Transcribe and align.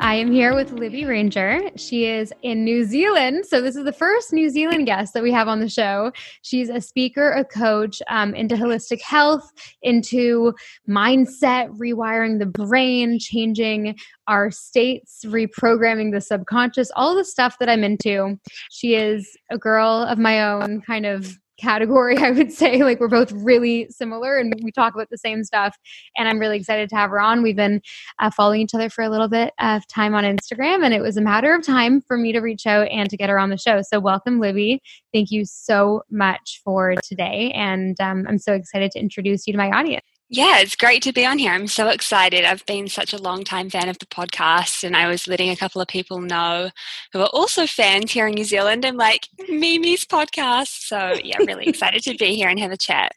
I 0.00 0.14
am 0.14 0.32
here 0.32 0.54
with 0.54 0.72
Libby 0.72 1.04
Ranger. 1.04 1.60
She 1.76 2.06
is 2.06 2.32
in 2.40 2.64
New 2.64 2.84
Zealand. 2.84 3.44
So, 3.44 3.60
this 3.60 3.76
is 3.76 3.84
the 3.84 3.92
first 3.92 4.32
New 4.32 4.48
Zealand 4.48 4.86
guest 4.86 5.12
that 5.12 5.22
we 5.22 5.30
have 5.30 5.46
on 5.46 5.60
the 5.60 5.68
show. 5.68 6.10
She's 6.40 6.70
a 6.70 6.80
speaker, 6.80 7.32
a 7.32 7.44
coach 7.44 8.00
um, 8.08 8.34
into 8.34 8.54
holistic 8.54 9.02
health, 9.02 9.52
into 9.82 10.54
mindset, 10.88 11.68
rewiring 11.76 12.38
the 12.38 12.46
brain, 12.46 13.18
changing 13.18 13.94
our 14.26 14.50
states, 14.50 15.20
reprogramming 15.26 16.12
the 16.12 16.22
subconscious, 16.22 16.90
all 16.96 17.14
the 17.14 17.24
stuff 17.24 17.56
that 17.60 17.68
I'm 17.68 17.84
into. 17.84 18.38
She 18.70 18.94
is 18.94 19.36
a 19.50 19.58
girl 19.58 20.06
of 20.08 20.18
my 20.18 20.42
own, 20.42 20.80
kind 20.80 21.04
of 21.04 21.36
category, 21.60 22.16
I 22.22 22.30
would 22.30 22.52
say. 22.52 22.82
Like 22.82 23.00
we're 23.00 23.08
both 23.08 23.32
really 23.32 23.88
similar 23.90 24.38
and 24.38 24.54
we 24.62 24.72
talk 24.72 24.94
about 24.94 25.10
the 25.10 25.18
same 25.18 25.44
stuff. 25.44 25.76
And 26.16 26.28
I'm 26.28 26.38
really 26.38 26.56
excited 26.56 26.88
to 26.90 26.96
have 26.96 27.10
her 27.10 27.20
on. 27.20 27.42
We've 27.42 27.56
been 27.56 27.80
uh, 28.18 28.30
following 28.30 28.60
each 28.60 28.74
other 28.74 28.90
for 28.90 29.02
a 29.02 29.08
little 29.08 29.28
bit 29.28 29.52
of 29.60 29.86
time 29.88 30.14
on 30.14 30.24
Instagram, 30.24 30.84
and 30.84 30.94
it 30.94 31.00
was 31.00 31.16
a 31.16 31.20
matter 31.20 31.54
of 31.54 31.64
time 31.64 32.00
for 32.00 32.16
me 32.16 32.32
to 32.32 32.40
reach 32.40 32.66
out 32.66 32.88
and 32.88 33.08
to 33.10 33.16
get 33.16 33.28
her 33.28 33.38
on 33.38 33.50
the 33.50 33.58
show. 33.58 33.82
So, 33.82 34.00
welcome, 34.00 34.40
Libby. 34.40 34.82
Thank 35.12 35.30
you 35.30 35.44
so 35.44 36.02
much 36.10 36.60
for 36.64 36.94
today. 37.02 37.52
And 37.54 38.00
um, 38.00 38.26
I'm 38.28 38.38
so 38.38 38.54
excited 38.54 38.90
to 38.92 39.00
introduce 39.00 39.46
you 39.46 39.52
to 39.52 39.58
my 39.58 39.70
audience. 39.70 40.19
Yeah, 40.32 40.60
it's 40.60 40.76
great 40.76 41.02
to 41.02 41.12
be 41.12 41.26
on 41.26 41.38
here. 41.38 41.50
I'm 41.50 41.66
so 41.66 41.88
excited. 41.88 42.44
I've 42.44 42.64
been 42.64 42.86
such 42.86 43.12
a 43.12 43.18
long 43.18 43.42
time 43.42 43.68
fan 43.68 43.88
of 43.88 43.98
the 43.98 44.06
podcast, 44.06 44.84
and 44.84 44.96
I 44.96 45.08
was 45.08 45.26
letting 45.26 45.50
a 45.50 45.56
couple 45.56 45.80
of 45.80 45.88
people 45.88 46.20
know 46.20 46.70
who 47.12 47.20
are 47.20 47.30
also 47.32 47.66
fans 47.66 48.12
here 48.12 48.28
in 48.28 48.34
New 48.34 48.44
Zealand. 48.44 48.86
I'm 48.86 48.96
like, 48.96 49.26
Mimi's 49.48 50.04
podcast. 50.04 50.86
So, 50.86 51.14
yeah, 51.24 51.38
really 51.38 51.64
excited 51.68 52.04
to 52.04 52.16
be 52.16 52.36
here 52.36 52.48
and 52.48 52.60
have 52.60 52.70
a 52.70 52.76
chat. 52.76 53.16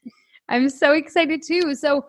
I'm 0.50 0.70
so 0.70 0.94
excited 0.94 1.44
too. 1.44 1.76
So, 1.76 2.08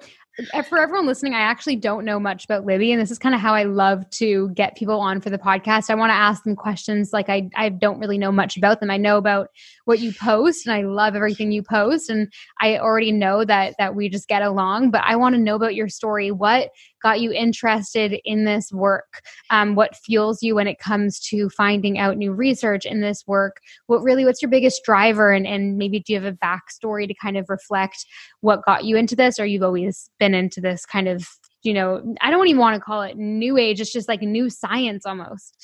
uh, 0.55 0.63
for 0.63 0.79
everyone 0.79 1.07
listening, 1.07 1.35
I 1.35 1.41
actually 1.41 1.77
don't 1.77 2.07
know 2.07 2.19
much 2.19 2.47
about 2.47 2.65
Libby, 2.65 2.93
and 2.93 3.01
this 3.01 3.11
is 3.11 3.19
kind 3.19 3.35
of 3.35 3.43
how 3.43 3.53
I 3.53 3.65
love 3.65 4.09
to 4.13 4.49
get 4.55 4.75
people 4.75 4.99
on 5.01 5.21
for 5.21 5.29
the 5.29 5.39
podcast. 5.39 5.91
I 5.91 5.97
want 5.97 6.11
to 6.11 6.15
ask 6.15 6.45
them 6.45 6.57
questions 6.57 7.13
like 7.13 7.29
I, 7.29 7.51
I 7.55 7.69
don't 7.69 8.01
really 8.01 8.17
know 8.17 8.33
much 8.33 8.57
about 8.57 8.81
them. 8.81 8.91
I 8.91 8.97
know 8.97 9.19
about 9.19 9.51
what 9.85 9.99
you 10.01 10.13
post, 10.13 10.67
and 10.67 10.75
I 10.75 10.83
love 10.83 11.15
everything 11.15 11.53
you 11.53 11.63
post, 11.63 12.11
and 12.11 12.33
I 12.61 12.79
already 12.79 13.13
know 13.13 13.45
that 13.45 13.75
that 13.79 13.95
we 13.95 14.09
just 14.09 14.29
get 14.29 14.43
along. 14.43 14.91
But 14.91 15.03
I 15.05 15.17
want 15.17 15.35
to 15.35 15.41
know 15.41 15.57
about 15.57 15.75
your 15.75 15.89
story. 15.89 16.31
What 16.31 16.71
got 17.03 17.21
you 17.21 17.33
interested 17.33 18.19
in 18.25 18.45
this 18.45 18.73
work? 18.73 19.23
Um, 19.51 19.75
what 19.75 19.95
fuels 19.95 20.43
you 20.43 20.55
when 20.55 20.67
it 20.67 20.79
comes 20.79 21.21
to 21.21 21.51
finding 21.51 21.99
out 21.99 22.17
new 22.17 22.33
research 22.33 22.87
in 22.87 23.03
this 23.03 23.25
work? 23.27 23.59
What 23.87 24.03
really, 24.03 24.25
what's 24.25 24.41
your 24.41 24.51
biggest 24.51 24.83
driver? 24.85 25.31
And, 25.31 25.47
and 25.47 25.77
maybe 25.77 26.01
do 26.01 26.15
you 26.15 26.21
have 26.21 26.33
a 26.33 26.37
backstory 26.37 27.07
to 27.07 27.15
kind 27.15 27.37
of 27.37 27.51
reflect 27.51 28.07
what 28.41 28.65
got 28.65 28.85
you 28.85 28.97
into 28.97 29.15
this, 29.15 29.39
or 29.39 29.45
you've 29.45 29.63
always 29.63 30.09
been 30.19 30.35
into 30.35 30.63
this 30.63 30.87
kind 30.87 31.09
of, 31.09 31.29
you 31.63 31.75
know, 31.75 32.03
I 32.23 32.31
don't 32.31 32.49
even 32.49 32.61
want 32.61 32.77
to 32.77 32.81
call 32.81 33.03
it 33.03 33.19
new 33.19 33.59
age, 33.59 33.81
it's 33.81 33.93
just 33.93 34.09
like 34.09 34.23
new 34.23 34.49
science 34.49 35.05
almost. 35.05 35.57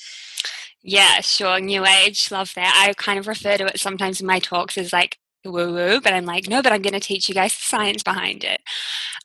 Yeah, 0.83 1.21
sure. 1.21 1.59
New 1.59 1.85
age, 1.85 2.31
love 2.31 2.53
that. 2.55 2.73
I 2.87 2.93
kind 2.93 3.19
of 3.19 3.27
refer 3.27 3.57
to 3.57 3.65
it 3.67 3.79
sometimes 3.79 4.19
in 4.19 4.27
my 4.27 4.39
talks 4.39 4.77
as 4.77 4.91
like 4.91 5.17
woo 5.45 5.73
woo, 5.73 6.01
but 6.01 6.13
I'm 6.13 6.25
like, 6.25 6.47
no, 6.47 6.61
but 6.61 6.71
I'm 6.71 6.81
going 6.81 6.93
to 6.93 6.99
teach 6.99 7.27
you 7.29 7.35
guys 7.35 7.53
the 7.53 7.61
science 7.63 8.03
behind 8.03 8.43
it. 8.43 8.61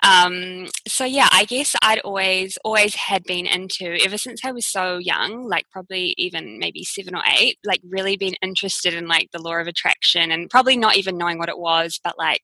Um, 0.03 0.67
so 0.87 1.05
yeah, 1.05 1.29
I 1.33 1.45
guess 1.45 1.75
I'd 1.83 2.01
always, 2.01 2.59
always 2.65 2.95
had 2.95 3.25
been 3.25 3.47
into, 3.47 3.99
ever 4.05 4.19
since 4.19 4.45
I 4.45 4.53
was 4.53 4.67
so 4.67 4.99
young, 4.99 5.49
like 5.49 5.65
probably 5.71 6.15
even 6.19 6.59
maybe 6.59 6.85
seven 6.85 7.15
or 7.15 7.23
eight, 7.39 7.59
like 7.65 7.81
really 7.89 8.17
been 8.17 8.35
interested 8.43 8.95
in 8.95 9.09
like 9.09 9.31
the 9.33 9.43
law 9.43 9.57
of 9.57 9.67
attraction 9.67 10.31
and 10.33 10.51
probably 10.51 10.77
not 10.77 10.97
even 10.97 11.19
knowing 11.19 11.39
what 11.39 11.49
it 11.51 11.59
was, 11.59 12.01
but 12.03 12.19
like, 12.19 12.43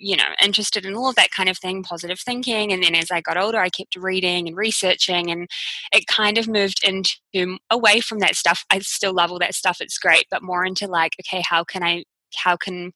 you 0.00 0.16
know, 0.16 0.24
interested 0.42 0.86
in 0.86 0.94
all 0.94 1.10
of 1.10 1.16
that 1.16 1.30
kind 1.30 1.48
of 1.48 1.58
thing, 1.58 1.82
positive 1.82 2.18
thinking. 2.18 2.72
And 2.72 2.82
then 2.82 2.94
as 2.94 3.10
I 3.10 3.20
got 3.20 3.36
older, 3.36 3.58
I 3.58 3.68
kept 3.68 3.96
reading 3.96 4.48
and 4.48 4.56
researching, 4.56 5.30
and 5.30 5.48
it 5.92 6.06
kind 6.06 6.38
of 6.38 6.48
moved 6.48 6.80
into 6.82 7.58
away 7.70 8.00
from 8.00 8.18
that 8.20 8.34
stuff. 8.34 8.64
I 8.70 8.78
still 8.80 9.14
love 9.14 9.30
all 9.30 9.38
that 9.40 9.54
stuff, 9.54 9.78
it's 9.80 9.98
great, 9.98 10.24
but 10.30 10.42
more 10.42 10.64
into 10.64 10.86
like, 10.86 11.12
okay, 11.20 11.42
how 11.46 11.64
can 11.64 11.82
I 11.82 12.04
how 12.36 12.56
can 12.56 12.92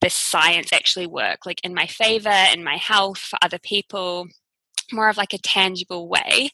this 0.00 0.14
science 0.14 0.72
actually 0.72 1.06
work 1.06 1.46
like 1.46 1.60
in 1.64 1.74
my 1.74 1.86
favor 1.86 2.34
in 2.52 2.62
my 2.62 2.76
health 2.76 3.18
for 3.18 3.38
other 3.42 3.58
people 3.58 4.26
more 4.92 5.08
of 5.08 5.16
like 5.16 5.32
a 5.32 5.38
tangible 5.38 6.08
way. 6.08 6.50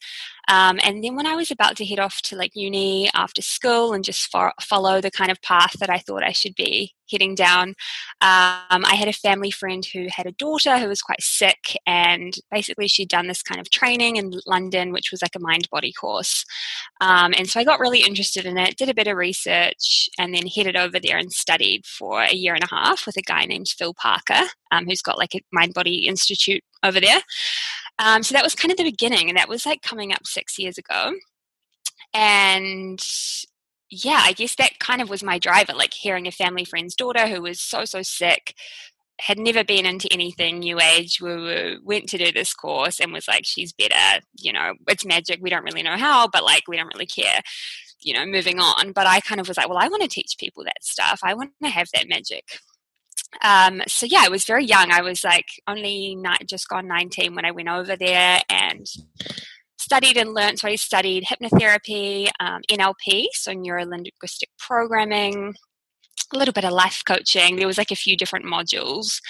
Um, 0.49 0.81
and 0.83 1.05
then 1.05 1.15
when 1.15 1.27
i 1.27 1.37
was 1.37 1.51
about 1.51 1.77
to 1.77 1.87
head 1.87 2.01
off 2.01 2.21
to 2.23 2.37
like 2.37 2.51
uni 2.55 3.09
after 3.15 3.41
school 3.43 3.93
and 3.93 4.05
just 4.05 4.31
fo- 4.31 4.51
follow 4.61 5.01
the 5.01 5.11
kind 5.11 5.31
of 5.31 5.41
path 5.43 5.79
that 5.79 5.91
i 5.91 5.99
thought 5.99 6.25
i 6.25 6.33
should 6.33 6.55
be 6.57 6.93
heading 7.11 7.35
down 7.35 7.69
um, 8.21 8.85
i 8.85 8.95
had 8.95 9.07
a 9.07 9.13
family 9.13 9.51
friend 9.51 9.87
who 9.93 10.09
had 10.11 10.27
a 10.27 10.33
daughter 10.33 10.79
who 10.79 10.89
was 10.89 11.01
quite 11.01 11.23
sick 11.23 11.77
and 11.87 12.35
basically 12.51 12.89
she'd 12.89 13.09
done 13.09 13.29
this 13.29 13.43
kind 13.43 13.61
of 13.61 13.71
training 13.71 14.17
in 14.17 14.33
london 14.47 14.91
which 14.91 15.11
was 15.13 15.23
like 15.23 15.37
a 15.37 15.41
mind 15.41 15.69
body 15.71 15.93
course. 15.93 16.45
Um, 17.01 17.35
and 17.37 17.49
so 17.49 17.61
i 17.61 17.65
got 17.65 17.81
really 17.81 18.01
interested 18.01 18.45
in 18.45 18.59
it 18.59 18.77
did 18.77 18.89
a 18.89 18.95
bit 18.95 19.07
of 19.07 19.17
research 19.17 20.09
and 20.19 20.35
then 20.35 20.47
headed 20.47 20.77
over 20.77 20.99
there 20.99 21.19
and 21.19 21.33
studied 21.33 21.87
for 21.87 22.23
a 22.23 22.35
year 22.35 22.55
and 22.55 22.65
a 22.65 22.75
half 22.75 23.07
with 23.07 23.17
a 23.17 23.23
guy 23.23 23.45
named 23.45 23.69
phil 23.69 23.95
parker 23.95 24.49
um, 24.73 24.87
who's 24.87 25.03
got 25.03 25.19
like 25.19 25.35
a 25.35 25.41
mind 25.53 25.75
body 25.75 26.07
institute 26.07 26.65
over 26.83 27.01
there 27.01 27.21
um, 27.99 28.23
so 28.23 28.35
that 28.35 28.45
was 28.45 28.55
kind 28.55 28.71
of 28.73 28.79
the 28.79 28.85
beginning, 28.85 29.29
and 29.29 29.37
that 29.37 29.49
was 29.49 29.67
like 29.67 29.83
coming 29.83 30.13
up 30.13 30.27
six 30.27 30.59
years 30.59 30.79
ago. 30.79 31.13
And 32.15 33.01
yeah, 33.91 34.21
I 34.23 34.33
guess 34.33 34.55
that 34.57 34.79
kind 34.79 35.03
of 35.03 35.11
was 35.11 35.23
my 35.23 35.39
driver, 35.39 35.75
like 35.75 35.95
hearing 35.95 36.27
a 36.27 36.33
family 36.33 36.65
friend's 36.65 36.95
daughter 36.95 37.27
who 37.27 37.43
was 37.43 37.61
so, 37.61 37.85
so 37.85 38.03
sick, 38.03 38.55
had 39.21 39.39
never 39.39 39.63
been 39.63 39.87
into 39.87 40.13
anything 40.13 40.61
new 40.61 40.81
age, 40.81 41.21
woo 41.21 41.45
woo, 41.45 41.79
went 41.85 42.09
to 42.09 42.19
do 42.19 42.33
this 42.33 42.55
course 42.55 43.01
and 43.01 43.13
was 43.13 43.29
like, 43.29 43.45
she's 43.45 43.73
better, 43.73 44.25
you 44.39 44.53
know, 44.53 44.73
it's 44.89 45.05
magic. 45.05 45.39
We 45.43 45.51
don't 45.51 45.65
really 45.65 45.83
know 45.83 45.97
how, 45.97 46.27
but 46.29 46.43
like, 46.43 46.65
we 46.67 46.77
don't 46.77 46.93
really 46.95 47.07
care, 47.07 47.41
you 48.01 48.15
know, 48.15 48.27
moving 48.27 48.59
on. 48.59 48.93
But 48.93 49.07
I 49.07 49.21
kind 49.21 49.41
of 49.41 49.49
was 49.49 49.57
like, 49.57 49.69
well, 49.69 49.79
I 49.79 49.89
want 49.89 50.03
to 50.03 50.09
teach 50.09 50.37
people 50.39 50.65
that 50.65 50.83
stuff. 50.83 51.21
I 51.23 51.35
want 51.35 51.53
to 51.63 51.69
have 51.69 51.89
that 51.95 52.09
magic 52.09 52.59
um, 53.43 53.83
so 53.87 54.07
yeah, 54.07 54.23
I 54.25 54.29
was 54.29 54.45
very 54.45 54.65
young. 54.65 54.91
I 54.91 55.03
was 55.03 55.25
like 55.25 55.47
only 55.67 56.15
not 56.15 56.47
just 56.47 56.69
gone 56.69 56.87
19 56.87 57.35
when 57.35 57.45
I 57.45 57.51
went 57.51 57.69
over 57.69 57.97
there 57.97 58.41
and 58.49 58.87
studied 59.79 60.17
and 60.17 60.35
learned. 60.35 60.59
So 60.59 60.69
I 60.69 60.77
studied 60.77 61.25
hypnotherapy, 61.25 62.29
um, 62.41 62.61
NLP, 62.71 63.27
so 63.33 63.53
neuro 63.53 63.85
linguistic 63.85 64.51
programming, 64.59 65.55
a 66.33 66.39
little 66.39 66.53
bit 66.53 66.65
of 66.65 66.73
life 66.73 67.03
coaching. 67.07 67.57
There 67.57 67.67
was 67.67 67.79
like 67.79 67.91
a 67.91 67.97
few 67.97 68.17
different 68.17 68.45
modules. 68.45 69.21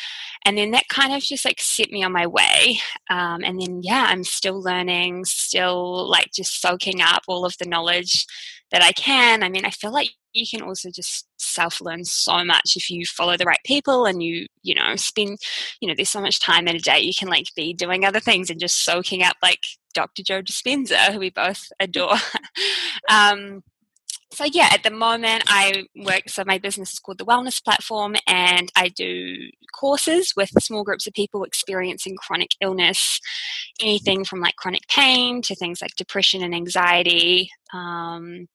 And 0.44 0.58
then 0.58 0.72
that 0.72 0.88
kind 0.88 1.14
of 1.14 1.22
just 1.22 1.44
like 1.44 1.60
set 1.60 1.90
me 1.90 2.02
on 2.02 2.12
my 2.12 2.26
way. 2.26 2.80
Um, 3.10 3.42
and 3.44 3.60
then, 3.60 3.80
yeah, 3.82 4.06
I'm 4.08 4.24
still 4.24 4.60
learning, 4.60 5.24
still 5.24 6.08
like 6.10 6.30
just 6.34 6.60
soaking 6.60 7.00
up 7.00 7.22
all 7.28 7.44
of 7.44 7.54
the 7.58 7.68
knowledge 7.68 8.26
that 8.72 8.82
I 8.82 8.92
can. 8.92 9.42
I 9.42 9.48
mean, 9.48 9.64
I 9.64 9.70
feel 9.70 9.92
like 9.92 10.10
you 10.32 10.46
can 10.50 10.62
also 10.62 10.90
just 10.90 11.26
self 11.52 11.80
learn 11.80 12.04
so 12.04 12.44
much 12.44 12.72
if 12.76 12.90
you 12.90 13.04
follow 13.06 13.36
the 13.36 13.44
right 13.44 13.60
people 13.64 14.04
and 14.06 14.22
you 14.22 14.46
you 14.62 14.74
know 14.74 14.96
spend 14.96 15.38
you 15.80 15.88
know 15.88 15.94
there's 15.94 16.10
so 16.10 16.20
much 16.20 16.40
time 16.40 16.68
in 16.68 16.76
a 16.76 16.80
day 16.80 17.00
you 17.00 17.12
can 17.18 17.28
like 17.28 17.46
be 17.54 17.72
doing 17.72 18.04
other 18.04 18.20
things 18.20 18.50
and 18.50 18.60
just 18.60 18.84
soaking 18.84 19.22
up 19.22 19.36
like 19.42 19.60
dr 19.94 20.22
joe 20.22 20.42
dispenza 20.42 21.12
who 21.12 21.18
we 21.18 21.30
both 21.30 21.68
adore. 21.80 22.16
Um, 23.08 23.62
so 24.32 24.44
yeah 24.44 24.70
at 24.72 24.82
the 24.82 24.90
moment 24.90 25.44
i 25.46 25.84
work 25.96 26.22
so 26.28 26.42
my 26.46 26.58
business 26.58 26.92
is 26.92 26.98
called 26.98 27.18
the 27.18 27.24
wellness 27.24 27.62
platform 27.62 28.16
and 28.26 28.72
i 28.74 28.88
do 28.88 29.36
courses 29.78 30.32
with 30.36 30.50
small 30.58 30.84
groups 30.84 31.06
of 31.06 31.12
people 31.12 31.44
experiencing 31.44 32.16
chronic 32.16 32.50
illness 32.60 33.20
anything 33.80 34.24
from 34.24 34.40
like 34.40 34.56
chronic 34.56 34.86
pain 34.88 35.42
to 35.42 35.54
things 35.54 35.82
like 35.82 35.94
depression 35.96 36.42
and 36.42 36.54
anxiety 36.54 37.50
um, 37.74 38.46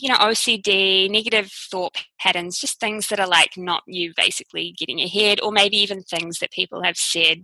you 0.00 0.08
know, 0.08 0.16
OCD, 0.16 1.10
negative 1.10 1.50
thought 1.70 2.04
patterns, 2.18 2.58
just 2.58 2.80
things 2.80 3.08
that 3.08 3.20
are 3.20 3.28
like 3.28 3.56
not 3.56 3.82
you 3.86 4.12
basically 4.16 4.74
getting 4.78 5.00
ahead, 5.00 5.40
or 5.42 5.52
maybe 5.52 5.76
even 5.76 6.02
things 6.02 6.38
that 6.38 6.50
people 6.52 6.82
have 6.82 6.96
said, 6.96 7.42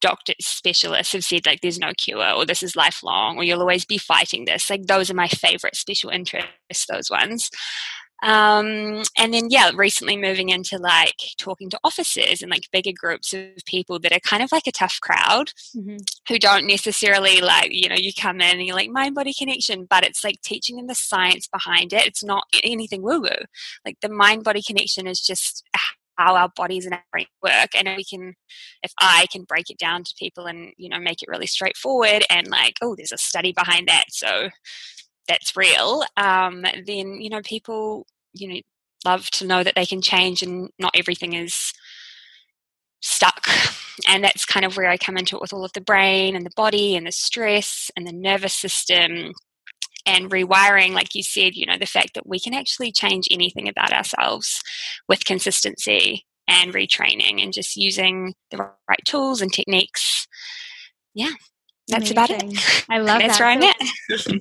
doctors, 0.00 0.36
specialists 0.40 1.12
have 1.12 1.24
said, 1.24 1.46
like, 1.46 1.60
there's 1.60 1.78
no 1.78 1.92
cure, 1.96 2.32
or 2.32 2.44
this 2.44 2.62
is 2.62 2.76
lifelong, 2.76 3.38
or 3.38 3.44
you'll 3.44 3.60
always 3.60 3.84
be 3.84 3.98
fighting 3.98 4.44
this. 4.44 4.68
Like, 4.68 4.86
those 4.86 5.10
are 5.10 5.14
my 5.14 5.28
favorite 5.28 5.76
special 5.76 6.10
interests, 6.10 6.86
those 6.88 7.08
ones. 7.10 7.50
Um, 8.22 9.02
and 9.18 9.34
then, 9.34 9.48
yeah, 9.50 9.72
recently 9.74 10.16
moving 10.16 10.48
into 10.48 10.78
like 10.78 11.16
talking 11.38 11.68
to 11.70 11.80
officers 11.82 12.40
and 12.40 12.50
like 12.50 12.70
bigger 12.72 12.92
groups 12.96 13.32
of 13.34 13.48
people 13.66 13.98
that 14.00 14.12
are 14.12 14.20
kind 14.20 14.42
of 14.42 14.52
like 14.52 14.66
a 14.68 14.72
tough 14.72 14.98
crowd 15.02 15.50
mm-hmm. 15.76 15.96
who 16.28 16.38
don't 16.38 16.66
necessarily 16.66 17.40
like, 17.40 17.72
you 17.72 17.88
know, 17.88 17.96
you 17.96 18.12
come 18.12 18.40
in 18.40 18.58
and 18.58 18.62
you're 18.62 18.76
like 18.76 18.90
mind 18.90 19.16
body 19.16 19.34
connection, 19.34 19.86
but 19.90 20.04
it's 20.04 20.22
like 20.22 20.40
teaching 20.42 20.76
them 20.76 20.86
the 20.86 20.94
science 20.94 21.48
behind 21.48 21.92
it. 21.92 22.06
It's 22.06 22.22
not 22.22 22.44
anything 22.62 23.02
woo 23.02 23.20
woo. 23.20 23.28
Like 23.84 23.98
the 24.00 24.08
mind 24.08 24.44
body 24.44 24.62
connection 24.62 25.06
is 25.08 25.20
just 25.20 25.64
how 26.16 26.36
our 26.36 26.50
bodies 26.54 26.84
and 26.84 26.94
our 26.94 27.02
brain 27.10 27.26
work 27.42 27.70
and 27.74 27.88
we 27.96 28.04
can 28.04 28.34
if 28.82 28.92
i 29.00 29.26
can 29.32 29.44
break 29.44 29.70
it 29.70 29.78
down 29.78 30.04
to 30.04 30.14
people 30.18 30.44
and 30.44 30.74
you 30.76 30.86
know 30.86 30.98
make 30.98 31.22
it 31.22 31.28
really 31.28 31.46
straightforward 31.46 32.22
and 32.28 32.48
like 32.48 32.74
oh 32.82 32.94
there's 32.94 33.12
a 33.12 33.18
study 33.18 33.50
behind 33.50 33.88
that 33.88 34.04
so 34.10 34.50
that's 35.28 35.56
real, 35.56 36.04
um, 36.16 36.62
then 36.86 37.20
you 37.20 37.30
know 37.30 37.40
people 37.42 38.06
you 38.34 38.48
know 38.48 38.60
love 39.04 39.30
to 39.30 39.46
know 39.46 39.62
that 39.64 39.74
they 39.74 39.86
can 39.86 40.00
change 40.00 40.42
and 40.42 40.70
not 40.78 40.94
everything 40.96 41.32
is 41.34 41.72
stuck. 43.00 43.46
And 44.08 44.24
that's 44.24 44.46
kind 44.46 44.64
of 44.64 44.76
where 44.78 44.88
I 44.88 44.96
come 44.96 45.18
into 45.18 45.36
it 45.36 45.42
with 45.42 45.52
all 45.52 45.66
of 45.66 45.74
the 45.74 45.80
brain 45.80 46.34
and 46.34 46.46
the 46.46 46.52
body 46.56 46.96
and 46.96 47.06
the 47.06 47.12
stress 47.12 47.90
and 47.94 48.06
the 48.06 48.12
nervous 48.12 48.54
system 48.54 49.32
and 50.06 50.30
rewiring, 50.30 50.92
like 50.92 51.14
you 51.14 51.22
said, 51.22 51.54
you 51.54 51.66
know, 51.66 51.78
the 51.78 51.86
fact 51.86 52.14
that 52.14 52.26
we 52.26 52.40
can 52.40 52.54
actually 52.54 52.90
change 52.90 53.28
anything 53.30 53.68
about 53.68 53.92
ourselves 53.92 54.62
with 55.08 55.26
consistency 55.26 56.24
and 56.48 56.72
retraining 56.72 57.42
and 57.42 57.52
just 57.52 57.76
using 57.76 58.34
the 58.50 58.56
right 58.88 59.04
tools 59.04 59.42
and 59.42 59.52
techniques. 59.52 60.26
Yeah, 61.14 61.32
that's 61.92 62.10
Amazing. 62.10 62.48
about 62.48 62.54
it. 62.54 62.84
I 62.88 62.98
love 62.98 63.20
that's 63.20 63.38
that. 63.38 64.18
So, 64.18 64.32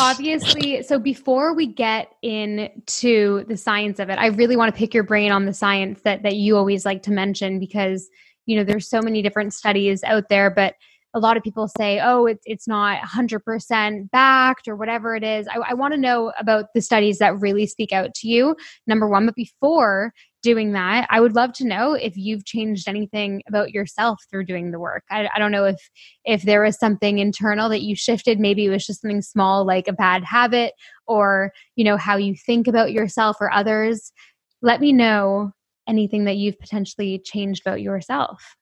obviously, 0.00 0.82
so 0.82 0.98
before 0.98 1.54
we 1.54 1.66
get 1.66 2.12
into 2.22 3.44
the 3.44 3.56
science 3.56 3.98
of 3.98 4.10
it, 4.10 4.18
I 4.18 4.26
really 4.28 4.56
want 4.56 4.74
to 4.74 4.78
pick 4.78 4.94
your 4.94 5.04
brain 5.04 5.32
on 5.32 5.46
the 5.46 5.52
science 5.52 6.00
that 6.02 6.22
that 6.22 6.36
you 6.36 6.56
always 6.56 6.84
like 6.84 7.02
to 7.04 7.12
mention 7.12 7.58
because 7.58 8.08
you 8.46 8.56
know 8.56 8.64
there's 8.64 8.88
so 8.88 9.00
many 9.02 9.22
different 9.22 9.54
studies 9.54 10.02
out 10.04 10.28
there, 10.28 10.50
but 10.50 10.74
a 11.12 11.18
lot 11.18 11.36
of 11.36 11.42
people 11.42 11.68
say, 11.68 12.00
oh, 12.00 12.26
it's 12.26 12.42
it's 12.46 12.68
not 12.68 13.00
100% 13.02 14.10
backed 14.10 14.68
or 14.68 14.76
whatever 14.76 15.16
it 15.16 15.24
is. 15.24 15.48
I, 15.48 15.70
I 15.70 15.74
want 15.74 15.92
to 15.92 16.00
know 16.00 16.32
about 16.38 16.66
the 16.74 16.80
studies 16.80 17.18
that 17.18 17.40
really 17.40 17.66
speak 17.66 17.92
out 17.92 18.14
to 18.16 18.28
you, 18.28 18.56
number 18.86 19.08
one. 19.08 19.26
But 19.26 19.34
before 19.34 20.12
doing 20.42 20.72
that 20.72 21.06
i 21.10 21.20
would 21.20 21.34
love 21.34 21.52
to 21.52 21.64
know 21.64 21.92
if 21.92 22.16
you've 22.16 22.44
changed 22.44 22.88
anything 22.88 23.42
about 23.46 23.70
yourself 23.72 24.20
through 24.30 24.44
doing 24.44 24.70
the 24.70 24.78
work. 24.78 25.04
I, 25.10 25.28
I, 25.34 25.38
don't 25.38 25.52
know 25.52 25.64
if 25.64 25.90
if 26.24 26.42
there 26.42 26.62
was 26.62 26.78
something 26.78 27.18
internal 27.18 27.68
that 27.68 27.82
you 27.82 27.94
shifted. 27.94 28.38
Maybe 28.38 28.66
it 28.66 28.70
was 28.70 28.86
just 28.86 29.02
something 29.02 29.22
small 29.22 29.64
like 29.64 29.88
a 29.88 29.92
bad 29.92 30.24
habit 30.24 30.74
or 31.06 31.52
you 31.76 31.84
know 31.84 31.96
how 31.96 32.16
you 32.16 32.34
think 32.34 32.66
about 32.66 32.92
yourself 32.92 33.36
or 33.40 33.52
others. 33.52 34.12
Let 34.62 34.80
me 34.80 34.92
know 34.92 35.52
anything 35.88 36.24
that 36.24 36.36
you've 36.36 36.58
potentially 36.58 37.18
changed 37.24 37.62
about 37.66 37.80
yourself. 37.80 38.56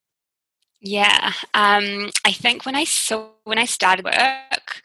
Yeah 0.81 1.33
um, 1.55 2.11
i 2.25 2.31
think 2.31 2.65
when 2.65 2.77
i 2.77 2.85
so 2.85 3.31
when 3.43 3.59
i 3.59 3.65
started 3.65 4.05
work 4.05 4.81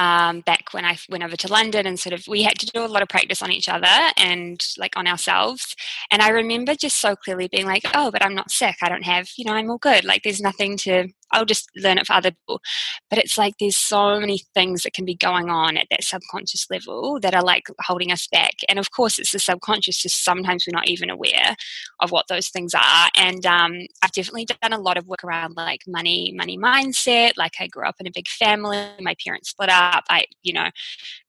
um, 0.00 0.40
back 0.40 0.72
when 0.72 0.86
I 0.86 0.96
went 1.10 1.22
over 1.22 1.36
to 1.36 1.48
London 1.52 1.86
and 1.86 2.00
sort 2.00 2.14
of 2.14 2.26
we 2.26 2.42
had 2.42 2.58
to 2.58 2.66
do 2.66 2.82
a 2.82 2.88
lot 2.88 3.02
of 3.02 3.08
practice 3.08 3.42
on 3.42 3.52
each 3.52 3.68
other 3.68 3.86
and 4.16 4.58
like 4.78 4.96
on 4.96 5.06
ourselves. 5.06 5.76
And 6.10 6.22
I 6.22 6.30
remember 6.30 6.74
just 6.74 6.98
so 7.00 7.14
clearly 7.14 7.48
being 7.48 7.66
like, 7.66 7.84
oh, 7.94 8.10
but 8.10 8.24
I'm 8.24 8.34
not 8.34 8.50
sick. 8.50 8.76
I 8.82 8.88
don't 8.88 9.04
have, 9.04 9.28
you 9.36 9.44
know, 9.44 9.52
I'm 9.52 9.70
all 9.70 9.78
good. 9.78 10.06
Like 10.06 10.22
there's 10.22 10.40
nothing 10.40 10.78
to, 10.78 11.08
I'll 11.32 11.44
just 11.44 11.68
learn 11.76 11.98
it 11.98 12.06
for 12.06 12.14
other 12.14 12.30
people. 12.30 12.60
But 13.08 13.18
it's 13.18 13.38
like 13.38 13.54
there's 13.58 13.76
so 13.76 14.20
many 14.20 14.42
things 14.54 14.82
that 14.82 14.94
can 14.94 15.04
be 15.04 15.14
going 15.14 15.50
on 15.50 15.76
at 15.76 15.86
that 15.90 16.04
subconscious 16.04 16.66
level 16.70 17.18
that 17.20 17.34
are 17.34 17.42
like 17.42 17.64
holding 17.80 18.12
us 18.12 18.26
back. 18.30 18.54
And 18.68 18.78
of 18.78 18.90
course, 18.90 19.18
it's 19.18 19.32
the 19.32 19.38
subconscious, 19.38 20.02
just 20.02 20.24
sometimes 20.24 20.64
we're 20.66 20.76
not 20.76 20.88
even 20.88 21.10
aware 21.10 21.56
of 22.00 22.10
what 22.10 22.26
those 22.28 22.48
things 22.48 22.74
are. 22.74 23.08
And 23.16 23.44
um, 23.46 23.86
I've 24.02 24.12
definitely 24.12 24.46
done 24.46 24.72
a 24.72 24.80
lot 24.80 24.96
of 24.96 25.06
work 25.06 25.24
around 25.24 25.56
like 25.56 25.80
money, 25.86 26.32
money 26.36 26.58
mindset. 26.58 27.32
Like 27.36 27.54
I 27.60 27.66
grew 27.66 27.86
up 27.86 27.96
in 28.00 28.06
a 28.06 28.12
big 28.12 28.28
family, 28.28 28.88
my 29.00 29.14
parents 29.24 29.50
split 29.50 29.70
up. 29.70 30.04
I, 30.08 30.24
you 30.42 30.52
know, 30.52 30.70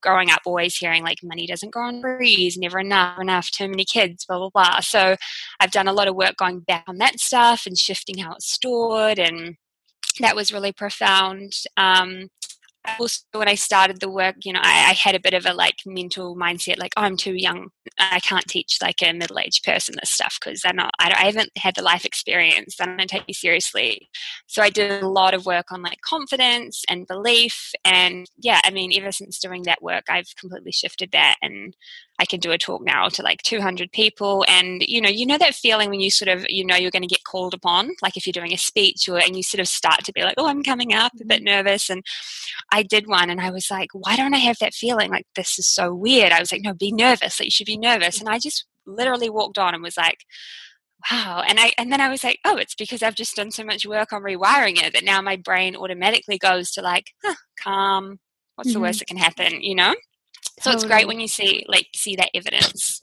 growing 0.02 0.30
up 0.30 0.42
always 0.46 0.76
hearing 0.76 1.04
like 1.04 1.20
money 1.24 1.48
doesn't 1.48 1.72
grow 1.72 1.88
on 1.88 2.02
trees, 2.02 2.58
never 2.58 2.80
enough, 2.80 3.20
enough, 3.20 3.52
too 3.52 3.68
many 3.68 3.86
kids, 3.86 4.26
blah, 4.26 4.38
blah, 4.38 4.50
blah. 4.50 4.80
So 4.82 5.16
I've 5.60 5.72
done 5.72 5.88
a 5.88 5.94
lot 5.94 6.08
of 6.08 6.16
work 6.16 6.38
going 6.38 6.62
back 6.62 6.84
on 6.88 6.98
that 6.98 7.20
stuff 7.20 7.64
and 7.66 7.78
shifting 7.78 8.18
how 8.18 8.34
it's 8.34 8.52
stored 8.52 9.20
and 9.20 9.56
that 10.20 10.36
was 10.36 10.52
really 10.52 10.72
profound. 10.72 11.54
Um, 11.78 12.30
also 13.00 13.24
when 13.34 13.48
I 13.48 13.56
started 13.56 14.00
the 14.00 14.10
work, 14.10 14.36
you 14.44 14.54
know, 14.54 14.60
I, 14.62 14.90
I, 14.90 14.94
had 14.94 15.16
a 15.16 15.20
bit 15.20 15.34
of 15.34 15.46
a 15.46 15.54
like 15.54 15.76
mental 15.86 16.36
mindset, 16.36 16.80
like 16.80 16.94
oh, 16.98 17.02
I'm 17.02 17.18
too 17.18 17.34
young. 17.34 17.70
I 18.00 18.20
can't 18.20 18.48
teach 18.48 18.78
like 18.82 19.02
a 19.04 19.14
middle 19.14 19.40
aged 19.40 19.64
person 19.64 19.96
this 20.00 20.10
stuff 20.10 20.40
because 20.42 20.62
they're 20.62 20.74
not. 20.74 20.92
I, 21.00 21.14
I, 21.16 21.26
haven't 21.26 21.52
had 21.58 21.76
the 21.76 21.84
life 21.84 22.06
experience. 22.06 22.78
I 22.80 22.86
don't 22.86 23.10
take 23.10 23.24
you 23.28 23.34
seriously. 23.34 24.10
So 24.48 24.62
I 24.62 24.70
did 24.70 25.04
a 25.04 25.08
lot 25.08 25.34
of 25.34 25.46
work 25.46 25.72
on 25.72 25.82
like 25.82 26.02
confidence 26.02 26.84
and 26.90 27.08
belief, 27.08 27.72
and 27.86 28.26
yeah, 28.38 28.60
I 28.64 28.72
mean, 28.72 28.92
ever 28.98 29.12
since 29.12 29.40
doing 29.40 29.64
that 29.64 29.84
work, 29.84 30.06
I've 30.10 30.36
completely 30.40 30.72
shifted 30.72 31.12
that, 31.12 31.36
and 31.42 31.76
I 32.20 32.26
can 32.26 32.40
do 32.40 32.52
a 32.52 32.58
talk 32.58 32.84
now 32.84 33.10
to 33.10 33.24
like 33.24 33.42
200 33.44 33.92
people, 33.92 34.44
and 34.48 34.82
you 34.82 35.02
know, 35.02 35.10
you 35.10 35.26
know 35.26 35.38
that 35.38 35.56
feeling 35.56 35.90
when 35.90 36.00
you 36.00 36.10
sort 36.10 36.30
of 36.30 36.46
you 36.50 36.66
know 36.66 36.76
you're 36.76 36.92
going 36.92 37.02
to 37.04 37.08
get 37.08 37.24
called 37.24 37.54
upon, 37.54 37.92
like 38.02 38.18
if 38.18 38.26
you're 38.26 38.32
doing 38.32 38.54
a 38.54 38.58
speech 38.58 39.08
or 39.08 39.20
and 39.20 39.36
you 39.36 39.44
sort 39.44 39.60
of 39.60 39.68
start 39.68 40.04
to 40.06 40.14
be 40.14 40.24
like, 40.24 40.36
oh, 40.38 40.48
I'm 40.48 40.64
coming 40.64 40.94
up, 40.94 41.12
a 41.22 41.26
bit 41.26 41.38
mm-hmm. 41.38 41.46
nervous, 41.46 41.90
and 41.90 42.04
I 42.72 42.84
did 42.84 43.08
one 43.08 43.30
and 43.30 43.42
I 43.42 43.52
was 43.52 43.70
like, 43.70 43.90
why 43.94 44.16
don't 44.16 44.34
I 44.34 44.40
have 44.40 44.58
that 44.60 44.74
feeling? 44.74 45.12
Like, 45.12 45.26
this 45.36 45.60
is 45.60 45.68
so 45.68 45.94
weird. 45.94 46.32
I 46.32 46.40
was 46.40 46.52
like, 46.52 46.62
no, 46.64 46.74
be 46.74 46.92
nervous. 46.92 47.40
Like, 47.40 47.48
you 47.48 47.52
should 47.52 47.66
be 47.66 47.78
nervous. 47.78 48.20
And 48.20 48.30
I 48.30 48.40
just 48.40 48.66
literally 48.86 49.30
walked 49.30 49.58
on 49.58 49.74
and 49.74 49.84
was 49.84 49.98
like, 49.98 50.20
wow. 51.12 51.44
And 51.48 51.60
I, 51.60 51.74
and 51.78 51.92
then 51.92 52.02
I 52.02 52.10
was 52.10 52.24
like, 52.24 52.40
oh, 52.46 52.58
it's 52.58 52.76
because 52.76 53.04
I've 53.04 53.16
just 53.16 53.36
done 53.36 53.52
so 53.52 53.64
much 53.64 53.86
work 53.86 54.14
on 54.14 54.22
rewiring 54.22 54.82
it 54.82 54.94
that 54.94 55.04
now 55.04 55.22
my 55.22 55.36
brain 55.36 55.76
automatically 55.76 56.38
goes 56.38 56.72
to 56.72 56.82
like, 56.82 57.08
huh, 57.24 57.36
calm. 57.62 58.20
What's 58.56 58.70
mm-hmm. 58.70 58.74
the 58.74 58.82
worst 58.82 59.00
that 59.00 59.08
can 59.08 59.18
happen? 59.18 59.62
You 59.62 59.76
know? 59.76 59.96
So 60.60 60.72
totally. 60.72 60.76
it's 60.76 60.86
great 60.86 61.08
when 61.08 61.20
you 61.20 61.28
see 61.28 61.66
like 61.68 61.88
see 61.96 62.16
that 62.18 62.30
evidence. 62.34 63.02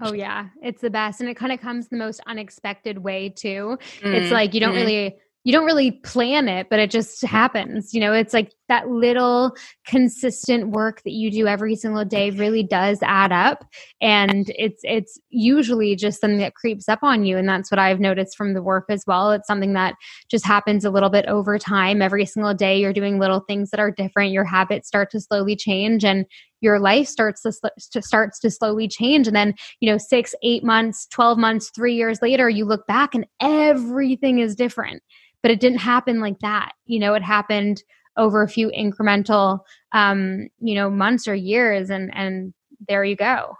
Oh 0.00 0.12
yeah, 0.12 0.48
it's 0.62 0.80
the 0.80 0.90
best, 0.90 1.20
and 1.20 1.30
it 1.30 1.36
kind 1.36 1.52
of 1.52 1.60
comes 1.60 1.88
the 1.88 1.96
most 1.96 2.20
unexpected 2.26 2.98
way 2.98 3.28
too. 3.30 3.78
Mm. 4.00 4.14
It's 4.14 4.32
like 4.32 4.52
you 4.52 4.60
don't 4.60 4.74
mm. 4.74 4.84
really 4.84 5.16
you 5.44 5.52
don't 5.52 5.64
really 5.64 5.90
plan 5.90 6.48
it, 6.48 6.68
but 6.70 6.78
it 6.78 6.90
just 6.90 7.22
happens. 7.22 7.92
You 7.92 8.00
know, 8.00 8.12
it's 8.12 8.32
like 8.32 8.52
that 8.68 8.88
little 8.88 9.56
consistent 9.86 10.70
work 10.70 11.02
that 11.02 11.12
you 11.12 11.30
do 11.30 11.48
every 11.48 11.74
single 11.74 12.04
day 12.04 12.30
really 12.30 12.62
does 12.62 13.00
add 13.02 13.32
up. 13.32 13.64
And 14.00 14.52
it's 14.56 14.80
it's 14.84 15.18
usually 15.30 15.96
just 15.96 16.20
something 16.20 16.38
that 16.38 16.54
creeps 16.54 16.88
up 16.88 17.00
on 17.02 17.24
you. 17.24 17.36
And 17.36 17.48
that's 17.48 17.70
what 17.70 17.80
I've 17.80 18.00
noticed 18.00 18.36
from 18.36 18.54
the 18.54 18.62
work 18.62 18.84
as 18.88 19.04
well. 19.06 19.32
It's 19.32 19.48
something 19.48 19.72
that 19.72 19.94
just 20.30 20.46
happens 20.46 20.84
a 20.84 20.90
little 20.90 21.10
bit 21.10 21.26
over 21.26 21.58
time. 21.58 22.02
Every 22.02 22.24
single 22.24 22.54
day 22.54 22.78
you're 22.78 22.92
doing 22.92 23.18
little 23.18 23.40
things 23.40 23.70
that 23.70 23.80
are 23.80 23.90
different. 23.90 24.32
Your 24.32 24.44
habits 24.44 24.86
start 24.86 25.10
to 25.10 25.20
slowly 25.20 25.56
change 25.56 26.04
and 26.04 26.24
your 26.62 26.78
life 26.78 27.08
starts 27.08 27.42
to, 27.42 27.52
to 27.90 28.00
starts 28.00 28.38
to 28.38 28.50
slowly 28.50 28.88
change. 28.88 29.26
And 29.26 29.36
then 29.36 29.54
you 29.80 29.90
know 29.90 29.98
6 29.98 30.34
8 30.42 30.64
months 30.64 31.06
12 31.08 31.36
months 31.36 31.70
3 31.74 31.94
years 31.94 32.22
later 32.22 32.48
you 32.48 32.64
look 32.64 32.86
back 32.86 33.14
and 33.14 33.26
everything 33.40 34.38
is 34.38 34.56
different. 34.56 35.02
But 35.42 35.50
it 35.50 35.60
didn't 35.60 35.78
happen 35.80 36.20
like 36.20 36.38
that. 36.38 36.72
You 36.86 37.00
know 37.00 37.14
it 37.14 37.22
happened 37.22 37.82
over 38.16 38.42
a 38.42 38.48
few 38.48 38.70
incremental 38.70 39.60
um 39.92 40.48
you 40.60 40.74
know 40.74 40.88
months 40.88 41.28
or 41.28 41.34
years 41.34 41.90
and 41.90 42.14
and 42.14 42.54
there 42.88 43.04
you 43.04 43.16
go. 43.16 43.56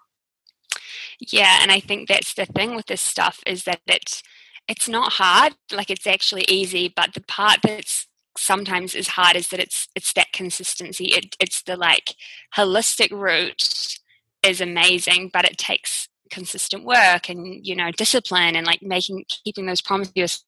Yeah 1.21 1.59
and 1.62 1.71
i 1.71 1.80
think 1.80 2.09
that's 2.09 2.35
the 2.35 2.47
thing 2.47 2.75
with 2.75 2.87
this 2.87 3.00
stuff 3.00 3.40
is 3.47 3.64
that 3.64 3.80
it's 3.87 4.23
it's 4.68 4.88
not 4.88 5.14
hard. 5.14 5.54
Like 5.73 5.90
it's 5.90 6.06
actually 6.06 6.44
easy 6.49 6.92
but 6.94 7.14
the 7.14 7.21
part 7.21 7.59
that's 7.62 8.06
sometimes 8.37 8.95
is 8.95 9.09
hard 9.09 9.37
is 9.37 9.49
that 9.49 9.61
it's 9.61 9.89
it's 9.95 10.12
that 10.15 10.33
consistency. 10.33 11.07
It, 11.07 11.37
it's 11.41 11.62
the 11.62 11.77
like 11.77 12.15
holistic 12.57 13.11
route 13.11 13.99
is 14.43 14.61
amazing 14.61 15.31
but 15.33 15.45
it 15.45 15.57
takes 15.57 16.09
consistent 16.33 16.85
work 16.85 17.29
and 17.29 17.65
you 17.65 17.77
know 17.77 17.91
discipline 17.93 18.57
and 18.57 18.67
like 18.67 18.81
making 18.83 19.23
keeping 19.45 19.67
those 19.67 19.83
promises 19.83 20.43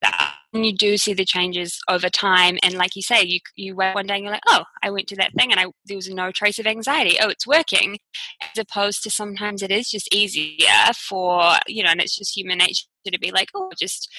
and 0.55 0.65
you 0.65 0.73
do 0.73 0.97
see 0.97 1.13
the 1.13 1.27
changes 1.27 1.79
over 1.91 2.09
time 2.09 2.57
and 2.63 2.75
like 2.75 2.97
you 2.97 3.03
say 3.03 3.23
you 3.23 3.39
you 3.55 3.77
wait 3.77 3.95
one 3.95 4.07
day 4.07 4.15
and 4.15 4.25
you're 4.25 4.33
like 4.33 4.43
oh 4.49 4.65
i 4.83 4.91
went 4.91 5.07
to 5.07 5.15
that 5.15 5.35
thing 5.35 5.51
and 5.51 5.61
i 5.61 5.67
there 5.85 5.97
was 5.97 6.09
no 6.09 6.31
trace 6.31 6.59
of 6.59 6.67
anxiety. 6.67 7.19
Oh 7.21 7.29
it's 7.29 7.47
working. 7.47 7.99
As 8.41 8.59
opposed 8.59 9.03
to 9.03 9.11
sometimes 9.11 9.63
it 9.63 9.71
is 9.71 9.91
just 9.91 10.13
easier 10.15 10.93
for 10.97 11.59
you 11.67 11.83
know 11.83 11.91
and 11.91 12.01
it's 12.01 12.17
just 12.17 12.37
human 12.37 12.59
nature 12.59 12.87
to 13.07 13.19
be 13.19 13.31
like 13.31 13.51
oh 13.55 13.71
just 13.79 14.11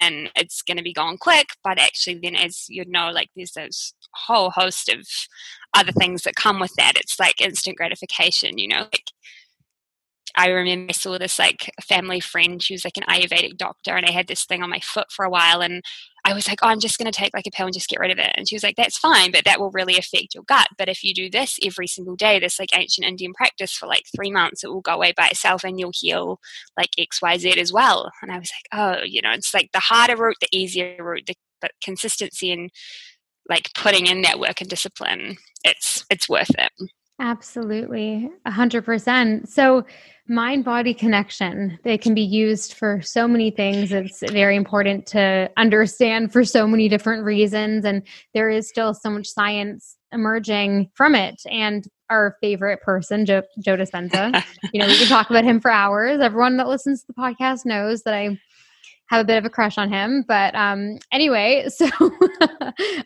and 0.00 0.30
it's 0.36 0.62
going 0.62 0.76
to 0.76 0.82
be 0.82 0.92
gone 0.92 1.16
quick 1.18 1.48
but 1.62 1.78
actually 1.78 2.18
then 2.22 2.34
as 2.34 2.66
you 2.68 2.84
know 2.86 3.10
like 3.10 3.28
there's 3.36 3.52
this 3.52 3.94
whole 4.14 4.50
host 4.50 4.88
of 4.88 5.06
other 5.74 5.92
things 5.92 6.22
that 6.22 6.34
come 6.36 6.58
with 6.58 6.72
that 6.76 6.94
it's 6.96 7.18
like 7.18 7.40
instant 7.40 7.76
gratification 7.76 8.58
you 8.58 8.68
know 8.68 8.80
like 8.80 9.04
I 10.36 10.48
remember 10.48 10.90
I 10.90 10.92
saw 10.92 11.16
this 11.16 11.38
like 11.38 11.72
family 11.82 12.20
friend. 12.20 12.62
She 12.62 12.74
was 12.74 12.84
like 12.84 12.98
an 12.98 13.04
Ayurvedic 13.04 13.56
doctor, 13.56 13.96
and 13.96 14.04
I 14.04 14.10
had 14.10 14.26
this 14.26 14.44
thing 14.44 14.62
on 14.62 14.68
my 14.68 14.80
foot 14.80 15.10
for 15.10 15.24
a 15.24 15.30
while, 15.30 15.62
and 15.62 15.82
I 16.26 16.34
was 16.34 16.48
like, 16.48 16.58
oh, 16.60 16.66
I'm 16.66 16.80
just 16.80 16.98
going 16.98 17.10
to 17.10 17.16
take 17.16 17.32
like 17.32 17.46
a 17.46 17.52
pill 17.52 17.66
and 17.66 17.72
just 17.72 17.88
get 17.88 18.00
rid 18.00 18.10
of 18.10 18.18
it. 18.18 18.32
And 18.34 18.48
she 18.48 18.56
was 18.56 18.64
like, 18.64 18.74
that's 18.74 18.98
fine, 18.98 19.30
but 19.30 19.44
that 19.44 19.60
will 19.60 19.70
really 19.70 19.96
affect 19.96 20.34
your 20.34 20.42
gut. 20.42 20.66
But 20.76 20.88
if 20.88 21.04
you 21.04 21.14
do 21.14 21.30
this 21.30 21.56
every 21.64 21.86
single 21.86 22.16
day, 22.16 22.40
this 22.40 22.58
like 22.58 22.76
ancient 22.76 23.06
Indian 23.06 23.32
practice 23.32 23.72
for 23.72 23.86
like 23.86 24.02
three 24.14 24.32
months, 24.32 24.64
it 24.64 24.68
will 24.68 24.80
go 24.80 24.94
away 24.94 25.14
by 25.16 25.28
itself 25.28 25.62
and 25.62 25.78
you'll 25.78 25.92
heal 25.94 26.40
like 26.76 26.90
X, 26.98 27.22
Y, 27.22 27.38
Z 27.38 27.60
as 27.60 27.72
well. 27.72 28.10
And 28.22 28.32
I 28.32 28.38
was 28.40 28.50
like, 28.50 28.80
oh, 28.80 29.04
you 29.04 29.22
know, 29.22 29.30
it's 29.30 29.54
like 29.54 29.70
the 29.72 29.78
harder 29.78 30.16
route, 30.16 30.36
the 30.40 30.48
easier 30.50 30.96
route, 30.98 31.26
the, 31.28 31.34
but 31.60 31.70
consistency 31.80 32.50
and 32.50 32.70
like 33.48 33.70
putting 33.74 34.08
in 34.08 34.22
that 34.22 34.40
work 34.40 34.60
and 34.60 34.68
discipline, 34.68 35.36
it's 35.62 36.04
it's 36.10 36.28
worth 36.28 36.50
it. 36.50 36.72
Absolutely, 37.18 38.30
a 38.44 38.50
hundred 38.50 38.84
percent. 38.84 39.48
So, 39.48 39.86
mind 40.28 40.64
body 40.64 40.92
connection 40.92 41.78
they 41.82 41.96
can 41.96 42.14
be 42.14 42.20
used 42.22 42.74
for 42.74 43.00
so 43.00 43.26
many 43.26 43.50
things. 43.50 43.90
It's 43.90 44.20
very 44.32 44.54
important 44.54 45.06
to 45.08 45.50
understand 45.56 46.30
for 46.32 46.44
so 46.44 46.66
many 46.66 46.90
different 46.90 47.24
reasons, 47.24 47.86
and 47.86 48.02
there 48.34 48.50
is 48.50 48.68
still 48.68 48.92
so 48.92 49.08
much 49.08 49.28
science 49.28 49.96
emerging 50.12 50.90
from 50.94 51.14
it. 51.14 51.40
And 51.50 51.86
our 52.10 52.36
favorite 52.42 52.82
person, 52.82 53.24
Joe, 53.24 53.42
Joe 53.60 53.78
Dispenza, 53.78 54.44
you 54.74 54.80
know, 54.80 54.86
we 54.86 54.98
can 54.98 55.08
talk 55.08 55.30
about 55.30 55.44
him 55.44 55.58
for 55.58 55.70
hours. 55.70 56.20
Everyone 56.20 56.58
that 56.58 56.68
listens 56.68 57.00
to 57.00 57.06
the 57.08 57.14
podcast 57.14 57.64
knows 57.64 58.02
that 58.02 58.12
I 58.12 58.38
have 59.08 59.20
a 59.20 59.24
bit 59.24 59.38
of 59.38 59.44
a 59.44 59.50
crush 59.50 59.78
on 59.78 59.90
him. 59.90 60.24
But 60.26 60.54
um, 60.54 60.98
anyway, 61.12 61.66
so 61.68 61.88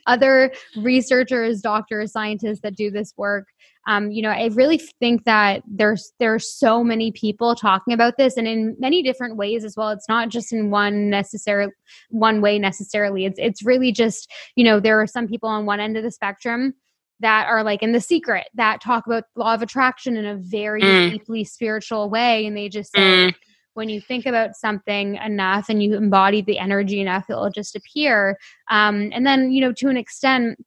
other 0.07 0.52
researchers, 0.76 1.61
doctors, 1.61 2.12
scientists 2.12 2.61
that 2.62 2.76
do 2.76 2.90
this 2.90 3.14
work, 3.17 3.47
um, 3.87 4.10
you 4.10 4.22
know, 4.22 4.30
I 4.30 4.50
really 4.52 4.78
think 4.78 5.25
that 5.25 5.62
there's 5.66 6.12
there's 6.18 6.52
so 6.52 6.84
many 6.84 7.12
people 7.12 7.54
talking 7.54 7.94
about 7.94 8.16
this, 8.18 8.37
and 8.37 8.46
in 8.46 8.76
many 8.78 9.02
different 9.02 9.37
ways 9.37 9.64
as 9.64 9.76
well. 9.76 9.90
It's 9.90 10.08
not 10.08 10.28
just 10.28 10.52
in 10.52 10.70
one 10.70 11.08
necessary 11.08 11.68
one 12.10 12.40
way 12.40 12.58
necessarily. 12.58 13.25
It's 13.25 13.38
it's 13.38 13.64
really 13.64 13.90
just 13.92 14.30
you 14.54 14.64
know 14.64 14.80
there 14.80 15.00
are 15.00 15.06
some 15.06 15.26
people 15.26 15.49
on 15.49 15.66
one 15.66 15.80
end 15.80 15.96
of 15.96 16.02
the 16.02 16.10
spectrum 16.10 16.75
that 17.20 17.46
are 17.46 17.62
like 17.62 17.82
in 17.82 17.92
the 17.92 18.00
secret 18.00 18.49
that 18.54 18.80
talk 18.80 19.06
about 19.06 19.25
law 19.34 19.54
of 19.54 19.62
attraction 19.62 20.16
in 20.16 20.26
a 20.26 20.37
very 20.37 20.82
mm. 20.82 21.10
deeply 21.10 21.44
spiritual 21.44 22.10
way, 22.10 22.46
and 22.46 22.56
they 22.56 22.68
just 22.68 22.92
say. 22.94 23.00
Mm 23.00 23.34
when 23.75 23.88
you 23.88 24.00
think 24.00 24.26
about 24.26 24.56
something 24.56 25.14
enough 25.16 25.68
and 25.68 25.82
you 25.82 25.94
embody 25.94 26.42
the 26.42 26.58
energy 26.58 27.00
enough, 27.00 27.30
it'll 27.30 27.50
just 27.50 27.76
appear. 27.76 28.37
Um, 28.68 29.10
and 29.12 29.26
then, 29.26 29.52
you 29.52 29.60
know, 29.60 29.72
to 29.75 29.88
an 29.88 29.96
extent, 29.96 30.58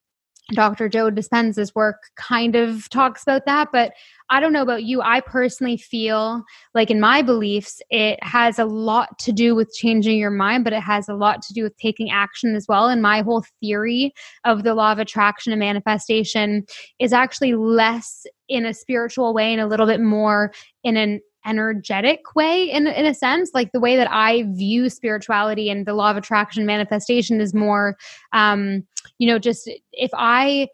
Dr. 0.52 0.90
Joe 0.90 1.10
Dispenza's 1.10 1.74
work 1.74 2.10
kind 2.16 2.54
of 2.54 2.88
talks 2.90 3.22
about 3.22 3.46
that, 3.46 3.68
but 3.72 3.92
I 4.28 4.40
don't 4.40 4.52
know 4.52 4.62
about 4.62 4.84
you. 4.84 5.00
I 5.00 5.20
personally 5.20 5.78
feel 5.78 6.44
like, 6.74 6.90
in 6.90 7.00
my 7.00 7.22
beliefs, 7.22 7.80
it 7.88 8.22
has 8.22 8.58
a 8.58 8.66
lot 8.66 9.18
to 9.20 9.32
do 9.32 9.54
with 9.54 9.72
changing 9.74 10.18
your 10.18 10.30
mind, 10.30 10.64
but 10.64 10.74
it 10.74 10.82
has 10.82 11.08
a 11.08 11.14
lot 11.14 11.40
to 11.42 11.54
do 11.54 11.62
with 11.62 11.76
taking 11.78 12.10
action 12.10 12.54
as 12.54 12.66
well. 12.68 12.88
And 12.88 13.00
my 13.00 13.22
whole 13.22 13.44
theory 13.60 14.12
of 14.44 14.64
the 14.64 14.74
law 14.74 14.92
of 14.92 14.98
attraction 14.98 15.52
and 15.52 15.60
manifestation 15.60 16.64
is 16.98 17.14
actually 17.14 17.54
less 17.54 18.26
in 18.48 18.66
a 18.66 18.74
spiritual 18.74 19.32
way 19.32 19.50
and 19.50 19.62
a 19.62 19.66
little 19.66 19.86
bit 19.86 20.00
more 20.00 20.52
in 20.82 20.98
an 20.98 21.20
energetic 21.46 22.34
way 22.34 22.70
in 22.70 22.86
in 22.86 23.06
a 23.06 23.14
sense. 23.14 23.50
Like 23.54 23.72
the 23.72 23.80
way 23.80 23.96
that 23.96 24.10
i 24.10 24.44
view 24.50 24.88
spirituality 24.88 25.70
and 25.70 25.86
the 25.86 25.94
law 25.94 26.10
of 26.10 26.16
attraction 26.16 26.66
manifestation 26.66 27.40
is 27.40 27.54
more 27.54 27.96
um 28.32 28.82
you 29.18 29.26
know 29.26 29.38
just 29.38 29.70
if 29.92 30.10
i 30.14 30.68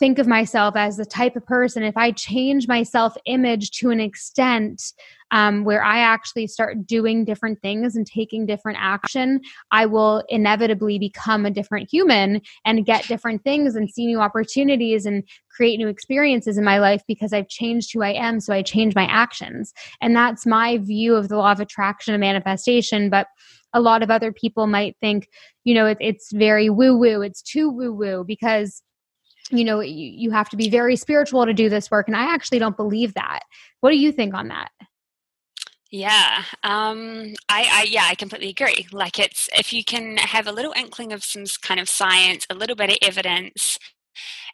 think 0.00 0.18
of 0.18 0.26
myself 0.26 0.76
as 0.76 0.96
the 0.96 1.04
type 1.04 1.36
of 1.36 1.44
person 1.44 1.82
if 1.82 1.96
i 1.96 2.10
change 2.10 2.66
my 2.66 2.82
self 2.82 3.14
image 3.26 3.70
to 3.70 3.90
an 3.90 4.00
extent 4.00 4.94
um, 5.30 5.62
where 5.62 5.84
i 5.84 5.98
actually 5.98 6.46
start 6.46 6.86
doing 6.86 7.22
different 7.22 7.60
things 7.60 7.94
and 7.94 8.06
taking 8.06 8.46
different 8.46 8.78
action 8.80 9.40
i 9.70 9.84
will 9.84 10.24
inevitably 10.30 10.98
become 10.98 11.44
a 11.44 11.50
different 11.50 11.88
human 11.88 12.40
and 12.64 12.86
get 12.86 13.06
different 13.08 13.44
things 13.44 13.76
and 13.76 13.90
see 13.90 14.06
new 14.06 14.20
opportunities 14.20 15.04
and 15.04 15.22
create 15.50 15.76
new 15.76 15.88
experiences 15.88 16.56
in 16.56 16.64
my 16.64 16.78
life 16.78 17.02
because 17.06 17.34
i've 17.34 17.48
changed 17.48 17.92
who 17.92 18.02
i 18.02 18.12
am 18.12 18.40
so 18.40 18.54
i 18.54 18.62
change 18.62 18.94
my 18.94 19.04
actions. 19.04 19.74
And 20.00 20.16
that's 20.16 20.46
my 20.46 20.78
view 20.78 21.14
of 21.14 21.28
the 21.28 21.36
law 21.36 21.52
of 21.52 21.60
attraction 21.60 22.14
and 22.14 22.22
manifestation 22.22 23.10
but 23.10 23.26
a 23.74 23.80
lot 23.80 24.02
of 24.02 24.10
other 24.10 24.32
people 24.32 24.66
might 24.66 24.96
think 24.98 25.28
you 25.64 25.74
know 25.74 25.84
it, 25.84 25.98
it's 26.00 26.32
very 26.32 26.70
woo 26.70 26.96
woo 26.96 27.20
it's 27.20 27.42
too 27.42 27.70
woo 27.70 27.92
woo 27.92 28.24
because 28.26 28.82
you 29.50 29.64
know 29.64 29.80
you, 29.80 30.06
you 30.06 30.30
have 30.30 30.48
to 30.48 30.56
be 30.56 30.68
very 30.68 30.96
spiritual 30.96 31.44
to 31.46 31.52
do 31.52 31.68
this 31.68 31.90
work 31.90 32.08
and 32.08 32.16
i 32.16 32.32
actually 32.32 32.58
don't 32.58 32.76
believe 32.76 33.14
that 33.14 33.40
what 33.80 33.90
do 33.90 33.98
you 33.98 34.12
think 34.12 34.34
on 34.34 34.48
that 34.48 34.70
yeah, 35.92 36.44
um, 36.62 37.34
I, 37.48 37.68
I, 37.68 37.86
yeah, 37.90 38.04
I 38.08 38.14
completely 38.14 38.50
agree. 38.50 38.86
Like, 38.92 39.18
it's 39.18 39.48
if 39.52 39.72
you 39.72 39.82
can 39.82 40.18
have 40.18 40.46
a 40.46 40.52
little 40.52 40.72
inkling 40.76 41.12
of 41.12 41.24
some 41.24 41.44
kind 41.62 41.80
of 41.80 41.88
science, 41.88 42.46
a 42.48 42.54
little 42.54 42.76
bit 42.76 42.90
of 42.90 42.96
evidence, 43.02 43.76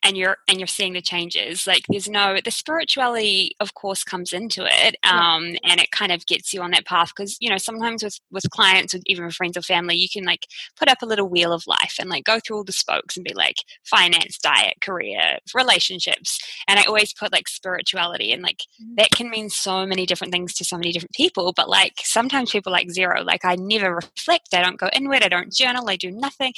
and 0.03 0.17
you're 0.17 0.37
and 0.49 0.59
you're 0.59 0.67
seeing 0.67 0.93
the 0.93 1.01
changes 1.01 1.67
like 1.67 1.83
there's 1.89 2.09
no 2.09 2.37
the 2.45 2.51
spirituality 2.51 3.53
of 3.61 3.75
course 3.75 4.05
comes 4.05 4.33
into 4.33 4.65
it 4.65 4.97
um, 5.05 5.47
yeah. 5.47 5.59
and 5.65 5.81
it 5.81 5.91
kind 5.91 6.13
of 6.13 6.27
gets 6.27 6.53
you 6.53 6.63
on 6.63 6.71
that 6.71 6.87
path 6.87 7.13
because 7.15 7.37
you 7.41 7.49
know 7.49 7.57
sometimes 7.57 8.03
with 8.03 8.19
with 8.31 8.49
clients 8.51 8.93
with 8.93 9.03
even 9.07 9.25
with 9.25 9.35
friends 9.35 9.57
or 9.57 9.63
family 9.63 9.97
you 9.97 10.09
can 10.13 10.25
like 10.25 10.47
put 10.79 10.89
up 10.89 11.03
a 11.03 11.07
little 11.07 11.29
wheel 11.29 11.53
of 11.53 11.67
life 11.67 11.97
and 11.99 12.11
like 12.11 12.25
go 12.25 12.39
through 12.39 12.59
all 12.59 12.65
the 12.65 12.73
spokes 12.73 13.17
and 13.17 13.25
be 13.25 13.35
like 13.35 13.57
finance 13.85 14.39
diet 14.39 14.75
career 14.81 15.39
relationships 15.55 16.39
and 16.69 16.79
i 16.79 16.85
always 16.85 17.13
put 17.13 17.33
like 17.33 17.49
spirituality 17.49 18.33
and 18.33 18.43
like 18.43 18.63
mm-hmm. 18.81 18.95
that 18.97 19.11
can 19.11 19.31
mean 19.31 19.49
so 19.49 19.87
many 19.87 20.07
different 20.07 20.33
things 20.33 20.55
to 20.55 20.65
so 20.65 20.77
many 20.77 20.93
different 20.93 21.15
people 21.15 21.53
but 21.55 21.69
like 21.69 21.95
sometimes 22.03 22.51
people 22.51 22.73
like 22.73 22.91
zero 22.91 23.23
like 23.23 23.45
i 23.45 23.57
never 23.57 23.97
reflect 23.97 24.49
i 24.55 24.63
don't 24.63 24.79
go 24.79 24.89
inward 24.93 25.23
i 25.23 25.29
don't 25.29 25.53
journal 25.53 25.89
i 25.89 25.97
do 25.97 26.11
nothing 26.11 26.53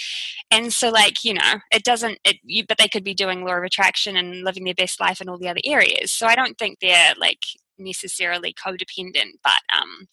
and 0.50 0.72
so 0.72 0.90
like 0.90 1.24
you 1.24 1.34
know 1.34 1.60
it 1.72 1.84
doesn't 1.84 2.18
it 2.24 2.36
you, 2.44 2.64
but 2.66 2.78
they 2.78 2.88
could 2.88 2.97
be 3.04 3.14
doing 3.14 3.44
law 3.44 3.56
of 3.56 3.64
attraction 3.64 4.16
and 4.16 4.42
living 4.44 4.64
their 4.64 4.74
best 4.74 5.00
life 5.00 5.20
in 5.20 5.28
all 5.28 5.38
the 5.38 5.48
other 5.48 5.60
areas. 5.64 6.12
So 6.12 6.26
I 6.26 6.34
don't 6.34 6.58
think 6.58 6.78
they're 6.80 7.14
like 7.18 7.42
necessarily 7.78 8.52
codependent, 8.52 9.38
but 9.42 9.60
um, 9.76 10.08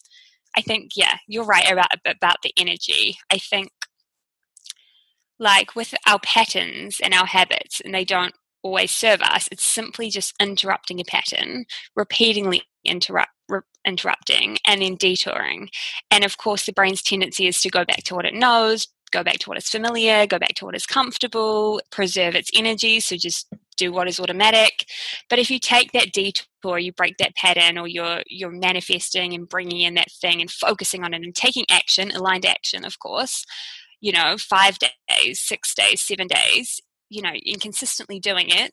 I 0.56 0.62
think 0.62 0.92
yeah, 0.96 1.16
you're 1.26 1.44
right 1.44 1.70
about 1.70 1.88
about 2.06 2.42
the 2.42 2.52
energy. 2.56 3.18
I 3.32 3.38
think 3.38 3.70
like 5.38 5.76
with 5.76 5.94
our 6.06 6.18
patterns 6.20 6.98
and 7.02 7.12
our 7.12 7.26
habits, 7.26 7.80
and 7.84 7.94
they 7.94 8.04
don't 8.04 8.34
always 8.62 8.90
serve 8.90 9.22
us. 9.22 9.48
It's 9.52 9.64
simply 9.64 10.10
just 10.10 10.34
interrupting 10.40 11.00
a 11.00 11.04
pattern, 11.04 11.66
repeatedly 11.94 12.62
interrupt, 12.84 13.30
interrupting, 13.86 14.58
and 14.66 14.82
then 14.82 14.96
detouring. 14.96 15.68
And 16.10 16.24
of 16.24 16.36
course, 16.38 16.66
the 16.66 16.72
brain's 16.72 17.02
tendency 17.02 17.46
is 17.46 17.60
to 17.62 17.70
go 17.70 17.84
back 17.84 18.02
to 18.04 18.14
what 18.14 18.24
it 18.24 18.34
knows, 18.34 18.88
go 19.10 19.22
back 19.22 19.38
to 19.40 19.48
what 19.48 19.58
is 19.58 19.68
familiar, 19.68 20.26
go 20.26 20.38
back 20.38 20.54
to 20.56 20.64
what 20.64 20.76
is 20.76 20.86
comfortable, 20.86 21.80
preserve 21.90 22.34
its 22.34 22.50
energy. 22.54 23.00
So 23.00 23.16
just 23.16 23.46
do 23.76 23.92
what 23.92 24.08
is 24.08 24.18
automatic. 24.18 24.86
But 25.28 25.38
if 25.38 25.50
you 25.50 25.58
take 25.58 25.92
that 25.92 26.12
detour, 26.12 26.78
you 26.78 26.92
break 26.92 27.16
that 27.18 27.36
pattern, 27.36 27.78
or 27.78 27.86
you're 27.86 28.22
you're 28.26 28.50
manifesting 28.50 29.34
and 29.34 29.48
bringing 29.48 29.80
in 29.80 29.94
that 29.94 30.10
thing 30.20 30.40
and 30.40 30.50
focusing 30.50 31.04
on 31.04 31.14
it 31.14 31.22
and 31.22 31.34
taking 31.34 31.66
action, 31.70 32.10
aligned 32.10 32.46
action, 32.46 32.84
of 32.84 32.98
course. 32.98 33.44
You 34.00 34.12
know, 34.12 34.36
five 34.38 34.78
days, 34.78 35.40
six 35.40 35.74
days, 35.74 36.02
seven 36.02 36.26
days. 36.26 36.80
You 37.08 37.22
know, 37.22 37.32
inconsistently 37.44 38.18
doing 38.18 38.46
it, 38.48 38.72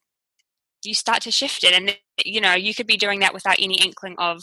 you 0.84 0.94
start 0.94 1.22
to 1.24 1.32
shift 1.32 1.64
it, 1.64 1.74
and 1.74 1.98
you 2.26 2.42
know 2.42 2.54
you 2.54 2.74
could 2.74 2.88
be 2.88 2.98
doing 2.98 3.20
that 3.20 3.34
without 3.34 3.58
any 3.60 3.76
inkling 3.76 4.16
of 4.18 4.42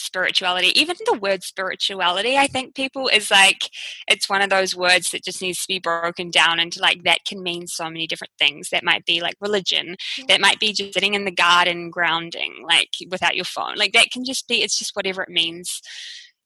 spirituality 0.00 0.78
even 0.78 0.96
the 1.06 1.18
word 1.18 1.42
spirituality 1.42 2.36
i 2.36 2.46
think 2.46 2.74
people 2.74 3.08
is 3.08 3.30
like 3.30 3.70
it's 4.08 4.28
one 4.28 4.42
of 4.42 4.50
those 4.50 4.74
words 4.74 5.10
that 5.10 5.24
just 5.24 5.42
needs 5.42 5.60
to 5.60 5.68
be 5.68 5.78
broken 5.78 6.30
down 6.30 6.60
into 6.60 6.80
like 6.80 7.04
that 7.04 7.24
can 7.24 7.42
mean 7.42 7.66
so 7.66 7.84
many 7.88 8.06
different 8.06 8.32
things. 8.38 8.70
That 8.70 8.84
might 8.84 9.04
be 9.04 9.20
like 9.20 9.34
religion 9.40 9.88
mm-hmm. 9.88 10.26
that 10.28 10.40
might 10.40 10.60
be 10.60 10.72
just 10.72 10.94
sitting 10.94 11.14
in 11.14 11.24
the 11.24 11.30
garden 11.30 11.90
grounding 11.90 12.64
like 12.66 12.90
without 13.10 13.36
your 13.36 13.44
phone. 13.44 13.76
Like 13.76 13.92
that 13.92 14.10
can 14.12 14.24
just 14.24 14.48
be 14.48 14.62
it's 14.62 14.78
just 14.78 14.96
whatever 14.96 15.22
it 15.22 15.28
means. 15.28 15.80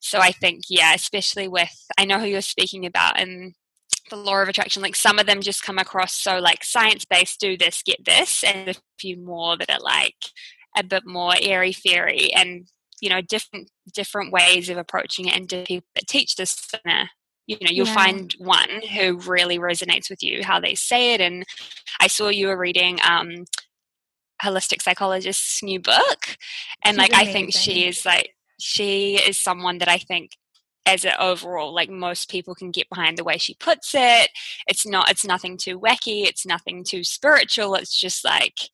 So 0.01 0.19
i 0.19 0.33
think 0.33 0.65
yeah 0.69 0.93
especially 0.93 1.49
with 1.49 1.75
i 1.97 2.05
know 2.05 2.19
who 2.19 2.27
you're 2.27 2.43
speaking 2.43 2.85
about 2.85 3.19
and 3.19 3.55
the 4.11 4.17
law 4.17 4.43
of 4.43 4.49
attraction 4.51 4.83
like 4.83 4.95
some 4.95 5.19
of 5.19 5.25
them 5.25 5.41
just 5.41 5.63
come 5.63 5.79
across 5.79 6.13
so 6.13 6.39
like 6.39 6.63
science 6.63 7.07
based 7.07 7.41
do 7.41 7.57
this 7.57 7.83
get 7.83 8.05
this 8.05 8.45
and 8.45 8.69
a 8.69 8.75
few 8.99 9.17
more 9.17 9.57
that 9.57 9.71
are 9.71 9.81
like 9.81 10.17
a 10.77 10.83
bit 10.83 11.07
more 11.07 11.33
airy 11.41 11.73
fairy 11.73 12.31
and 12.35 12.69
you 13.05 13.11
know 13.11 13.21
different 13.21 13.71
different 13.93 14.33
ways 14.33 14.71
of 14.71 14.79
approaching 14.79 15.27
it 15.27 15.37
and 15.37 15.49
people 15.67 15.87
that 15.95 16.07
teach 16.09 16.37
this 16.37 16.71
you 17.47 17.59
know 17.61 17.71
you'll 17.71 17.87
yeah. 17.87 17.95
find 17.95 18.35
one 18.39 18.81
who 18.95 19.19
really 19.19 19.59
resonates 19.59 20.09
with 20.09 20.23
you 20.23 20.43
how 20.43 20.59
they 20.59 20.75
say 20.75 21.13
it 21.13 21.21
and 21.21 21.45
i 22.01 22.07
saw 22.07 22.29
you 22.29 22.47
were 22.47 22.57
reading 22.57 22.99
um 23.07 23.45
holistic 24.43 24.81
psychologist's 24.81 25.63
new 25.63 25.79
book 25.79 26.39
and 26.83 26.95
She's 26.95 26.99
like 26.99 27.13
amazing. 27.13 27.29
i 27.29 27.33
think 27.33 27.53
she 27.53 27.87
is 27.87 28.07
like 28.07 28.35
she 28.59 29.17
is 29.17 29.39
someone 29.39 29.79
that 29.79 29.89
i 29.89 29.99
think 29.99 30.31
as 30.87 31.05
an 31.05 31.13
overall 31.19 31.75
like 31.75 31.91
most 31.91 32.31
people 32.31 32.55
can 32.55 32.71
get 32.71 32.89
behind 32.89 33.19
the 33.19 33.25
way 33.25 33.37
she 33.37 33.55
puts 33.55 33.91
it 33.95 34.31
it's 34.67 34.87
not 34.87 35.11
it's 35.11 35.25
nothing 35.27 35.59
too 35.59 35.79
wacky 35.79 36.25
it's 36.25 36.47
nothing 36.47 36.83
too 36.83 37.05
spiritual 37.05 37.75
it's 37.75 37.99
just 37.99 38.25
like 38.25 38.71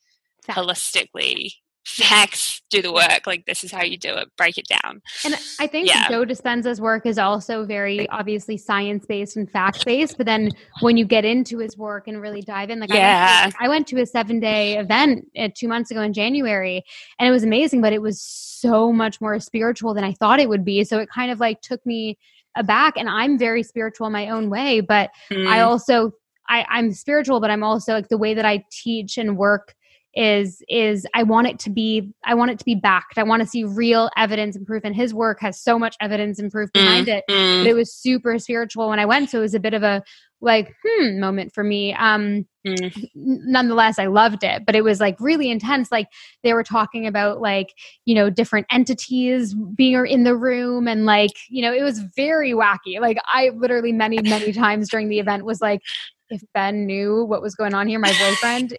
holistically 0.49 1.53
facts, 1.85 2.63
do 2.71 2.83
the 2.83 2.93
work. 2.93 3.27
Like 3.27 3.47
this 3.47 3.65
is 3.65 3.73
how 3.73 3.83
you 3.83 3.97
do 3.97 4.15
it. 4.15 4.29
Break 4.37 4.59
it 4.59 4.67
down. 4.69 5.03
And 5.25 5.35
I 5.59 5.67
think 5.67 5.89
yeah. 5.89 6.09
Joe 6.09 6.25
Dispenza's 6.25 6.81
work 6.81 7.07
is 7.07 7.19
also 7.19 7.65
very 7.65 8.09
obviously 8.11 8.57
science 8.57 9.07
based 9.07 9.37
and 9.37 9.51
fact 9.51 9.85
based. 9.85 10.17
But 10.17 10.27
then 10.27 10.51
when 10.81 10.97
you 10.97 11.05
get 11.05 11.25
into 11.25 11.59
his 11.59 11.77
work 11.77 12.07
and 12.09 12.21
really 12.21 12.43
dive 12.43 12.71
in, 12.71 12.81
like 12.81 12.93
yeah. 12.93 13.39
I, 13.39 13.45
went 13.45 13.55
to, 13.55 13.65
I 13.65 13.69
went 13.69 13.87
to 13.89 14.01
a 14.01 14.07
seven 14.07 14.41
day 14.41 14.79
event 14.79 15.27
uh, 15.39 15.49
two 15.55 15.69
months 15.69 15.91
ago 15.91 16.03
in 16.03 16.13
January, 16.13 16.85
and 17.19 17.29
it 17.29 17.33
was 17.33 17.45
amazing. 17.45 17.81
But 17.81 17.93
it 17.93 18.03
was 18.03 18.21
so 18.21 18.93
much 18.93 19.21
more 19.21 19.39
spiritual 19.41 19.95
than 19.95 20.05
I 20.05 20.13
thought 20.13 20.41
it 20.41 20.49
would 20.49 20.65
be. 20.65 20.85
So 20.85 20.99
it 20.99 21.09
kind 21.11 21.31
of 21.31 21.41
like 21.41 21.61
took 21.63 21.85
me 21.87 22.19
aback. 22.57 22.97
And 22.97 23.09
I'm 23.09 23.39
very 23.39 23.63
spiritual 23.63 24.07
in 24.07 24.13
my 24.13 24.29
own 24.29 24.51
way, 24.51 24.81
but 24.81 25.11
mm. 25.31 25.47
I 25.47 25.61
also 25.61 26.13
I, 26.49 26.67
I'm 26.69 26.93
spiritual, 26.93 27.41
but 27.41 27.51
I'm 27.51 27.63
also 27.63 27.95
like 27.95 28.09
the 28.09 28.19
way 28.19 28.35
that 28.35 28.45
I 28.45 28.65
teach 28.71 29.17
and 29.17 29.37
work 29.39 29.75
is 30.15 30.63
is 30.69 31.07
I 31.15 31.23
want 31.23 31.47
it 31.47 31.59
to 31.61 31.71
be 31.71 32.13
I 32.25 32.35
want 32.35 32.51
it 32.51 32.59
to 32.59 32.65
be 32.65 32.75
backed. 32.75 33.19
I 33.19 33.23
want 33.23 33.43
to 33.43 33.49
see 33.49 33.65
real 33.65 34.11
evidence 34.17 34.57
and 34.57 34.67
proof. 34.67 34.83
And 34.85 34.95
his 34.95 35.15
work 35.15 35.41
has 35.41 35.61
so 35.61 35.79
much 35.79 35.97
evidence 36.01 36.39
and 36.39 36.51
proof 36.51 36.73
behind 36.73 37.07
mm, 37.07 37.19
it. 37.19 37.25
Mm. 37.31 37.63
But 37.63 37.71
it 37.71 37.75
was 37.75 37.93
super 37.93 38.39
spiritual 38.39 38.89
when 38.89 38.99
I 38.99 39.07
went. 39.07 39.31
So 39.31 39.39
it 39.39 39.43
was 39.43 39.55
a 39.55 39.61
bit 39.61 39.75
of 39.75 39.83
a 39.83 40.03
like 40.41 40.75
hmm 40.85 41.21
moment 41.21 41.53
for 41.55 41.63
me. 41.63 41.95
Um 41.95 42.45
mm. 42.67 43.09
nonetheless 43.15 44.01
I 44.01 44.07
loved 44.07 44.43
it. 44.43 44.67
But 44.67 44.75
it 44.75 44.83
was 44.83 44.99
like 44.99 45.17
really 45.21 45.49
intense. 45.49 45.93
Like 45.93 46.09
they 46.43 46.55
were 46.55 46.65
talking 46.65 47.07
about 47.07 47.41
like, 47.41 47.69
you 48.05 48.15
know, 48.17 48.31
different 48.31 48.67
entities 48.73 49.55
being 49.55 50.07
in 50.07 50.25
the 50.25 50.37
room 50.37 50.89
and 50.89 51.07
like, 51.07 51.33
you 51.49 51.63
know, 51.63 51.73
it 51.73 51.83
was 51.83 52.01
very 52.17 52.53
wacky. 52.53 53.01
Like 53.01 53.19
I 53.27 53.51
literally 53.55 53.93
many, 53.93 54.21
many 54.23 54.53
times 54.53 54.89
during 54.89 55.09
the 55.09 55.21
event 55.21 55.45
was 55.45 55.61
like, 55.61 55.83
if 56.31 56.43
Ben 56.55 56.87
knew 56.87 57.25
what 57.25 57.43
was 57.43 57.55
going 57.55 57.75
on 57.75 57.89
here, 57.89 57.99
my 57.99 58.15
boyfriend, 58.19 58.77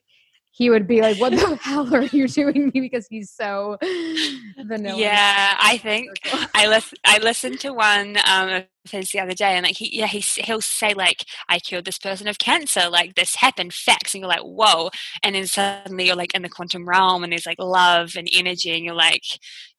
he 0.51 0.69
would 0.69 0.87
be 0.87 1.01
like, 1.01 1.17
"What 1.17 1.31
the 1.31 1.55
hell 1.61 1.93
are 1.95 2.03
you 2.03 2.27
doing 2.27 2.71
me?" 2.73 2.81
Because 2.81 3.07
he's 3.07 3.31
so 3.31 3.77
vanilla. 4.57 4.99
Yeah, 4.99 5.55
I 5.59 5.77
think 5.77 6.09
I 6.53 6.67
listen. 6.67 6.97
I 7.05 7.19
listened 7.19 7.59
to 7.61 7.73
one 7.73 8.17
um, 8.29 8.63
his 8.89 9.11
the 9.11 9.19
other 9.19 9.33
day, 9.33 9.55
and 9.55 9.65
like 9.65 9.77
he, 9.77 9.97
yeah, 9.97 10.07
he 10.07 10.19
he'll 10.41 10.61
say 10.61 10.93
like, 10.93 11.25
"I 11.49 11.59
cured 11.59 11.85
this 11.85 11.99
person 11.99 12.27
of 12.27 12.37
cancer," 12.37 12.89
like 12.89 13.15
this 13.15 13.35
happened, 13.35 13.73
facts, 13.73 14.13
and 14.13 14.21
you're 14.21 14.29
like, 14.29 14.41
"Whoa!" 14.41 14.89
And 15.23 15.35
then 15.35 15.47
suddenly 15.47 16.07
you're 16.07 16.15
like 16.15 16.33
in 16.35 16.41
the 16.41 16.49
quantum 16.49 16.87
realm, 16.87 17.23
and 17.23 17.31
there's 17.31 17.45
like 17.45 17.59
love 17.59 18.15
and 18.17 18.27
energy, 18.31 18.71
and 18.71 18.83
you're 18.83 18.95
like, 18.95 19.23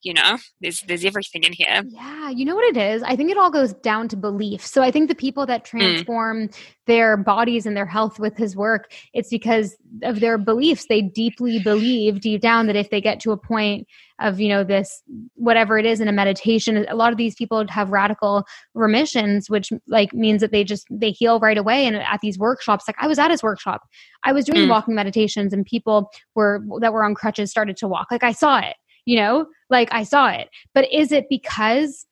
you 0.03 0.13
know 0.13 0.37
there's 0.61 0.81
there's 0.83 1.05
everything 1.05 1.45
in 1.45 1.53
here 1.53 1.83
yeah 1.87 2.29
you 2.29 2.45
know 2.45 2.55
what 2.55 2.65
it 2.65 2.77
is 2.77 3.03
i 3.05 3.15
think 3.15 3.31
it 3.31 3.37
all 3.37 3.51
goes 3.51 3.73
down 3.75 4.09
to 4.09 4.17
belief 4.17 4.65
so 4.65 4.83
i 4.83 4.91
think 4.91 5.09
the 5.09 5.15
people 5.15 5.47
that 5.47 5.63
mm. 5.63 5.67
transform 5.67 6.49
mm. 6.49 6.57
their 6.87 7.17
bodies 7.17 7.67
and 7.67 7.77
their 7.77 7.87
health 7.87 8.19
with 8.19 8.37
his 8.37 8.57
work 8.57 8.93
it's 9.15 9.31
because 9.31 9.77
of 10.03 10.21
their 10.21 10.39
beliefs 10.39 10.87
they 10.89 11.03
deeply 11.03 11.59
believe 11.61 12.21
deep 12.21 12.41
down 12.41 12.67
that 12.67 12.77
if 12.77 12.91
they 12.91 13.01
get 13.01 13.21
to 13.21 13.33
a 13.33 13.37
point 13.37 13.87
of 14.23 14.41
you 14.41 14.49
know 14.49 14.65
this 14.65 15.03
whatever 15.35 15.79
it 15.79 15.87
is 15.87 16.01
in 16.01 16.09
a 16.09 16.13
meditation. 16.13 16.87
A 16.89 16.95
lot 16.95 17.13
of 17.13 17.19
these 17.19 17.35
people 17.35 17.65
have 17.69 17.91
radical 17.91 18.45
remissions 18.75 19.51
which 19.51 19.71
like 19.87 20.13
means 20.15 20.41
that 20.41 20.53
they 20.53 20.65
just 20.65 20.87
they 20.91 21.11
heal 21.11 21.41
right 21.41 21.59
away. 21.59 21.87
And 21.87 21.97
at 21.97 22.21
these 22.23 22.39
workshops 22.39 22.85
like 22.87 22.97
i 22.99 23.07
was 23.07 23.19
at 23.19 23.31
his 23.31 23.43
workshop. 23.43 23.83
I 24.25 24.33
was 24.33 24.45
doing 24.45 24.67
mm. 24.67 24.71
walking 24.71 24.95
meditations 24.95 25.53
and 25.53 25.65
people 25.65 26.11
were 26.35 26.65
that 26.81 26.93
were 26.93 27.05
on 27.05 27.15
crutches 27.15 27.51
started 27.51 27.77
to 27.79 27.89
walk. 27.89 28.09
Like 28.11 28.25
i 28.25 28.33
saw 28.33 28.59
it 28.59 28.77
you 29.05 29.17
know? 29.17 29.47
Like 29.71 29.89
i 29.93 30.05
saw 30.05 30.29
it. 30.29 30.49
But 30.75 30.93
is 30.93 31.13
it 31.13 31.27
because 31.29 32.07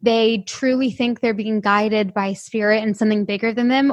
they 0.00 0.44
truly 0.46 0.90
think 0.90 1.20
they're 1.20 1.34
being 1.34 1.60
guided 1.60 2.14
by 2.14 2.32
spirit 2.32 2.82
and 2.82 2.96
something 2.96 3.24
bigger 3.24 3.52
than 3.52 3.68
them 3.68 3.92